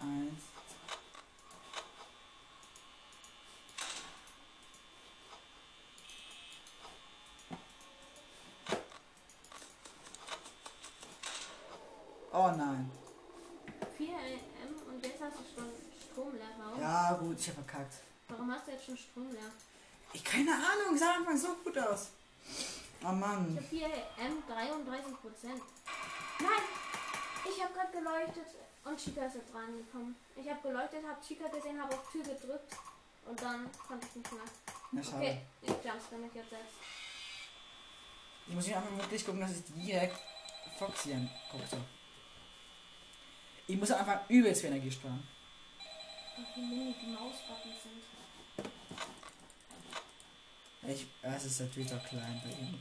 Eins. 0.00 0.42
Oh 12.32 12.50
nein. 12.56 12.90
4 13.96 14.08
M 14.08 14.14
und 14.88 15.04
jetzt 15.04 15.20
hast 15.20 15.38
du 15.38 15.44
schon 15.54 15.95
Strom 16.16 16.32
leer. 16.32 16.48
Warum? 16.58 16.80
Ja, 16.80 17.12
gut, 17.12 17.38
ich 17.38 17.48
hab 17.48 17.56
verkackt. 17.56 17.94
Warum 18.28 18.50
hast 18.50 18.66
du 18.66 18.70
jetzt 18.70 18.86
schon 18.86 18.96
Strom 18.96 19.30
leer? 19.32 19.50
Ich 20.14 20.24
keine 20.24 20.50
Ahnung, 20.52 20.96
sah 20.96 21.16
Anfang 21.16 21.36
so 21.36 21.48
gut 21.62 21.76
aus. 21.76 22.08
Oh 23.04 23.08
Ich 23.12 23.20
Mann. 23.20 23.54
habe 23.54 23.62
4 23.68 23.86
AM 23.86 24.42
33 24.48 25.20
Prozent. 25.20 25.60
Nein! 26.40 26.64
Ich 27.44 27.62
habe 27.62 27.74
gerade 27.74 27.92
geleuchtet 27.92 28.46
und 28.84 28.98
Chica 28.98 29.26
ist 29.26 29.34
jetzt 29.34 29.54
reingekommen. 29.54 30.16
Ich 30.36 30.48
habe 30.48 30.60
geleuchtet, 30.62 31.04
habe 31.06 31.20
Chica 31.20 31.48
gesehen, 31.48 31.82
habe 31.82 31.94
auf 31.94 32.10
Tür 32.10 32.22
gedrückt 32.22 32.72
und 33.26 33.42
dann 33.42 33.70
konnte 33.86 34.06
ich 34.08 34.16
nicht 34.16 34.32
mehr. 34.32 34.42
Na 34.92 35.02
schade. 35.02 35.16
Okay, 35.18 35.40
ich 35.60 35.68
jumpscare 35.68 36.18
mich 36.18 36.32
jetzt 36.32 36.48
selbst. 36.48 36.76
Ich 38.48 38.54
muss 38.54 38.66
mich 38.66 38.74
einfach 38.74 38.96
wirklich 38.96 39.22
gucken, 39.26 39.42
dass 39.42 39.50
ich 39.50 39.64
direkt 39.66 40.16
Foxy 40.78 41.12
angucke. 41.12 41.76
Ich 43.66 43.76
muss 43.76 43.90
Anfang 43.90 44.20
übelst 44.28 44.62
viel 44.62 44.70
Energie 44.70 44.90
sparen. 44.90 45.35
Ach, 46.38 46.56
wie 46.56 46.60
mini 46.60 46.94
die 47.00 47.06
Mausbuttons 47.06 47.82
sind. 47.82 48.02
Ich, 50.88 51.06
es 51.22 51.44
ist 51.44 51.60
natürlich 51.60 51.94
auch 51.94 52.04
klein 52.04 52.40
bei 52.44 52.50
ihm. 52.50 52.78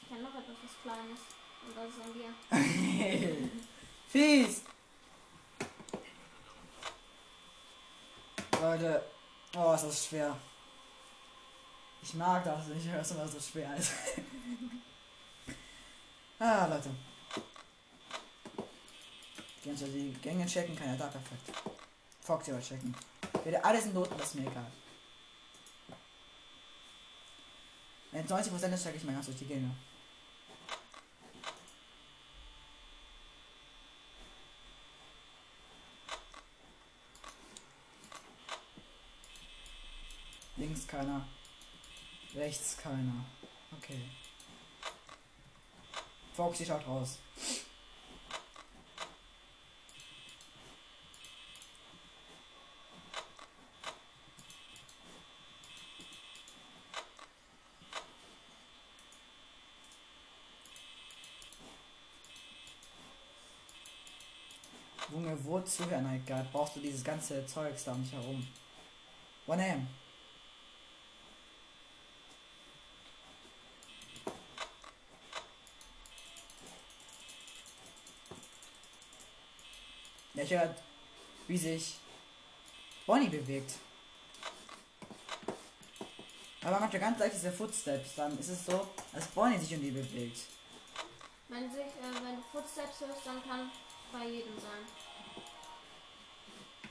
Ich 0.00 0.08
kenne 0.08 0.22
noch 0.22 0.34
etwas 0.34 0.56
was 0.62 0.80
Kleines. 0.82 1.20
Und 1.66 1.76
das 1.76 1.90
ist 1.90 2.00
an 2.00 2.14
dir. 2.14 2.32
Fies! 4.08 4.62
Leute, 8.60 9.04
oh, 9.56 9.74
ist 9.74 9.84
das 9.84 10.06
schwer. 10.06 10.36
Ich 12.02 12.14
mag 12.14 12.44
das 12.44 12.66
nicht, 12.68 12.86
wenn 12.92 13.00
es 13.00 13.10
immer 13.10 13.28
so 13.28 13.40
schwer 13.40 13.76
ist. 13.76 13.92
ah, 16.38 16.66
Leute. 16.66 16.90
Gehen 19.64 19.74
Sie 19.74 19.86
die 19.86 20.12
Gänge 20.20 20.44
checken, 20.44 20.76
kann 20.76 20.88
ja 20.88 20.96
da 20.96 21.06
perfekt. 21.06 21.50
Foxy 22.20 22.52
aber 22.52 22.60
checken. 22.60 22.94
Werde 23.44 23.64
alles 23.64 23.86
in 23.86 23.94
Noten, 23.94 24.14
das 24.18 24.28
ist 24.28 24.34
mir 24.34 24.50
egal. 24.50 24.70
Wenn 28.12 28.26
es 28.26 28.30
90% 28.30 28.74
ist, 28.74 28.82
check 28.84 28.94
ich 28.94 29.04
mal 29.04 29.14
ganz 29.14 29.24
durch 29.24 29.38
die 29.38 29.46
Gänge. 29.46 29.74
Links 40.56 40.86
keiner. 40.86 41.26
Rechts 42.34 42.76
keiner. 42.76 43.24
Okay. 43.78 44.10
Foxy 46.34 46.66
schaut 46.66 46.86
raus. 46.86 47.18
Junge, 65.14 65.38
wozu, 65.44 65.88
Herr 65.88 66.00
Neidgard, 66.00 66.50
brauchst 66.50 66.74
du 66.74 66.80
dieses 66.80 67.04
ganze 67.04 67.46
Zeugs 67.46 67.84
da 67.84 67.92
um 67.92 68.02
dich 68.02 68.12
herum? 68.12 68.44
One 69.46 69.62
AM. 69.62 69.86
Ich 80.34 80.50
hört, 80.50 80.82
wie 81.46 81.58
sich 81.58 81.94
Bonnie 83.06 83.28
bewegt. 83.28 83.74
Aber 86.62 86.72
man 86.72 86.80
macht 86.80 86.94
ja 86.94 86.98
ganz 86.98 87.20
leicht 87.20 87.36
diese 87.36 87.52
Footsteps, 87.52 88.16
dann 88.16 88.36
ist 88.36 88.48
es 88.48 88.66
so, 88.66 88.88
als 89.12 89.28
Bonnie 89.28 89.58
sich 89.58 89.76
um 89.76 89.80
die 89.80 89.92
bewegt. 89.92 90.40
Wenn, 91.48 91.70
sich, 91.70 91.82
äh, 91.82 92.24
wenn 92.24 92.34
du 92.34 92.42
Footsteps 92.50 93.00
hörst, 93.00 93.24
dann 93.24 93.40
kann 93.44 93.70
bei 94.14 94.28
jedem 94.28 94.58
sein. 94.58 94.86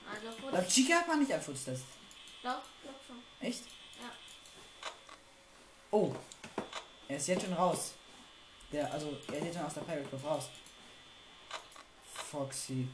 Also 0.08 0.26
Laut 0.26 0.38
Footsteps. 0.40 0.74
Chica 0.74 0.94
hat 0.96 1.08
man 1.08 1.18
nicht 1.20 1.32
an 1.32 1.40
Footsteps. 1.40 1.80
Doch, 2.42 2.62
glaub 2.82 2.94
schon. 3.06 3.22
Echt? 3.40 3.64
Ja. 4.00 4.10
Oh. 5.90 6.14
Er 7.08 7.16
ist 7.16 7.26
jetzt 7.26 7.44
schon 7.44 7.54
raus. 7.54 7.94
Der, 8.70 8.92
also, 8.92 9.16
er 9.28 9.38
ist 9.38 9.44
jetzt 9.44 9.56
schon 9.56 9.66
aus 9.66 9.74
der 9.74 9.80
Pirate 9.82 10.08
Club 10.08 10.24
raus. 10.24 10.48
Foxy. 12.12 12.88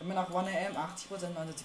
Immer 0.00 0.14
noch 0.14 0.34
1 0.34 0.48
AM, 0.48 0.76
80%, 0.76 1.34
79%. 1.34 1.64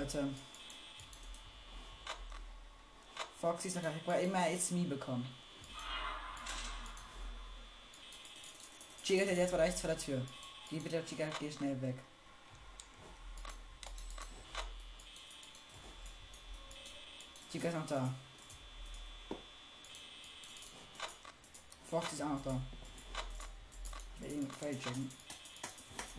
Leute. 0.00 0.28
Foxy 3.38 3.68
ist 3.68 3.76
noch 3.76 3.82
brauche 4.04 4.20
immer 4.20 4.50
It's 4.50 4.70
Me 4.70 4.84
bekommen. 4.84 5.26
Chica 9.04 9.24
ist 9.24 9.36
jetzt 9.36 9.52
rechts 9.54 9.80
vor 9.80 9.88
der 9.88 9.98
Tür. 9.98 10.26
Geh 10.70 10.78
bitte, 10.78 11.04
Chica, 11.04 11.28
geh 11.38 11.52
schnell 11.52 11.80
weg. 11.82 11.96
Chica 17.52 17.68
ist 17.68 17.74
noch 17.74 17.86
da. 17.86 18.14
Foxy 21.90 22.14
ist 22.14 22.22
auch 22.22 22.28
noch 22.28 22.42
da. 22.42 22.60
Ich 24.16 24.30
will 24.30 24.32
ihn 24.32 24.80
checken. 24.80 25.10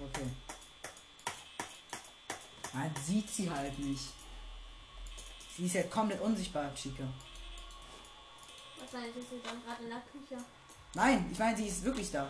Okay. 0.04 0.51
Man 2.74 2.92
sieht 3.06 3.30
sie 3.30 3.50
halt 3.50 3.78
nicht. 3.80 4.10
Sie 5.56 5.66
ist 5.66 5.76
ja 5.76 5.84
komplett 5.84 6.22
unsichtbar, 6.22 6.74
Chica. 6.74 7.04
Wahrscheinlich 8.80 9.16
ist 9.16 9.30
sie 9.30 9.42
dann 9.44 9.62
gerade 9.64 9.84
in 9.84 9.90
der 9.90 10.02
Küche. 10.02 10.42
Nein, 10.94 11.30
ich 11.32 11.38
meine, 11.38 11.58
sie 11.58 11.68
ist 11.68 11.84
wirklich 11.84 12.12
da. 12.12 12.28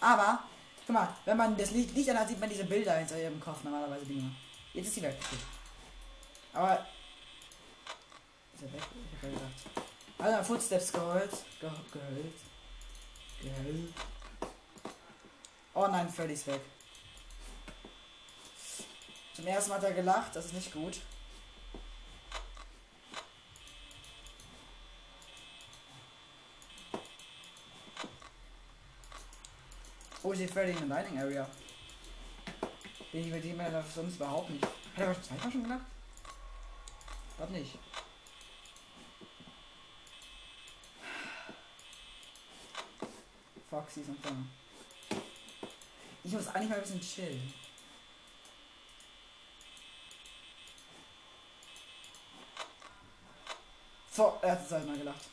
Aber, 0.00 0.44
guck 0.86 0.94
mal, 0.94 1.14
wenn 1.24 1.36
man 1.36 1.56
das 1.56 1.70
Licht, 1.70 1.94
Licht 1.94 2.10
anhat, 2.10 2.28
sieht 2.28 2.40
man 2.40 2.48
diese 2.48 2.64
Bilder 2.64 2.96
hinter 2.96 3.20
ihrem 3.20 3.40
Kopf 3.40 3.62
normalerweise 3.62 4.06
Dinge. 4.06 4.34
Jetzt 4.72 4.88
ist 4.88 4.94
sie 4.94 5.02
weg. 5.02 5.18
Okay. 5.20 5.36
Aber. 6.54 6.86
Ist 8.54 8.62
er 8.62 8.72
weg? 8.72 8.82
Ich 8.82 9.16
hab 9.16 9.22
ja 9.22 9.28
gedacht. 9.28 9.86
Also, 10.18 10.44
Footsteps 10.44 10.92
geholt. 10.92 11.30
Ge 11.60 11.70
geholt. 11.92 12.34
Geholt. 13.42 13.94
Oh 15.74 15.86
nein, 15.86 16.08
Freddy 16.08 16.32
ist 16.34 16.46
weg. 16.46 16.60
Zum 19.34 19.46
ersten 19.46 19.70
Mal 19.70 19.76
hat 19.76 19.84
er 19.84 19.92
gelacht, 19.92 20.34
das 20.34 20.46
ist 20.46 20.54
nicht 20.54 20.72
gut. 20.72 21.00
Oh, 30.22 30.32
ich 30.32 30.38
sehe 30.38 30.48
Freddy 30.48 30.72
in 30.72 30.88
der 30.88 31.02
Dining 31.02 31.18
Area. 31.18 31.48
Den 33.12 33.26
ich 33.26 33.32
mit 33.32 33.42
dem 33.42 33.58
er 33.58 33.82
sonst 33.82 34.16
überhaupt 34.16 34.50
nicht. 34.50 34.64
Hat 34.64 34.72
er 34.96 35.10
was 35.10 35.22
zweimal 35.22 35.50
schon 35.50 35.62
gelacht? 35.62 35.86
Glaub 37.36 37.50
nicht. 37.50 37.78
Foxy 43.70 44.00
ist 44.00 44.08
noch 44.08 44.16
da. 44.22 44.30
Ich 46.22 46.32
muss 46.32 46.48
eigentlich 46.48 46.68
mal 46.68 46.76
ein 46.76 46.82
bisschen 46.82 47.00
chillen. 47.00 47.59
So, 54.20 54.38
er 54.42 54.52
hat 54.52 54.66
es 54.66 54.70
halt 54.70 54.86
mal 54.86 54.98
gelacht. 54.98 55.30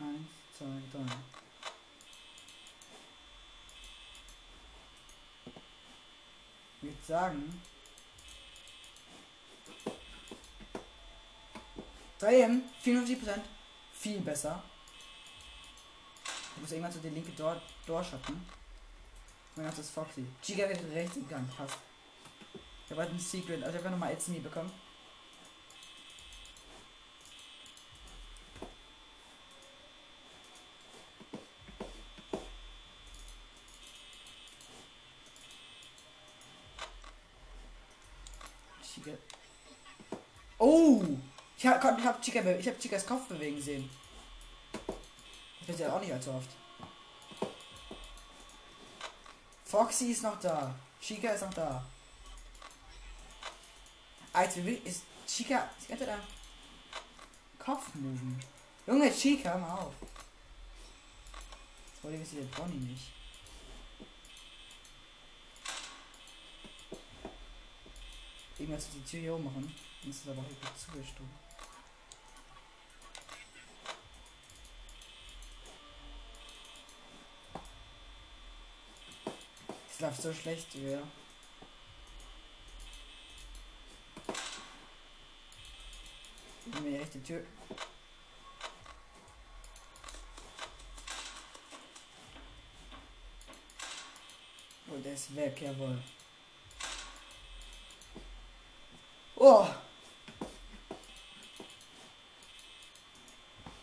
Eins, 0.00 0.28
zwei, 0.58 0.64
drei. 0.90 1.16
Ich 6.78 6.82
würde 6.82 7.04
sagen. 7.06 7.62
Drei 12.18 12.40
M, 12.40 12.64
54%. 12.84 13.40
Viel 13.92 14.20
besser. 14.22 14.60
Ich 16.56 16.62
muss 16.62 16.72
irgendwann 16.72 16.90
so 16.90 16.98
die 16.98 17.10
linke 17.10 17.30
Door, 17.30 17.62
Door 17.86 18.02
schatten. 18.02 18.44
Mein 19.56 19.66
Gott, 19.66 19.78
ist 19.78 19.90
Foxy. 19.90 20.26
Chica 20.42 20.68
wird 20.68 20.80
rechts 20.92 21.16
im 21.16 21.28
Gang, 21.28 21.48
passt. 21.56 21.78
Ich 22.84 22.90
habe 22.90 23.02
halt 23.02 23.12
ein 23.12 23.18
Secret, 23.18 23.62
also 23.62 23.78
ich 23.78 23.84
habe 23.84 23.92
nochmal 23.92 24.12
It's 24.12 24.26
Me 24.28 24.40
bekommen. 24.40 24.72
Chica. 38.82 39.12
Oh! 40.58 41.04
Ich 41.56 41.66
habe 41.66 41.96
ich 41.98 42.04
hab 42.04 42.20
Chica, 42.20 42.40
ich 42.50 42.68
hab 42.68 42.78
Chicas 42.80 43.06
Kopf 43.06 43.28
bewegen 43.28 43.62
sehen. 43.62 43.88
Das 45.60 45.68
wird 45.68 45.80
ja 45.80 45.94
auch 45.94 46.00
nicht 46.00 46.12
allzu 46.12 46.32
oft. 46.32 46.63
Foxy 49.74 50.12
ist 50.12 50.22
noch 50.22 50.38
da. 50.38 50.72
Chica 51.00 51.30
ist 51.30 51.40
noch 51.40 51.52
da. 51.52 51.84
Als 54.32 54.56
ist 54.56 55.02
Chica. 55.26 55.68
Sie 55.80 55.88
könnte 55.88 56.06
da. 56.06 56.16
Kopf 57.58 57.92
moven. 57.94 58.40
Junge 58.86 59.12
Chica, 59.12 59.58
mal 59.58 59.78
auf. 59.78 59.94
Das 61.90 62.04
wollte 62.04 62.22
ich 62.22 62.30
der 62.30 62.56
Bonnie 62.56 62.76
nicht. 62.76 63.10
Irgendwas 68.56 68.90
die 68.90 69.02
Tür 69.02 69.20
hier 69.20 69.34
oben 69.34 69.44
machen. 69.46 69.74
Dann 70.02 70.10
ist 70.10 70.22
es 70.22 70.28
aber 70.28 70.42
hier 70.42 70.54
gut 70.54 71.43
läuft 80.04 80.22
so 80.22 80.32
schlecht. 80.34 80.74
Nehmen 80.74 81.10
wir 86.84 87.06
die 87.14 87.22
Tür. 87.22 87.42
Oh, 94.88 94.98
der 95.02 95.14
ist 95.14 95.34
weg, 95.34 95.58
jawohl. 95.62 96.02
Oh! 99.36 99.66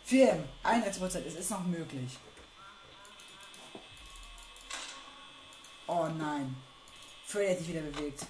4 0.04 0.48
Einheitsprozent, 0.62 1.26
es 1.26 1.34
ist 1.34 1.50
noch 1.50 1.64
möglich. 1.64 2.16
Oh 5.94 6.08
nein. 6.08 6.56
Freddy 7.26 7.50
hat 7.50 7.58
sich 7.58 7.68
wieder 7.68 7.82
bewegt. 7.82 8.24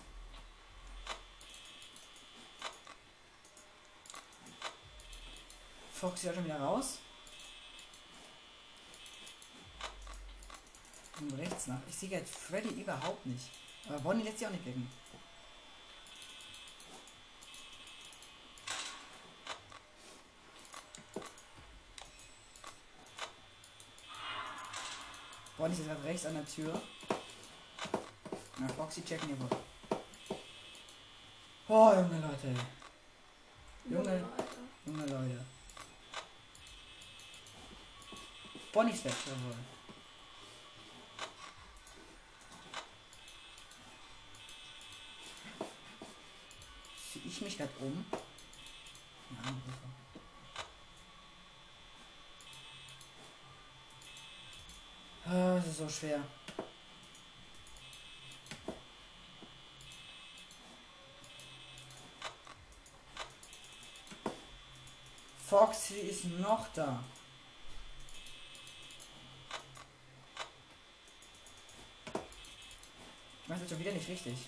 Foxy 5.92 6.26
ist 6.26 6.34
schon 6.34 6.44
wieder 6.44 6.58
raus. 6.58 6.98
Und 11.20 11.38
rechts 11.38 11.68
nach. 11.68 11.78
Ich 11.88 11.94
sehe 11.94 12.08
jetzt 12.08 12.34
Freddy 12.34 12.80
überhaupt 12.80 13.24
nicht. 13.26 13.48
Aber 13.88 14.00
Bonnie 14.00 14.24
lässt 14.24 14.38
sich 14.38 14.48
auch 14.48 14.50
nicht 14.50 14.64
blicken. 14.64 14.90
Bonnie 25.56 25.74
ist 25.74 25.86
gerade 25.86 26.02
rechts 26.02 26.26
an 26.26 26.34
der 26.34 26.46
Tür. 26.48 26.82
Na, 28.62 28.68
Foxy 28.68 29.02
checken 29.02 29.26
hier 29.26 29.40
wohl. 29.40 29.48
Oh, 31.68 31.92
Junge 31.94 32.20
Leute. 32.20 32.54
Junge. 33.90 34.04
Leute. 34.04 34.24
Junge 34.86 35.06
Leute. 35.06 35.44
Bonnie 38.72 38.92
ist 38.92 39.04
weg, 39.04 39.14
jawohl. 39.26 39.56
Zieh 47.12 47.22
ich 47.26 47.40
mich 47.40 47.58
gerade 47.58 47.72
um? 47.80 48.04
Ja, 49.30 49.48
Anrufer. 49.48 49.88
Ah, 55.26 55.56
Das 55.56 55.66
ist 55.66 55.78
so 55.78 55.88
schwer. 55.88 56.22
Foxy 65.92 66.06
ist 66.08 66.24
noch 66.24 66.68
da. 66.74 67.02
Weiß 73.46 73.60
jetzt 73.60 73.70
schon 73.70 73.78
wieder 73.78 73.92
nicht 73.92 74.08
richtig. 74.08 74.38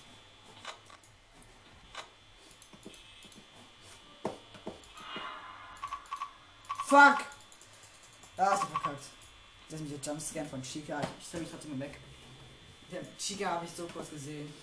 Fuck! 6.85 7.25
Da 8.37 8.51
hast 8.51 8.63
du 8.63 8.67
verkackt. 8.67 9.03
Das 9.69 9.79
ist 9.79 9.89
mich 9.89 9.99
der 9.99 10.13
Jumpscan 10.13 10.49
von 10.49 10.61
Chica. 10.63 11.01
Ich 11.19 11.27
stelle 11.27 11.43
mich 11.43 11.51
trotzdem 11.51 11.79
weg. 11.79 11.99
Ja, 12.91 12.99
Chica 13.17 13.49
habe 13.51 13.65
ich 13.65 13.71
so 13.71 13.87
kurz 13.87 14.09
gesehen. 14.09 14.53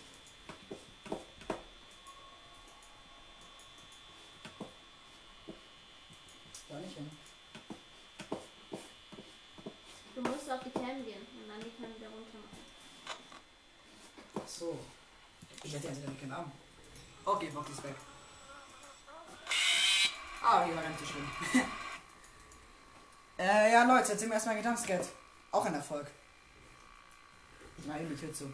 Da 6.72 6.78
nicht 6.78 6.96
hin. 6.96 7.10
Du 10.14 10.22
musst 10.22 10.50
auf 10.50 10.60
die 10.64 10.70
Cam 10.70 11.04
gehen 11.04 11.20
und 11.20 11.46
dann 11.46 11.60
die 11.60 11.70
Cam 11.76 11.94
wieder 11.94 12.08
runter 12.08 12.38
machen. 12.38 12.64
Ach 14.34 14.48
so. 14.48 14.78
Ich 15.62 15.74
hätte 15.74 15.88
also 15.88 16.00
damit 16.00 16.18
keinen 16.18 16.32
Arm. 16.32 16.50
Okay, 17.26 17.50
Box 17.52 17.70
ist 17.72 17.84
weg. 17.84 17.94
Ah, 20.42 20.64
die 20.64 20.74
war 20.74 20.82
ganz 20.82 20.98
so 20.98 21.04
schlimm. 21.04 21.30
äh, 23.38 23.72
ja, 23.72 23.84
Leute, 24.02 24.14
jetzt 24.14 24.20
sind 24.20 24.30
wir 24.30 24.34
erstmal 24.34 24.56
gedumpscat. 24.56 25.08
Auch 25.52 25.64
ein 25.64 25.74
Erfolg. 25.74 26.08
Ich 27.78 27.86
mache 27.86 28.00
eben 28.00 28.08
die 28.08 28.16
Tür 28.16 28.34
zu. 28.34 28.52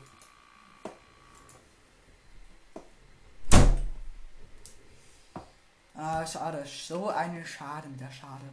Ah, 5.95 6.27
schade. 6.27 6.67
So 6.67 7.09
eine 7.09 7.47
Schade 7.47 7.89
mit 7.89 7.99
der 7.99 8.11
Schade. 8.11 8.45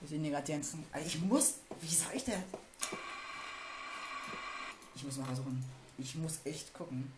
Gerade 0.00 0.18
die 0.18 0.30
ganzen. 0.52 0.84
Also 0.90 1.06
ich 1.06 1.20
muss. 1.20 1.58
Wie 1.80 1.94
soll 1.94 2.12
ich 2.12 2.24
denn? 2.24 2.42
Ich 4.96 5.04
muss 5.04 5.16
mal 5.16 5.26
versuchen. 5.26 5.64
Ich 5.96 6.16
muss 6.16 6.40
echt 6.44 6.74
gucken. 6.74 7.12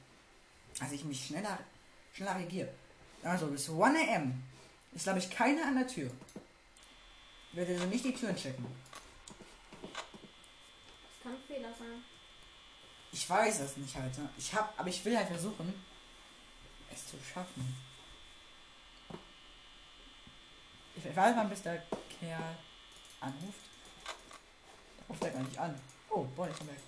Also 0.80 0.94
ich 0.94 1.04
mich 1.06 1.28
schneller, 1.28 1.58
schneller 2.12 2.36
reagiere. 2.36 2.74
Also 3.22 3.46
bis 3.46 3.70
1 3.70 3.98
am 4.14 4.42
ist 4.94 5.04
glaube 5.04 5.18
ich 5.18 5.30
keiner 5.30 5.66
an 5.66 5.76
der 5.76 5.88
Tür. 5.88 6.10
Ich 7.52 7.56
werde 7.58 7.74
also 7.74 7.84
nicht 7.86 8.04
die 8.04 8.14
Türen 8.14 8.34
checken. 8.34 8.66
Das 9.82 11.22
kann 11.22 11.32
ein 11.34 11.42
Fehler 11.46 11.68
sein. 11.74 12.02
Ich 13.12 13.28
weiß 13.28 13.60
es 13.60 13.76
nicht 13.76 13.94
halt. 13.94 14.16
ne? 14.16 14.28
Ich 14.38 14.54
hab, 14.54 14.78
aber 14.78 14.88
ich 14.88 15.04
will 15.04 15.14
halt 15.16 15.28
versuchen, 15.28 15.84
es 16.90 17.06
zu 17.06 17.16
schaffen. 17.32 17.76
Ich 20.96 21.16
warte 21.16 21.36
mal, 21.36 21.46
bis 21.46 21.62
der 21.62 21.82
Kerl 22.18 22.56
anruft. 23.20 23.60
Der 24.98 25.06
ruft 25.08 25.22
er 25.24 25.30
gar 25.30 25.42
nicht 25.42 25.58
an. 25.58 25.78
Oh, 26.08 26.24
boah, 26.34 26.48
ich 26.48 26.56
komm 26.56 26.68
weg. 26.68 26.80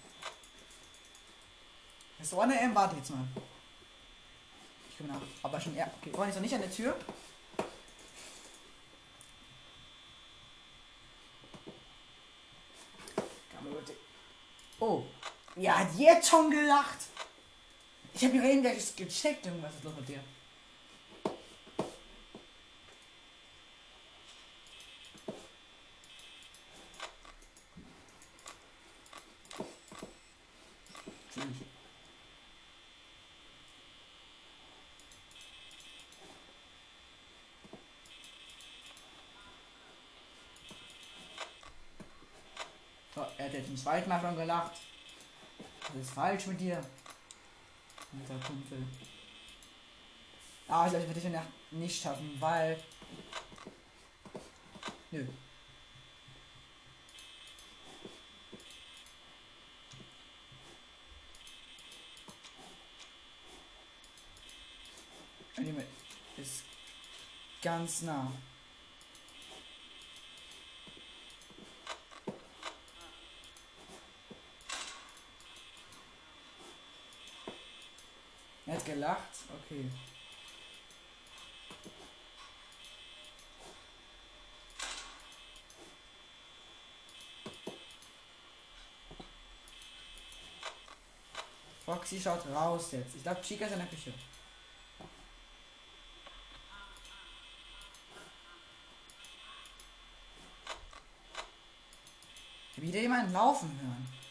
Bis 2.19 2.33
1 2.33 2.63
am 2.63 2.75
warte 2.75 2.97
jetzt 2.97 3.11
mal. 3.11 3.27
Ich 4.89 4.97
komme 4.97 5.11
nach. 5.13 5.21
Aber 5.43 5.61
schon, 5.61 5.75
ja, 5.75 5.91
okay. 6.01 6.11
Bonnie 6.11 6.31
ist 6.31 6.37
noch 6.37 6.43
nicht 6.43 6.55
an 6.55 6.61
der 6.63 6.71
Tür. 6.73 6.97
Kann 13.53 13.65
man 13.65 13.75
bitte- 13.75 13.97
Oh, 14.81 15.05
ja, 15.65 15.79
hat 15.79 15.95
jetzt 15.97 16.29
schon 16.29 16.51
gelacht. 16.51 16.99
Ich 18.13 18.23
habe 18.25 18.37
eben 18.37 18.61
gleich 18.61 18.95
gecheckt, 18.95 19.47
irgendwas 19.47 19.75
ist 19.75 19.85
los 19.85 19.95
mit 19.97 20.09
dir. 20.09 20.21
Er 43.37 43.47
hat 43.47 43.53
jetzt 43.55 43.69
ein 43.69 43.77
zweites 43.77 44.09
Mal 44.09 44.21
schon 44.21 44.37
gelacht. 44.37 44.73
Was 45.95 46.03
ist 46.03 46.11
falsch 46.15 46.47
mit 46.49 46.61
dir? 46.61 46.77
Alter 46.77 48.47
Kumpel. 48.47 48.85
Ah, 50.67 50.87
ich 50.87 50.91
glaube, 50.91 51.07
ich 51.07 51.25
werde 51.25 51.39
ich 51.71 51.79
nicht 51.79 52.03
schaffen, 52.03 52.37
weil. 52.41 52.83
Nö. 55.13 55.25
Anyway, 65.57 65.87
ist 66.37 66.65
ganz 67.63 68.03
nah. 68.03 68.33
Er 78.67 78.75
hat 78.75 78.87
gelacht. 78.87 79.34
Okay. 79.49 79.91
Foxy 91.85 92.21
schaut 92.21 92.47
raus 92.47 92.93
jetzt. 92.93 93.15
Ich 93.15 93.23
glaube, 93.23 93.43
Chica 93.43 93.67
ist 93.67 93.73
in 93.73 93.79
der 93.79 93.89
Küche. 93.89 94.13
Wieder 102.77 103.01
jemanden 103.01 103.33
laufen 103.33 103.81
hören. 103.81 104.24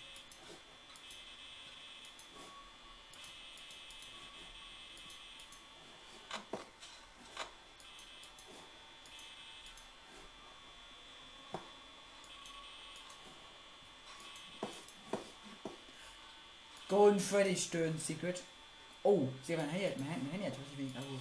Golden 17.13 17.27
Freddy 17.27 17.55
stöhnt 17.55 18.01
Secret. 18.01 18.41
Oh, 19.03 19.27
sie 19.43 19.53
haben 19.53 19.61
ein 19.61 19.69
Handy, 19.69 19.99
mein 19.99 20.09
Handy, 20.09 20.25
mein 20.25 20.31
Handy 20.31 20.45
hat 20.47 20.59
richtig 20.59 20.77
wenig 20.79 20.97
Akku. 20.97 21.19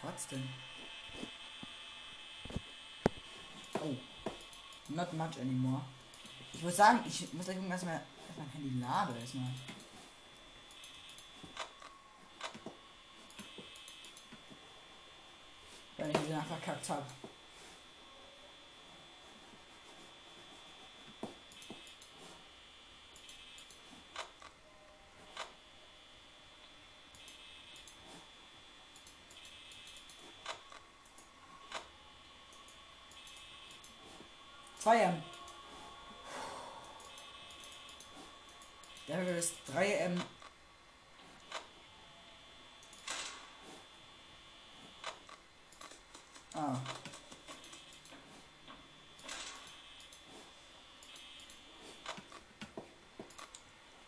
Quatsch 0.00 0.30
denn? 0.30 0.48
Oh. 3.82 3.96
Not 4.90 5.12
much 5.14 5.40
anymore. 5.40 5.80
Ich 6.52 6.62
muss 6.62 6.76
sagen, 6.76 7.00
ich 7.08 7.32
muss 7.32 7.46
gleich 7.46 7.56
gucken, 7.56 7.70
dass 7.70 7.84
mein, 7.84 8.00
dass 8.26 8.36
mein 8.36 8.50
Handy 8.50 8.78
lade 8.78 9.18
erstmal. 9.18 9.54
Wenn 15.96 16.10
ich 16.10 16.26
wieder 16.26 16.42
verkackt 16.42 16.90
habe. 16.90 17.06
M. 34.96 35.22
Der 39.06 39.36
ist 39.36 39.54
3 39.72 39.92
M. 39.92 40.22
Ah. 46.54 46.76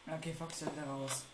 Okay, 0.06 0.34
Fox 0.34 0.62
wieder 0.62 0.84
raus. 0.84 1.24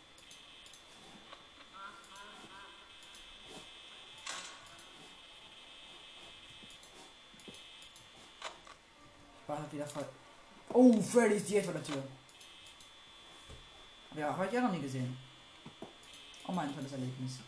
Wieder 9.76 9.86
voll. 9.86 10.08
Oh, 10.72 11.00
Freddy 11.00 11.36
ist 11.36 11.48
direkt 11.48 11.66
vor 11.66 11.74
der 11.74 11.84
Tür. 11.84 12.02
Ja 14.16 14.36
heute 14.36 14.54
ja 14.56 14.62
noch 14.62 14.72
nie 14.72 14.80
gesehen. 14.80 15.16
Oh 16.48 16.52
mein 16.52 16.74
tolles 16.74 16.92
Erlebnis. 16.92 17.40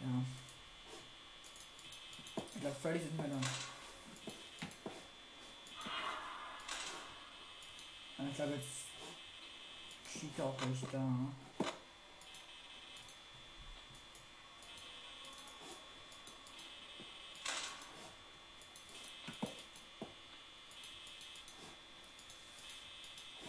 Ja. 0.00 0.06
Ich 2.54 2.60
glaube, 2.60 2.76
Freddy 2.82 2.98
ist 2.98 3.12
nicht 3.12 3.18
da. 3.18 3.40
Ich 8.28 8.34
glaube, 8.36 8.52
jetzt 8.52 8.88
Chica 10.12 10.44
auch 10.44 10.66
nicht 10.66 10.92
da. 10.92 11.32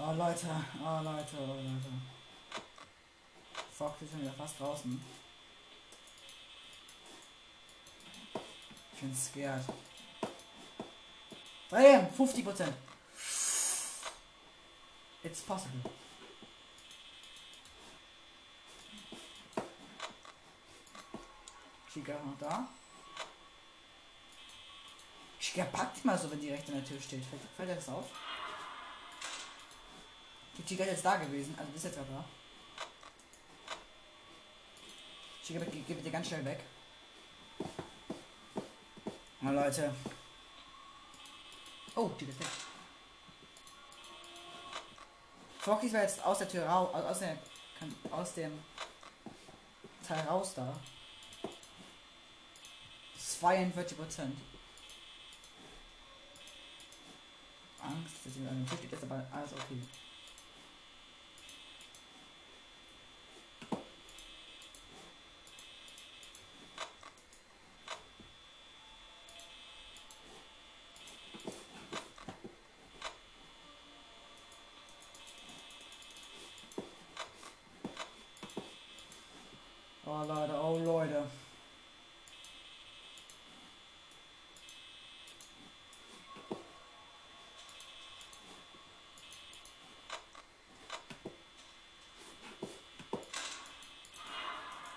Oh 0.01 0.13
Leute, 0.41 0.65
oh 0.81 1.01
Leute, 1.03 1.35
oh 1.37 1.47
Leute. 1.47 1.91
Fuck, 3.73 3.99
wir 3.99 4.07
sind 4.07 4.21
wieder 4.21 4.31
fast 4.31 4.57
draußen. 4.57 5.03
Ich 8.93 9.01
bin 9.01 9.13
scared. 9.13 9.65
Damn, 11.69 12.09
50 12.13 12.45
Prozent. 12.45 12.73
It's 15.23 15.41
possible. 15.41 15.91
Chica 21.91 22.13
noch 22.13 22.37
da. 22.39 22.69
Chica 25.39 25.65
packt 25.65 26.05
mal 26.05 26.17
so, 26.17 26.31
wenn 26.31 26.39
die 26.39 26.51
recht 26.51 26.67
an 26.69 26.75
der 26.75 26.85
Tür 26.85 27.01
steht. 27.01 27.25
Fällt, 27.25 27.41
fällt 27.57 27.77
das 27.77 27.89
auf? 27.89 28.05
Chica 30.69 30.83
ist 30.83 30.91
jetzt 30.91 31.05
da 31.05 31.15
gewesen, 31.15 31.55
also 31.57 31.71
ist 31.73 31.83
jetzt 31.83 31.95
gerade 31.95 32.11
da. 32.11 32.25
Chica, 35.43 35.65
geh, 35.65 35.93
bitte 35.95 36.11
ganz 36.11 36.27
schnell 36.27 36.45
weg. 36.45 36.59
Oh 39.41 39.49
Leute. 39.49 39.91
Oh, 41.95 42.11
die 42.19 42.25
ist 42.25 42.39
weg. 42.39 42.47
Foxy 45.57 45.91
war 45.91 46.03
jetzt 46.03 46.23
aus 46.23 46.37
der 46.37 46.47
Tür 46.47 46.67
raus, 46.67 46.93
aus, 46.93 47.17
der, 47.17 47.39
aus 48.11 48.33
dem 48.35 48.63
Teil 50.07 50.19
raus 50.27 50.53
da. 50.53 50.79
42 53.17 53.97
Prozent. 53.97 54.37
Angst, 57.81 58.23
dass 58.23 58.33
sie 58.35 58.47
an 58.47 58.63
dem 58.63 58.69
Tisch 58.69 58.77
steht, 58.77 58.93
ist 58.93 59.03
aber 59.03 59.25
alles 59.31 59.53
okay. 59.53 59.81
Oh 80.11 80.23
Leute, 80.23 80.53
oh 80.59 80.77
Leute. 80.79 81.23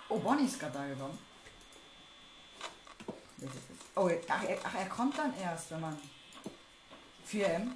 Oh, 0.09 0.12
Bonnie 0.23 0.45
ist 0.45 0.59
gerade 0.59 0.73
da 0.73 0.87
gekommen. 0.87 1.19
Oh, 3.95 4.09
ach 4.27 4.43
er, 4.43 4.57
ach, 4.63 4.75
er 4.75 4.85
kommt 4.87 5.17
dann 5.17 5.37
erst, 5.37 5.71
wenn 5.71 5.81
man 5.81 5.97
4M. 7.29 7.71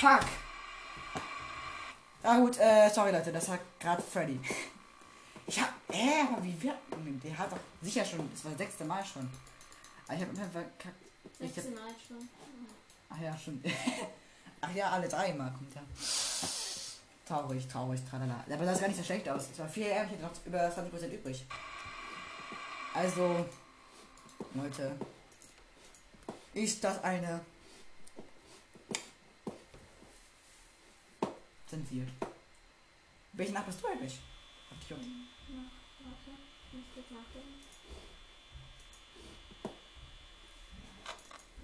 Fuck. 0.00 0.26
Ah 2.24 2.38
gut, 2.38 2.58
äh, 2.58 2.88
sorry 2.90 3.12
Leute, 3.12 3.32
das 3.32 3.48
hat 3.48 3.60
gerade 3.78 4.02
Freddy. 4.02 4.40
Ich 5.46 5.60
hab. 5.60 5.72
Äh, 5.88 6.22
aber 6.28 6.42
wie 6.42 6.60
wir. 6.60 6.76
Der 7.24 7.38
hat 7.38 7.52
doch 7.52 7.58
sicher 7.80 8.04
schon. 8.04 8.30
Das 8.32 8.44
war 8.44 8.52
das 8.52 8.58
sechste 8.58 8.84
Mal 8.84 9.04
schon. 9.04 9.28
Aber 10.06 10.16
ich 10.16 10.22
hab 10.22 10.32
immer 10.32 10.48
verkackt. 10.50 11.02
16 11.38 11.74
Mal 11.74 11.94
schon. 12.06 12.28
ach 13.10 13.20
ja, 13.20 13.36
schon. 13.36 13.62
ach 14.60 14.74
ja, 14.74 14.90
alle 14.90 15.08
drei 15.08 15.32
Mal 15.34 15.52
kommt 15.52 15.74
er. 15.74 15.82
Traurig, 17.32 17.66
traurig, 17.66 17.98
tralala. 18.10 18.44
Aber 18.52 18.66
das 18.66 18.74
sah 18.74 18.80
gar 18.82 18.88
nicht 18.88 18.98
so 18.98 19.04
schlecht 19.04 19.26
aus. 19.26 19.48
Es 19.50 19.58
war 19.58 19.66
viel 19.66 19.84
eher, 19.84 20.04
ich 20.04 20.10
hätte 20.10 20.22
noch 20.22 20.32
über 20.44 20.58
20% 20.68 21.14
übrig. 21.14 21.46
Also, 22.92 23.46
Leute. 24.52 24.94
Ist 26.52 26.84
das 26.84 27.02
eine. 27.02 27.40
Zensiert. 31.66 32.10
Welche 33.32 33.52
Nacht 33.54 33.64
bist 33.64 33.82
du 33.82 33.86
eigentlich? 33.86 34.20
Hab 34.70 34.76
ich 34.82 34.92
auch- 34.92 34.98
Na, 35.48 35.62
warte. 36.04 36.38
Ich 36.66 36.72
muss 36.74 36.84
kurz 36.92 37.06
nachdenken. 37.12 37.62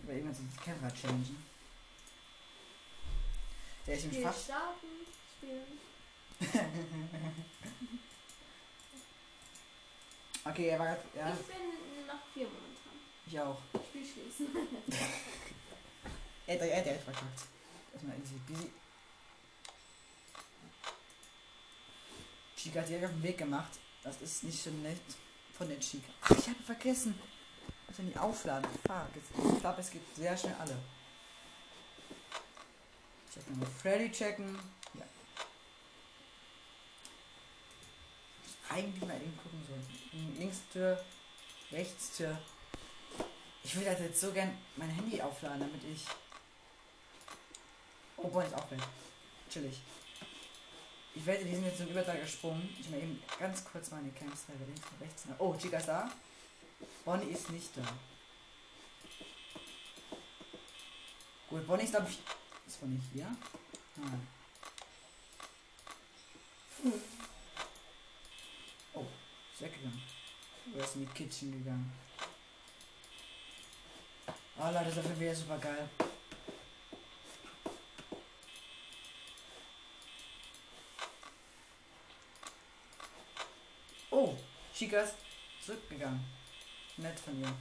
Über 0.02 0.12
irgendwas 0.14 0.38
die 0.38 0.64
Kamera 0.64 0.90
changen. 0.94 1.44
Der 3.86 3.94
ist 3.96 4.04
im 4.06 4.22
fast. 4.22 4.44
starten. 4.44 5.07
Spielen. 5.38 5.78
Okay, 10.44 10.68
er 10.68 10.78
war 10.78 10.86
ja, 10.86 10.96
Ich 11.38 11.46
bin 11.46 12.06
nach 12.06 12.22
vier 12.32 12.46
momentan. 12.46 12.92
ich 13.26 13.38
auch. 13.38 13.60
Spiel 13.88 14.06
schließen. 14.06 14.46
Er 16.46 16.54
hat 16.54 16.62
er 16.62 16.82
direkt 16.82 17.04
verkackt. 17.04 17.42
Erstmal 17.92 18.16
easy 18.18 18.36
busy. 18.46 18.70
Chica 22.56 22.80
hat 22.80 22.88
direkt 22.88 23.04
auf 23.04 23.10
den 23.10 23.22
Weg 23.22 23.36
gemacht. 23.36 23.72
Das 24.02 24.18
ist 24.22 24.44
nicht 24.44 24.62
so 24.62 24.70
nett 24.70 24.98
von 25.52 25.68
den 25.68 25.78
Chica. 25.78 26.10
Ach, 26.22 26.30
ich 26.30 26.48
habe 26.48 26.62
vergessen. 26.64 27.20
Das 27.86 27.96
sind 27.96 28.14
die 28.14 28.18
Aufladen. 28.18 28.66
Fuck. 28.86 29.52
Ich 29.54 29.60
glaube, 29.60 29.80
es 29.82 29.90
geht 29.90 30.16
sehr 30.16 30.34
schnell 30.38 30.54
alle. 30.58 30.78
Checken 33.34 33.60
wir 33.60 33.66
Freddy 33.66 34.10
checken. 34.10 34.58
Ja. 34.94 35.04
Eigentlich 38.68 39.04
mal 39.06 39.16
eben 39.16 39.36
gucken 39.36 39.64
sollen. 39.66 40.36
Links 40.38 40.58
Tür, 40.72 41.02
rechts 41.72 42.16
Tür. 42.16 42.38
Ich 43.64 43.74
würde 43.74 43.90
halt 43.90 44.00
jetzt 44.00 44.20
so 44.20 44.30
gern 44.32 44.56
mein 44.76 44.90
Handy 44.90 45.20
aufladen, 45.20 45.60
damit 45.60 45.82
ich. 45.84 46.04
Oh, 48.16 48.28
Bonn 48.28 48.44
ist 48.44 48.54
auch 48.54 48.70
weg. 48.70 48.80
Chillig. 49.50 49.80
Ich 51.14 51.26
wette, 51.26 51.44
die 51.44 51.54
sind 51.54 51.64
jetzt 51.64 51.80
im 51.80 51.88
Übertrag 51.88 52.20
gesprungen. 52.20 52.74
Ich 52.78 52.88
mal 52.90 52.98
eben 52.98 53.22
ganz 53.38 53.64
kurz 53.64 53.90
meine 53.90 54.10
Camps 54.10 54.44
links 54.48 54.82
und 54.92 55.00
rechts. 55.00 55.24
Oh, 55.38 55.54
Chica 55.54 55.78
ist 55.78 55.88
da. 55.88 56.10
Bonnie 57.04 57.32
ist 57.32 57.50
nicht 57.50 57.76
da. 57.76 57.82
Gut, 61.48 61.66
Bonnie 61.66 61.84
ist 61.84 61.90
glaube 61.90 62.08
ich. 62.08 62.18
Ist 62.66 62.80
Bonnie 62.80 63.00
hier? 63.12 63.34
Nein. 63.96 64.28
Oh, 66.84 67.17
ist 69.58 69.62
weggegangen. 69.62 70.02
Oder 70.74 70.84
ist 70.84 70.94
in 70.94 71.06
die 71.06 71.12
Kitchen 71.12 71.52
gegangen. 71.52 71.92
Oh 74.56 74.70
Leute, 74.72 74.92
das 74.94 75.18
wäre 75.18 75.34
super 75.34 75.58
geil. 75.58 75.88
Oh, 84.10 84.36
Chica 84.74 85.00
ist 85.00 85.14
zurückgegangen. 85.64 86.24
Nett 86.96 87.18
von 87.18 87.40
ihr. 87.40 87.52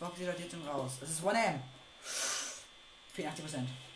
Hockt 0.00 0.16
sie 0.16 0.24
dort 0.24 0.38
jetzt 0.38 0.52
schon 0.52 0.66
raus. 0.66 0.92
Es 1.02 1.10
ist 1.10 1.22
1M. 1.22 1.60
84%. 3.14 3.66
Traurig, 3.66 3.89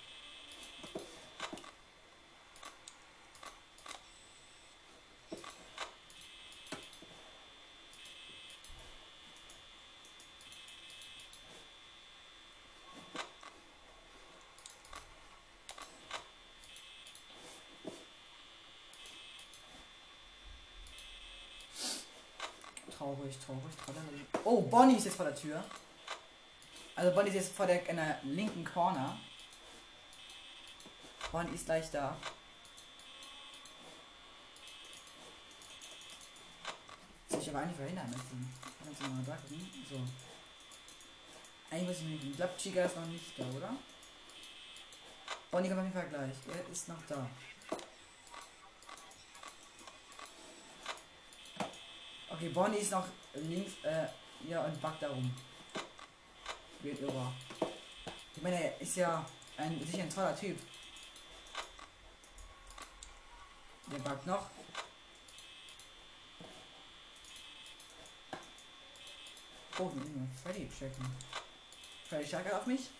traurig. 23.44 23.74
Oh, 24.44 24.62
Bonnie 24.62 24.96
ist 24.96 25.04
jetzt 25.04 25.16
vor 25.16 25.26
der 25.26 25.34
Tür. 25.34 25.64
Also 26.96 27.14
Bonnie 27.14 27.28
ist 27.28 27.34
jetzt 27.34 27.54
vor 27.54 27.66
der 27.66 27.88
in 27.88 27.96
der 27.96 28.20
linken 28.22 28.64
Corner. 28.64 29.18
Bonnie 31.32 31.54
ist 31.54 31.66
gleich 31.66 31.90
da. 31.90 32.16
Soll 37.28 37.40
ich 37.40 37.48
aber 37.50 37.58
eigentlich 37.60 37.76
verhindern 37.76 38.10
müssen. 38.10 38.54
So. 39.90 39.96
Eigentlich 41.70 41.88
muss 41.88 41.96
ich 41.98 42.04
mir 42.04 42.30
Ich 42.30 42.36
glaube, 42.36 42.56
Chica 42.56 42.84
ist 42.84 42.96
noch 42.96 43.06
nicht 43.06 43.38
da, 43.38 43.44
oder? 43.44 43.74
Bonnie 45.50 45.68
kommt 45.68 45.80
auf 45.80 45.86
jeden 45.86 45.98
Fall 45.98 46.08
gleich. 46.08 46.36
Er 46.52 46.70
ist 46.70 46.88
noch 46.88 47.06
da. 47.08 47.28
Okay, 52.44 52.52
Bonnie 52.52 52.76
ist 52.76 52.90
noch 52.90 53.06
links, 53.32 53.72
äh, 53.84 54.06
ja, 54.46 54.62
und 54.64 54.78
backt 54.82 55.02
da 55.02 55.08
rum. 55.08 55.34
Wird 56.80 57.00
irre. 57.00 57.32
Ich 58.36 58.42
meine, 58.42 58.62
er 58.62 58.80
ist 58.82 58.96
ja 58.96 59.24
ein 59.56 59.80
sicher 59.86 60.02
ein 60.02 60.10
toller 60.10 60.36
Typ. 60.36 60.58
Der 63.90 63.98
backt 63.98 64.26
noch. 64.26 64.50
Oh, 69.78 69.90
Freddy 70.42 70.68
checken. 70.68 71.16
Freddy 72.10 72.26
stark 72.26 72.52
auf 72.52 72.66
mich. 72.66 72.90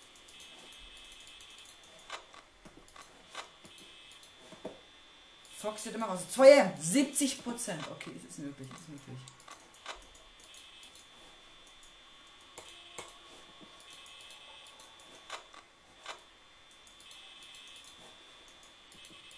Fox 5.64 5.86
wird 5.86 5.94
immer 5.94 6.08
raus. 6.08 6.20
2M, 6.36 6.78
70 6.78 7.42
Prozent. 7.42 7.82
Okay, 7.90 8.10
es 8.18 8.28
ist 8.28 8.38
möglich, 8.38 8.68
es 8.70 8.80
ist 8.82 8.88
möglich. 8.90 9.18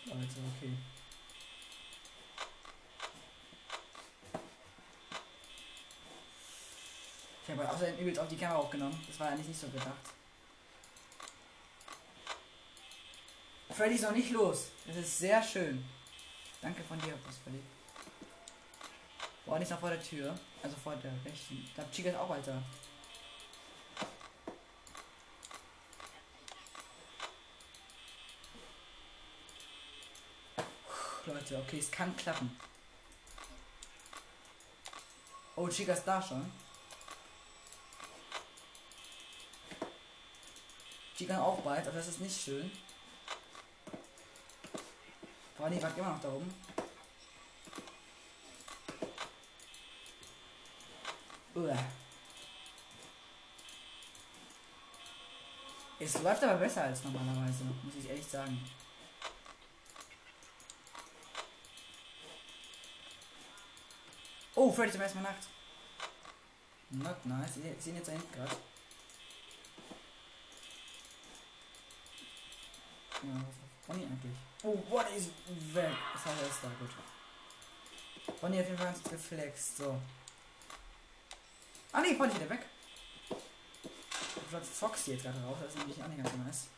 Leute, 0.06 0.18
okay. 0.56 0.72
Ich 7.44 7.50
habe 7.52 7.70
außerdem 7.70 7.98
übelst 7.98 8.18
auf 8.18 8.26
die 8.26 8.36
Kamera 8.36 8.58
aufgenommen. 8.58 9.00
Das 9.06 9.20
war 9.20 9.28
eigentlich 9.28 9.46
nicht 9.46 9.60
so 9.60 9.68
gedacht. 9.68 9.92
Freddy 13.70 13.94
ist 13.94 14.02
noch 14.02 14.10
nicht 14.10 14.32
los. 14.32 14.70
Das 14.88 14.96
ist 14.96 15.18
sehr 15.18 15.40
schön. 15.40 15.95
Danke 16.66 16.82
von 16.82 16.98
dir, 16.98 17.16
was 17.24 17.38
Freddy. 17.38 17.62
Boah, 19.44 19.56
nicht 19.56 19.70
noch 19.70 19.78
vor 19.78 19.90
der 19.90 20.02
Tür. 20.02 20.36
Also 20.64 20.74
vor 20.76 20.96
der 20.96 21.12
rechten. 21.24 21.70
Da 21.76 21.84
Chica 21.92 22.10
ist 22.10 22.16
auch 22.16 22.28
weiter. 22.28 22.60
Leute, 31.26 31.58
okay, 31.58 31.78
es 31.78 31.88
kann 31.88 32.16
klappen. 32.16 32.58
Oh, 35.54 35.68
Chica 35.68 35.92
ist 35.92 36.02
da 36.02 36.20
schon. 36.20 36.50
Chica 41.16 41.40
auch 41.40 41.60
bald, 41.60 41.86
aber 41.86 41.98
das 41.98 42.08
ist 42.08 42.20
nicht 42.20 42.42
schön. 42.42 42.72
Boah, 45.66 45.70
die 45.70 45.82
war 45.82 45.98
immer 45.98 46.12
noch 46.12 46.20
da 46.20 46.28
oben. 46.28 46.54
Uah. 51.56 51.84
Es 55.98 56.22
läuft 56.22 56.44
aber 56.44 56.58
besser 56.58 56.84
als 56.84 57.02
normalerweise, 57.02 57.64
muss 57.64 57.96
ich 57.98 58.08
ehrlich 58.08 58.24
sagen. 58.24 58.64
Oh, 64.54 64.70
Freddy 64.70 64.92
zum 64.92 65.00
ersten 65.00 65.20
Mal 65.20 65.32
Nacht. 65.32 65.48
Not 66.90 67.26
nice. 67.26 67.54
Sie 67.54 67.62
sehen 67.80 67.96
jetzt 67.96 68.08
hinten 68.08 68.32
gerade. 68.32 68.56
Ja, 73.24 73.65
Bonnie 73.86 74.04
eigentlich. 74.04 74.36
Oh, 74.62 74.76
Bonnie 74.90 75.16
ist 75.16 75.30
weg. 75.74 75.90
Das 76.12 76.26
heißt, 76.26 76.42
er 76.42 76.48
ist 76.48 76.58
da, 76.62 76.68
gut. 76.80 76.90
Bonnie 78.40 78.58
hat 78.58 78.66
jeden 78.66 78.78
Fall 78.78 78.86
ganz 78.86 79.02
geflext, 79.02 79.76
so. 79.78 80.00
Ah 81.92 82.00
nee, 82.00 82.14
Bonnie 82.14 82.32
ist 82.32 82.40
wieder 82.40 82.50
weg. 82.50 82.66
Platz 84.50 84.68
Foxy 84.68 85.12
jetzt 85.12 85.24
gerade 85.24 85.42
raus, 85.42 85.56
das 85.60 85.74
ist 85.74 85.78
nämlich 85.78 86.02
auch 86.02 86.08
nicht 86.08 86.22
ganz 86.22 86.36
nice. 86.44 86.68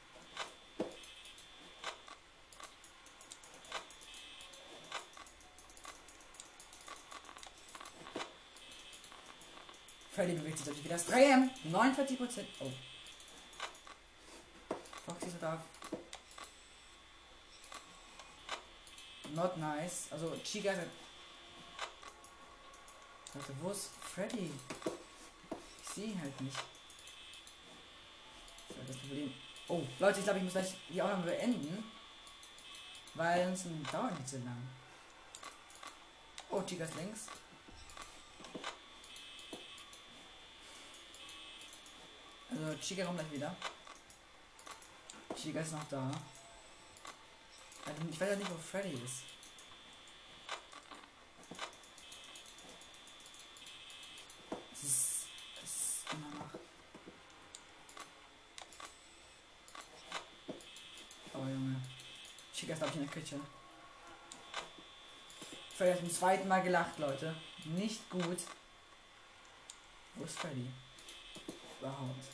Freddy 10.12 10.32
bewegt 10.32 10.58
sich 10.58 10.66
natürlich 10.66 10.84
wieder. 10.84 10.96
Das 10.96 11.08
3M. 11.08 11.48
49%. 11.70 12.44
Oh. 12.58 12.72
Foxy 15.06 15.26
ist 15.26 15.36
da. 15.40 15.62
Not 19.38 19.56
nice. 19.56 20.08
Also 20.10 20.34
Chica 20.42 20.72
ist. 20.72 20.90
Warte, 23.34 23.52
wo 23.60 23.70
ist 23.70 23.90
Freddy? 24.00 24.50
Ich 25.80 25.88
sehe 25.88 26.06
ihn 26.06 26.20
halt 26.20 26.40
nicht. 26.40 26.58
Das 28.68 28.78
ist 28.78 28.88
das 28.88 28.96
Problem. 28.96 29.32
Oh, 29.68 29.82
Leute, 30.00 30.18
ich 30.18 30.24
glaube, 30.24 30.38
ich 30.38 30.44
muss 30.44 30.54
gleich 30.54 30.74
die 30.88 31.00
Aufnahme 31.00 31.22
beenden. 31.22 31.84
Weil 33.14 33.56
sonst 33.56 33.66
dauert 33.92 34.18
nicht 34.18 34.28
so 34.28 34.38
lang. 34.38 34.68
Oh, 36.50 36.62
Chica 36.62 36.84
ist 36.84 36.96
links. 36.96 37.26
Also 42.50 42.78
Chica 42.80 43.04
kommt 43.04 43.20
gleich 43.20 43.32
wieder. 43.32 43.54
Chica 45.36 45.60
ist 45.60 45.72
noch 45.72 45.88
da. 45.88 46.10
Ich 48.10 48.20
weiß 48.20 48.30
ja 48.30 48.36
nicht, 48.36 48.50
wo 48.50 48.56
Freddy 48.56 48.94
ist. 49.04 49.22
Es 54.72 54.82
ist, 54.82 55.26
es 55.62 55.70
ist 55.70 56.12
immer 56.12 56.28
noch. 56.30 56.50
Oh 61.34 61.38
Junge. 61.38 61.80
Chica 62.52 62.72
ist 62.72 62.78
glaube 62.78 62.92
ich 62.94 63.00
in 63.00 63.06
der 63.06 63.12
Küche. 63.12 63.40
Freddy 65.76 65.92
hat 65.92 66.00
zum 66.00 66.10
zweiten 66.10 66.48
Mal 66.48 66.62
gelacht, 66.62 66.98
Leute. 66.98 67.36
Nicht 67.64 68.10
gut. 68.10 68.38
Wo 70.14 70.24
ist 70.24 70.38
Freddy? 70.38 70.68
Überhaupt. 71.78 72.24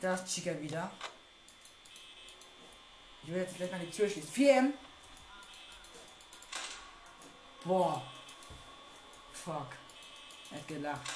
Da 0.00 0.14
ist 0.14 0.26
Chica 0.26 0.60
wieder. 0.60 0.92
Ich 3.22 3.28
will 3.28 3.40
jetzt 3.40 3.56
gleich 3.56 3.70
mal 3.70 3.80
die 3.80 3.90
Tür 3.90 4.08
schließen. 4.08 4.32
4M. 4.32 4.72
Boah. 7.64 8.02
Fuck. 9.32 9.68
Er 10.50 10.58
hat 10.58 10.68
gelacht. 10.68 11.10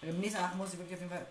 Beim 0.00 0.18
nächsten 0.18 0.40
Mal 0.40 0.54
muss 0.56 0.72
ich 0.72 0.78
wirklich 0.78 0.94
auf 0.94 1.00
jeden 1.00 1.10
Fall. 1.10 1.26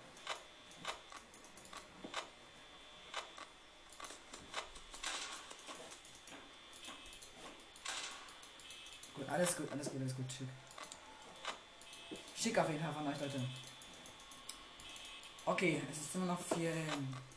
Gut, 9.13 9.29
alles 9.29 9.55
gut, 9.55 9.71
alles 9.71 9.91
gut, 9.91 10.01
alles 10.01 10.15
gut, 10.15 10.25
schick. 10.31 10.47
Schick 12.35 12.57
auf 12.57 12.69
jeden 12.69 12.83
Fall 12.83 12.93
von 12.93 13.07
euch, 13.07 13.19
Leute. 13.19 13.41
Okay, 15.45 15.83
es 15.91 15.97
ist 15.97 16.15
immer 16.15 16.25
noch 16.25 16.39
4 16.39 16.71
AM. 16.71 17.32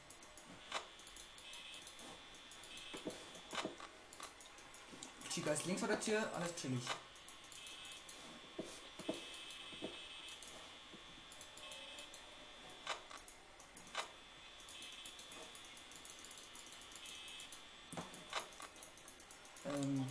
Chica 5.46 5.54
ist 5.54 5.66
links 5.66 5.80
vor 5.80 5.88
der 5.88 6.00
Tür, 6.00 6.28
alles 6.34 6.52
chillig. 6.56 6.82
Ähm. 19.66 20.04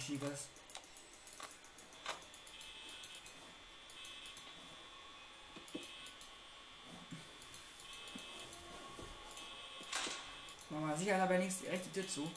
Machen 10.70 10.88
wir 10.88 10.96
sicher 10.96 11.22
aber 11.22 11.38
links 11.38 11.58
die 11.60 11.92
Tür 11.92 12.08
zu. 12.08 12.32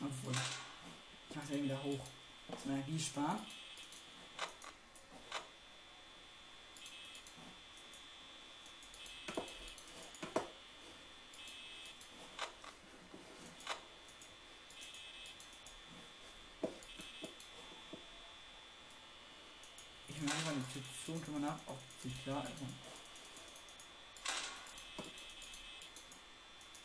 Obwohl. 0.00 0.34
Den 1.50 1.64
wieder 1.64 1.82
hoch. 1.82 1.98
Das 2.48 2.64
Energie 2.64 2.98
sparen. 2.98 3.40
Ich 20.06 20.22
mache 20.22 20.36
einfach 20.36 20.52
die 20.72 21.04
zu 21.04 21.12
und 21.12 21.32
mal 21.32 21.40
nach, 21.40 21.58
ob 21.66 21.78
sie 22.00 22.10
klar 22.22 22.44
ist. 22.44 22.52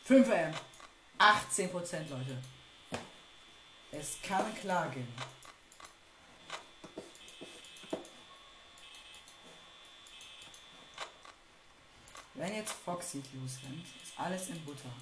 5 0.06 0.28
M. 0.28 0.54
18 1.18 1.70
Prozent, 1.70 2.10
Leute. 2.10 2.55
Es 3.98 4.18
kann 4.22 4.54
klar 4.56 4.90
gehen. 4.90 5.08
Wenn 12.34 12.54
jetzt 12.54 12.72
Foxy 12.72 13.22
losrennt, 13.32 13.86
ist 14.02 14.18
alles 14.18 14.48
in 14.48 14.62
Butter. 14.66 14.92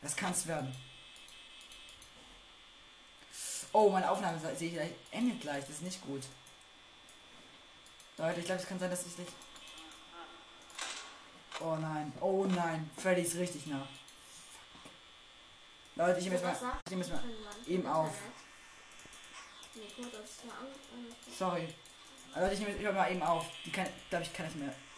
Das 0.00 0.16
kann's 0.16 0.46
werden. 0.46 0.74
Oh, 3.72 3.90
meine 3.90 4.10
Aufnahme 4.10 4.40
sehe 4.56 4.68
ich 4.68 4.74
gleich, 4.74 4.92
endet 5.10 5.42
gleich. 5.42 5.60
Das 5.60 5.76
ist 5.76 5.82
nicht 5.82 6.00
gut. 6.00 6.22
Leute, 8.16 8.40
ich 8.40 8.46
glaube, 8.46 8.62
es 8.62 8.66
kann 8.66 8.78
sein, 8.78 8.90
dass 8.90 9.06
ich 9.06 9.18
nicht. 9.18 9.32
Oh 11.60 11.76
nein, 11.76 12.12
oh 12.20 12.46
nein, 12.46 12.88
Freddy 12.96 13.22
ist 13.22 13.34
richtig 13.34 13.66
nah. 13.66 13.86
Leute, 15.98 16.18
ich 16.20 16.24
nehme 16.26 16.36
jetzt 16.36 16.44
mal, 16.44 16.72
ich 16.84 16.90
nehme 16.90 17.02
jetzt 17.02 17.12
mal 17.12 17.22
eben 17.66 17.86
auf. 17.88 18.12
Sorry. 21.36 21.68
Leute, 22.36 22.54
ich 22.54 22.60
nehme 22.60 22.70
jetzt 22.70 22.94
mal 22.94 23.10
eben 23.10 23.22
auf. 23.22 23.46
Die 23.64 23.72
kann, 23.72 23.86
glaube 24.08 24.24
ich, 24.24 24.32
kann 24.32 24.46
ich 24.46 24.54
mehr. 24.54 24.68
Ja. 24.68 24.88